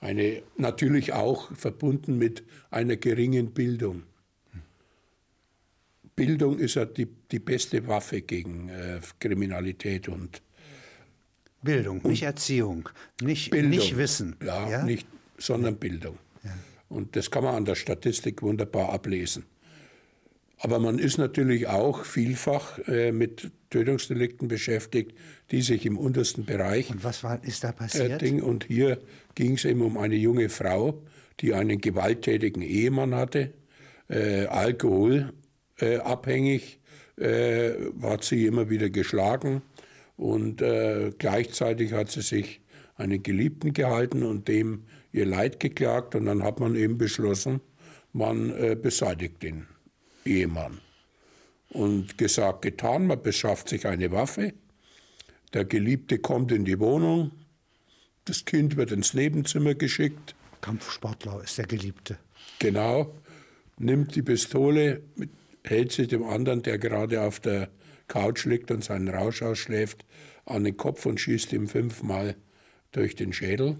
Eine, 0.00 0.42
natürlich 0.56 1.12
auch 1.12 1.54
verbunden 1.56 2.18
mit 2.18 2.44
einer 2.70 2.96
geringen 2.96 3.52
Bildung. 3.52 4.04
Bildung 6.14 6.58
ist 6.58 6.74
ja 6.74 6.84
die, 6.84 7.06
die 7.30 7.38
beste 7.38 7.86
Waffe 7.86 8.22
gegen 8.22 8.68
äh, 8.68 9.00
Kriminalität 9.20 10.08
und 10.08 10.42
Bildung, 11.62 12.00
und 12.00 12.10
nicht 12.10 12.22
Erziehung, 12.22 12.88
nicht, 13.20 13.50
Bildung, 13.50 13.70
nicht 13.70 13.96
Wissen. 13.96 14.36
Ja, 14.44 14.68
ja? 14.68 14.84
Nicht, 14.84 15.06
sondern 15.38 15.76
Bildung. 15.76 16.18
Und 16.88 17.16
das 17.16 17.30
kann 17.30 17.44
man 17.44 17.54
an 17.54 17.64
der 17.64 17.74
Statistik 17.74 18.42
wunderbar 18.42 18.92
ablesen. 18.92 19.44
Aber 20.60 20.80
man 20.80 20.98
ist 20.98 21.18
natürlich 21.18 21.68
auch 21.68 22.04
vielfach 22.04 22.78
äh, 22.88 23.12
mit 23.12 23.52
Tötungsdelikten 23.70 24.48
beschäftigt, 24.48 25.16
die 25.50 25.62
sich 25.62 25.86
im 25.86 25.96
untersten 25.96 26.44
Bereich. 26.44 26.90
Und 26.90 27.04
was 27.04 27.22
war, 27.22 27.42
ist 27.44 27.62
da 27.62 27.70
passiert? 27.72 28.22
Äh. 28.22 28.40
Und 28.40 28.64
hier 28.64 28.98
ging 29.34 29.52
es 29.54 29.64
eben 29.64 29.82
um 29.82 29.96
eine 29.96 30.16
junge 30.16 30.48
Frau, 30.48 31.00
die 31.40 31.54
einen 31.54 31.80
gewalttätigen 31.80 32.62
Ehemann 32.62 33.14
hatte, 33.14 33.52
äh, 34.08 34.46
alkoholabhängig, 34.46 36.80
äh, 37.16 37.70
hat 38.02 38.24
sie 38.24 38.46
immer 38.46 38.68
wieder 38.70 38.90
geschlagen 38.90 39.62
und 40.16 40.60
äh, 40.62 41.12
gleichzeitig 41.16 41.92
hat 41.92 42.10
sie 42.10 42.22
sich 42.22 42.60
einen 42.96 43.22
Geliebten 43.22 43.72
gehalten 43.72 44.24
und 44.24 44.48
dem 44.48 44.82
ihr 45.18 45.26
Leid 45.26 45.60
geklagt 45.60 46.14
und 46.14 46.26
dann 46.26 46.42
hat 46.42 46.60
man 46.60 46.74
eben 46.74 46.96
beschlossen, 46.96 47.60
man 48.12 48.50
äh, 48.50 48.76
beseitigt 48.80 49.44
ihn. 49.44 49.66
Ehemann. 50.24 50.80
Und 51.70 52.16
gesagt, 52.16 52.62
getan, 52.62 53.06
man 53.06 53.22
beschafft 53.22 53.68
sich 53.68 53.86
eine 53.86 54.10
Waffe, 54.10 54.54
der 55.52 55.64
Geliebte 55.64 56.18
kommt 56.18 56.52
in 56.52 56.64
die 56.64 56.78
Wohnung, 56.78 57.32
das 58.24 58.44
Kind 58.44 58.76
wird 58.76 58.92
ins 58.92 59.14
Nebenzimmer 59.14 59.74
geschickt. 59.74 60.34
Kampfsportler 60.60 61.42
ist 61.42 61.58
der 61.58 61.66
Geliebte. 61.66 62.18
Genau, 62.58 63.14
nimmt 63.78 64.14
die 64.14 64.22
Pistole, 64.22 65.02
hält 65.64 65.92
sie 65.92 66.06
dem 66.06 66.24
anderen, 66.24 66.62
der 66.62 66.78
gerade 66.78 67.22
auf 67.22 67.40
der 67.40 67.70
Couch 68.06 68.44
liegt 68.44 68.70
und 68.70 68.84
seinen 68.84 69.08
Rausch 69.08 69.42
ausschläft, 69.42 70.04
an 70.44 70.64
den 70.64 70.76
Kopf 70.76 71.06
und 71.06 71.20
schießt 71.20 71.52
ihm 71.52 71.68
fünfmal 71.68 72.36
durch 72.92 73.14
den 73.14 73.32
Schädel. 73.32 73.78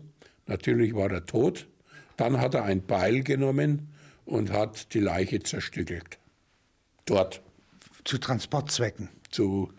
Natürlich 0.48 0.94
war 0.94 1.10
er 1.12 1.24
tot. 1.24 1.68
Dann 2.16 2.40
hat 2.40 2.54
er 2.54 2.64
ein 2.64 2.84
Beil 2.84 3.22
genommen 3.22 3.88
und 4.24 4.52
hat 4.52 4.92
die 4.94 5.00
Leiche 5.00 5.40
zerstückelt 5.40 6.18
dort. 7.06 7.40
Zu 8.04 8.18
Transportzwecken? 8.18 9.08
Zu, 9.30 9.72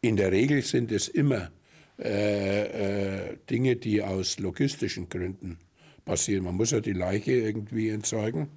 in 0.00 0.16
der 0.16 0.32
Regel 0.32 0.62
sind 0.62 0.92
es 0.92 1.08
immer 1.08 1.50
äh, 1.98 3.30
äh, 3.30 3.36
Dinge, 3.48 3.76
die 3.76 4.02
aus 4.02 4.38
logistischen 4.38 5.08
Gründen 5.08 5.58
passieren. 6.04 6.44
Man 6.44 6.56
muss 6.56 6.70
ja 6.70 6.80
die 6.80 6.92
Leiche 6.92 7.32
irgendwie 7.32 7.88
entsorgen, 7.88 8.48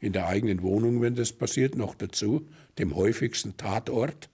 in 0.00 0.12
der 0.12 0.26
eigenen 0.28 0.62
Wohnung, 0.62 1.00
wenn 1.00 1.14
das 1.14 1.32
passiert, 1.32 1.76
noch 1.76 1.94
dazu, 1.94 2.46
dem 2.78 2.94
häufigsten 2.94 3.56
Tatort. 3.56 4.28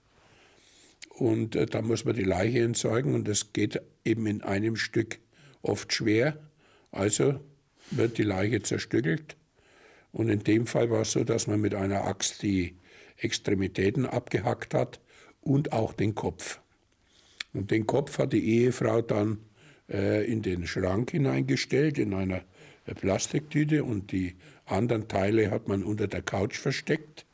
Und 1.09 1.55
äh, 1.55 1.65
da 1.65 1.81
muss 1.81 2.05
man 2.05 2.15
die 2.15 2.23
Leiche 2.23 2.63
entsorgen 2.63 3.13
und 3.13 3.27
das 3.27 3.53
geht 3.53 3.81
eben 4.05 4.25
in 4.25 4.41
einem 4.41 4.75
Stück 4.75 5.19
oft 5.61 5.93
schwer. 5.93 6.37
Also 6.91 7.39
wird 7.91 8.17
die 8.17 8.23
Leiche 8.23 8.61
zerstückelt. 8.61 9.35
Und 10.11 10.29
in 10.29 10.43
dem 10.43 10.67
Fall 10.67 10.89
war 10.89 11.01
es 11.01 11.11
so, 11.11 11.23
dass 11.23 11.47
man 11.47 11.61
mit 11.61 11.73
einer 11.73 12.05
Axt 12.05 12.41
die 12.43 12.75
Extremitäten 13.17 14.05
abgehackt 14.05 14.73
hat 14.73 14.99
und 15.41 15.71
auch 15.71 15.93
den 15.93 16.15
Kopf. 16.15 16.59
Und 17.53 17.71
den 17.71 17.87
Kopf 17.87 18.17
hat 18.17 18.33
die 18.33 18.45
Ehefrau 18.59 19.01
dann 19.01 19.39
äh, 19.89 20.25
in 20.25 20.41
den 20.41 20.67
Schrank 20.67 21.11
hineingestellt, 21.11 21.97
in 21.97 22.13
einer 22.13 22.43
äh, 22.85 22.93
Plastiktüte 22.93 23.83
und 23.83 24.11
die 24.11 24.35
anderen 24.65 25.07
Teile 25.07 25.51
hat 25.51 25.67
man 25.67 25.83
unter 25.83 26.07
der 26.07 26.21
Couch 26.21 26.57
versteckt. 26.57 27.25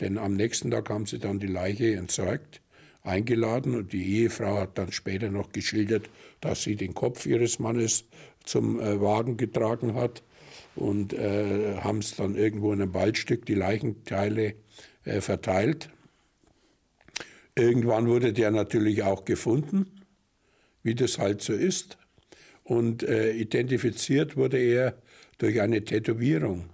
Denn 0.00 0.18
am 0.18 0.34
nächsten 0.34 0.70
Tag 0.70 0.90
haben 0.90 1.06
sie 1.06 1.18
dann 1.18 1.38
die 1.38 1.46
Leiche 1.46 1.94
entsorgt, 1.94 2.60
eingeladen 3.02 3.74
und 3.74 3.92
die 3.92 4.20
Ehefrau 4.20 4.58
hat 4.60 4.76
dann 4.78 4.92
später 4.92 5.30
noch 5.30 5.52
geschildert, 5.52 6.10
dass 6.40 6.62
sie 6.62 6.76
den 6.76 6.94
Kopf 6.94 7.26
ihres 7.26 7.58
Mannes 7.58 8.04
zum 8.44 8.80
äh, 8.80 9.00
Wagen 9.00 9.36
getragen 9.36 9.94
hat 9.94 10.22
und 10.76 11.12
äh, 11.12 11.76
haben 11.80 11.98
es 11.98 12.16
dann 12.16 12.36
irgendwo 12.36 12.72
in 12.72 12.82
einem 12.82 12.94
Waldstück 12.94 13.46
die 13.46 13.54
Leichenteile 13.54 14.54
äh, 15.04 15.20
verteilt. 15.20 15.90
Irgendwann 17.56 18.08
wurde 18.08 18.32
der 18.32 18.50
natürlich 18.50 19.02
auch 19.02 19.24
gefunden, 19.24 19.86
wie 20.82 20.94
das 20.94 21.18
halt 21.18 21.40
so 21.42 21.52
ist. 21.52 21.98
Und 22.64 23.02
äh, 23.02 23.32
identifiziert 23.32 24.36
wurde 24.36 24.58
er 24.58 24.94
durch 25.38 25.60
eine 25.60 25.84
Tätowierung 25.84 26.70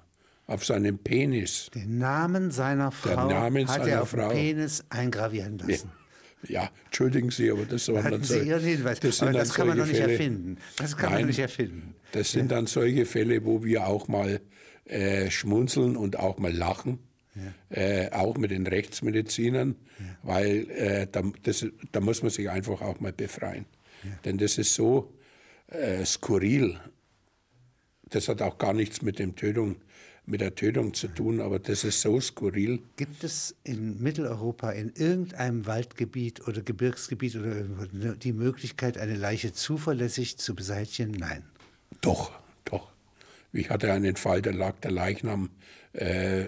auf 0.46 0.64
seinem 0.64 0.98
Penis. 0.98 1.70
Den 1.74 1.98
Namen 1.98 2.50
seiner 2.50 2.90
Frau 2.90 3.28
Namen 3.28 3.68
hat 3.68 3.82
seiner 3.82 3.88
er 3.88 4.02
auf 4.02 4.10
Frau. 4.10 4.28
dem 4.28 4.36
Penis 4.36 4.84
eingravieren 4.88 5.58
lassen. 5.58 5.90
Ja, 5.92 5.99
entschuldigen 6.86 7.30
Sie, 7.30 7.51
aber 7.51 7.64
das 7.64 7.88
waren 7.88 8.11
dann 8.11 8.22
Sie 8.22 8.38
so, 8.38 8.45
Ihren 8.45 8.62
Hinweis? 8.62 9.01
das 9.01 9.22
Aber 9.22 9.32
das 9.32 9.55
kann 9.55 9.68
man 9.68 9.78
doch 9.78 9.84
solche 9.84 10.01
nicht 10.01 10.03
Fälle. 10.03 10.12
erfinden. 10.18 10.59
Das 10.76 10.97
kann 10.97 11.05
man 11.07 11.12
Nein, 11.12 11.22
doch 11.22 11.28
nicht 11.28 11.38
erfinden. 11.38 11.95
Das 12.12 12.32
sind 12.32 12.51
dann 12.51 12.66
solche 12.66 13.07
Fälle, 13.07 13.45
wo 13.45 13.62
wir 13.64 13.86
auch 13.86 14.09
mal 14.09 14.41
äh, 14.86 15.30
schmunzeln 15.30 15.97
und 15.97 16.18
auch 16.18 16.38
mal 16.38 16.53
lachen. 16.53 16.99
Äh, 17.70 18.11
auch 18.11 18.36
mit 18.36 18.51
den 18.51 18.66
Rechtsmedizinern, 18.66 19.76
weil 20.24 20.68
äh, 20.70 21.07
da, 21.11 21.22
das, 21.45 21.64
da 21.93 22.01
muss 22.01 22.22
man 22.22 22.30
sich 22.30 22.51
einfach 22.51 22.82
auch 22.82 22.99
mal 23.01 23.12
befreien. 23.12 23.66
Denn 24.24 24.36
das 24.36 24.59
ist 24.59 24.74
so 24.74 25.14
äh, 25.68 26.05
skurril. 26.05 26.78
Das 28.09 28.28
hat 28.28 28.43
auch 28.43 28.59
gar 28.59 28.72
nichts 28.74 29.01
mit, 29.01 29.20
dem 29.20 29.36
Tötung, 29.36 29.76
mit 30.30 30.40
der 30.40 30.54
Tötung 30.54 30.94
zu 30.94 31.08
tun, 31.08 31.40
aber 31.40 31.58
das 31.58 31.82
ist 31.82 32.00
so 32.00 32.20
skurril. 32.20 32.80
Gibt 32.96 33.24
es 33.24 33.56
in 33.64 34.00
Mitteleuropa 34.00 34.70
in 34.70 34.92
irgendeinem 34.94 35.66
Waldgebiet 35.66 36.46
oder 36.46 36.62
Gebirgsgebiet 36.62 37.36
oder 37.36 37.56
irgendwo 37.56 38.14
die 38.14 38.32
Möglichkeit, 38.32 38.96
eine 38.96 39.16
Leiche 39.16 39.52
zuverlässig 39.52 40.38
zu 40.38 40.54
beseitigen? 40.54 41.12
Nein. 41.18 41.42
Doch, 42.00 42.32
doch. 42.64 42.92
Ich 43.52 43.70
hatte 43.70 43.92
einen 43.92 44.14
Fall, 44.14 44.40
da 44.40 44.52
lag 44.52 44.78
der 44.80 44.92
Leichnam, 44.92 45.50
äh, 45.92 46.46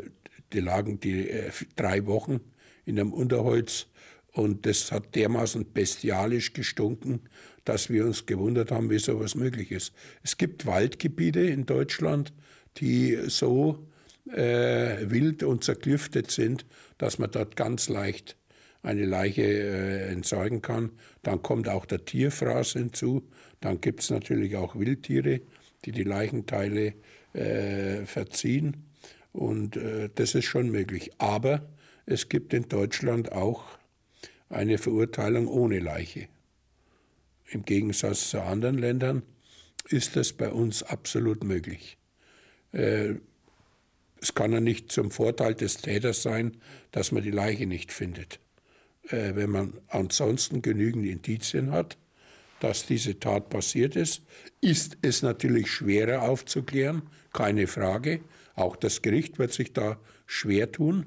die 0.53 0.61
lagen 0.61 1.01
die 1.01 1.29
äh, 1.29 1.51
drei 1.75 2.07
Wochen 2.07 2.41
in 2.87 3.01
einem 3.01 3.13
Unterholz 3.13 3.89
und 4.33 4.65
das 4.65 4.93
hat 4.93 5.15
dermaßen 5.17 5.73
bestialisch 5.73 6.53
gestunken, 6.53 7.21
dass 7.65 7.91
wir 7.91 8.05
uns 8.05 8.27
gewundert 8.27 8.71
haben, 8.71 8.91
wie 8.91 8.99
sowas 8.99 9.35
möglich 9.35 9.73
ist. 9.73 9.93
Es 10.23 10.37
gibt 10.39 10.67
Waldgebiete 10.67 11.41
in 11.41 11.67
Deutschland, 11.67 12.33
die 12.79 13.19
so 13.29 13.87
äh, 14.31 15.11
wild 15.11 15.43
und 15.43 15.65
zerklüftet 15.65 16.31
sind, 16.31 16.65
dass 16.99 17.19
man 17.19 17.31
dort 17.31 17.57
ganz 17.57 17.89
leicht 17.89 18.37
eine 18.83 19.05
Leiche 19.05 19.43
äh, 19.43 20.09
entsorgen 20.13 20.63
kann. 20.63 20.91
Dann 21.23 21.43
kommt 21.43 21.69
auch 21.69 21.87
der 21.87 22.05
Tierfraß 22.05 22.73
hinzu. 22.73 23.29
Dann 23.61 23.81
gibt 23.81 24.01
es 24.01 24.11
natürlich 24.11 24.57
auch 24.57 24.77
Wildtiere, 24.77 25.41
die 25.85 25.93
die 25.93 26.05
Leichenteile 26.05 26.95
äh, 27.33 28.05
verziehen. 28.07 28.85
Und 29.33 29.77
äh, 29.77 30.11
das 30.15 30.35
ist 30.35 30.45
schon 30.45 30.71
möglich. 30.71 31.13
Aber 31.19 31.69
es 32.07 32.29
gibt 32.29 32.53
in 32.55 32.69
Deutschland 32.69 33.33
auch 33.33 33.65
eine 34.49 34.79
Verurteilung 34.79 35.49
ohne 35.49 35.79
Leiche. 35.79 36.29
Im 37.51 37.65
Gegensatz 37.65 38.31
zu 38.31 38.43
anderen 38.43 38.79
Ländern 38.79 39.23
ist 39.89 40.17
das 40.17 40.33
bei 40.33 40.51
uns 40.51 40.83
absolut 40.83 41.45
möglich. 41.45 41.99
Äh, 42.73 43.15
es 44.21 44.35
kann 44.35 44.53
ja 44.53 44.61
nicht 44.61 44.93
zum 44.93 45.11
Vorteil 45.11 45.55
des 45.55 45.79
Täters 45.79 46.23
sein, 46.23 46.57
dass 46.93 47.13
man 47.13 47.23
die 47.23 47.31
Leiche 47.31 47.67
nicht 47.67 47.93
findet. 47.93 48.39
Äh, 49.09 49.35
wenn 49.35 49.51
man 49.51 49.75
ansonsten 49.89 50.63
genügend 50.63 51.07
Indizien 51.07 51.73
hat, 51.73 51.99
dass 52.61 52.87
diese 52.87 53.19
Tat 53.19 53.51
passiert 53.51 53.97
ist, 53.97 54.23
ist 54.61 54.97
es 55.03 55.23
natürlich 55.23 55.69
schwerer 55.69 56.23
aufzuklären, 56.23 57.03
keine 57.33 57.67
Frage. 57.67 58.21
Auch 58.55 58.77
das 58.77 59.03
Gericht 59.03 59.39
wird 59.39 59.53
sich 59.53 59.73
da 59.73 59.99
schwer 60.27 60.71
tun, 60.71 61.07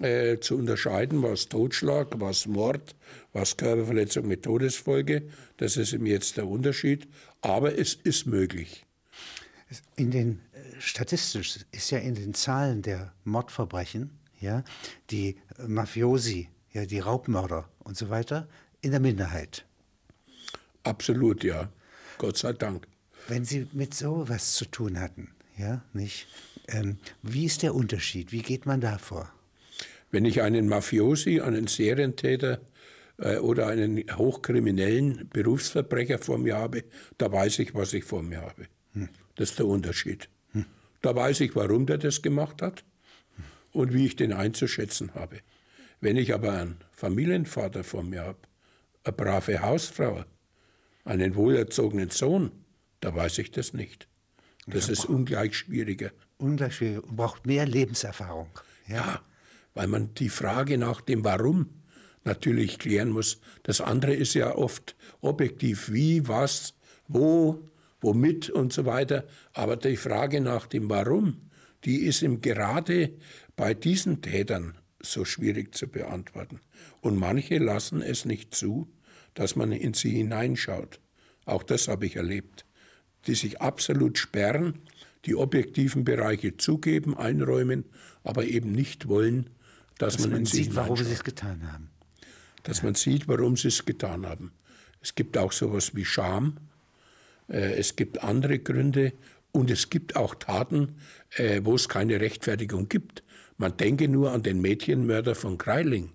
äh, 0.00 0.38
zu 0.38 0.56
unterscheiden, 0.56 1.22
was 1.22 1.48
Totschlag, 1.48 2.20
was 2.20 2.46
Mord, 2.46 2.94
was 3.32 3.56
Körperverletzung 3.56 4.26
mit 4.26 4.42
Todesfolge. 4.42 5.22
Das 5.56 5.76
ist 5.76 5.94
eben 5.94 6.06
jetzt 6.06 6.36
der 6.36 6.46
Unterschied. 6.46 7.08
Aber 7.40 7.78
es 7.78 7.94
ist 7.94 8.26
möglich. 8.26 8.84
In 9.96 10.10
den 10.10 10.40
statistisch 10.82 11.60
ist 11.70 11.90
ja 11.90 11.98
in 11.98 12.14
den 12.14 12.34
Zahlen 12.34 12.82
der 12.82 13.12
Mordverbrechen, 13.24 14.10
ja, 14.40 14.64
die 15.10 15.36
Mafiosi, 15.66 16.48
ja, 16.72 16.84
die 16.84 16.98
Raubmörder 16.98 17.68
und 17.80 17.96
so 17.96 18.10
weiter 18.10 18.48
in 18.80 18.90
der 18.90 19.00
Minderheit. 19.00 19.64
Absolut, 20.82 21.44
ja. 21.44 21.70
Gott 22.18 22.36
sei 22.36 22.52
Dank. 22.52 22.86
Wenn 23.28 23.44
Sie 23.44 23.68
mit 23.72 23.94
sowas 23.94 24.54
zu 24.54 24.64
tun 24.64 24.98
hatten, 24.98 25.30
ja, 25.56 25.82
nicht? 25.92 26.26
Ähm, 26.68 26.98
wie 27.22 27.44
ist 27.44 27.62
der 27.62 27.74
Unterschied? 27.74 28.32
Wie 28.32 28.42
geht 28.42 28.66
man 28.66 28.80
da 28.80 28.98
vor? 28.98 29.32
Wenn 30.10 30.24
ich 30.24 30.42
einen 30.42 30.68
Mafiosi, 30.68 31.40
einen 31.40 31.68
Serientäter 31.68 32.60
äh, 33.18 33.38
oder 33.38 33.68
einen 33.68 34.04
hochkriminellen 34.16 35.28
Berufsverbrecher 35.32 36.18
vor 36.18 36.38
mir 36.38 36.56
habe, 36.56 36.84
da 37.18 37.30
weiß 37.30 37.60
ich, 37.60 37.74
was 37.74 37.92
ich 37.92 38.04
vor 38.04 38.22
mir 38.22 38.40
habe. 38.40 38.66
Das 39.36 39.50
ist 39.50 39.58
der 39.58 39.66
Unterschied. 39.66 40.28
Da 41.02 41.14
weiß 41.14 41.40
ich, 41.40 41.54
warum 41.54 41.86
der 41.86 41.98
das 41.98 42.22
gemacht 42.22 42.62
hat 42.62 42.84
und 43.72 43.92
wie 43.92 44.06
ich 44.06 44.16
den 44.16 44.32
einzuschätzen 44.32 45.14
habe. 45.14 45.40
Wenn 46.00 46.16
ich 46.16 46.32
aber 46.32 46.52
einen 46.52 46.76
Familienvater 46.92 47.84
vor 47.84 48.02
mir 48.02 48.22
habe, 48.22 48.38
eine 49.04 49.12
brave 49.12 49.62
Hausfrau, 49.62 50.24
einen 51.04 51.34
wohlerzogenen 51.34 52.10
Sohn, 52.10 52.52
da 53.00 53.14
weiß 53.14 53.38
ich 53.38 53.50
das 53.50 53.72
nicht. 53.72 54.08
Das 54.66 54.88
ist 54.88 55.06
ungleich 55.06 55.56
schwieriger. 55.56 56.12
Ungleich 56.38 56.76
schwierig, 56.76 57.04
braucht 57.06 57.46
mehr 57.46 57.66
Lebenserfahrung. 57.66 58.48
Ja. 58.86 58.96
Ja, 58.96 59.22
weil 59.74 59.88
man 59.88 60.14
die 60.14 60.28
Frage 60.28 60.78
nach 60.78 61.00
dem 61.00 61.24
Warum 61.24 61.82
natürlich 62.24 62.78
klären 62.78 63.10
muss. 63.10 63.40
Das 63.64 63.80
andere 63.80 64.14
ist 64.14 64.34
ja 64.34 64.54
oft 64.54 64.94
objektiv, 65.20 65.90
wie, 65.90 66.28
was, 66.28 66.74
wo, 67.08 67.68
womit 68.02 68.50
und 68.50 68.72
so 68.72 68.84
weiter. 68.84 69.24
Aber 69.54 69.76
die 69.76 69.96
Frage 69.96 70.40
nach 70.40 70.66
dem 70.66 70.90
Warum, 70.90 71.50
die 71.84 72.02
ist 72.02 72.22
ihm 72.22 72.40
gerade 72.40 73.12
bei 73.56 73.74
diesen 73.74 74.20
Tätern 74.22 74.76
so 75.00 75.24
schwierig 75.24 75.74
zu 75.74 75.88
beantworten. 75.88 76.60
Und 77.00 77.16
manche 77.16 77.58
lassen 77.58 78.02
es 78.02 78.24
nicht 78.24 78.54
zu, 78.54 78.92
dass 79.34 79.56
man 79.56 79.72
in 79.72 79.94
sie 79.94 80.10
hineinschaut. 80.10 81.00
Auch 81.44 81.62
das 81.62 81.88
habe 81.88 82.06
ich 82.06 82.16
erlebt. 82.16 82.66
Die 83.26 83.34
sich 83.34 83.60
absolut 83.60 84.18
sperren, 84.18 84.78
die 85.24 85.34
objektiven 85.34 86.04
Bereiche 86.04 86.56
zugeben, 86.56 87.16
einräumen, 87.16 87.84
aber 88.24 88.44
eben 88.44 88.72
nicht 88.72 89.08
wollen, 89.08 89.50
dass, 89.98 90.14
Dass 90.14 90.22
man, 90.22 90.30
man 90.30 90.40
in 90.40 90.46
sie 90.46 90.64
sieht, 90.64 90.74
warum 90.74 90.96
sie 90.96 91.12
es 91.12 91.24
getan 91.24 91.72
haben. 91.72 91.90
dass 92.64 92.82
man 92.82 92.94
sieht, 92.94 93.28
warum 93.28 93.56
sie 93.56 93.68
es 93.68 93.84
getan 93.84 94.26
haben. 94.26 94.52
Es 95.00 95.14
gibt 95.14 95.36
auch 95.38 95.52
sowas 95.52 95.94
wie 95.94 96.04
Scham, 96.04 96.58
es 97.48 97.96
gibt 97.96 98.22
andere 98.22 98.58
Gründe 98.58 99.12
und 99.52 99.70
es 99.70 99.90
gibt 99.90 100.16
auch 100.16 100.34
Taten, 100.34 100.96
äh, 101.36 101.60
wo 101.62 101.74
es 101.74 101.88
keine 101.88 102.20
Rechtfertigung 102.20 102.88
gibt. 102.88 103.22
Man 103.58 103.76
denke 103.76 104.08
nur 104.08 104.32
an 104.32 104.42
den 104.42 104.60
Mädchenmörder 104.60 105.34
von 105.34 105.58
Greiling. 105.58 106.12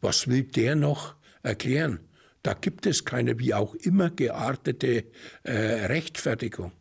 Was 0.00 0.28
will 0.28 0.44
der 0.44 0.76
noch 0.76 1.16
erklären? 1.42 2.00
Da 2.42 2.54
gibt 2.54 2.86
es 2.86 3.04
keine 3.04 3.38
wie 3.40 3.54
auch 3.54 3.74
immer 3.74 4.10
geartete 4.10 5.04
äh, 5.42 5.52
Rechtfertigung. 5.52 6.72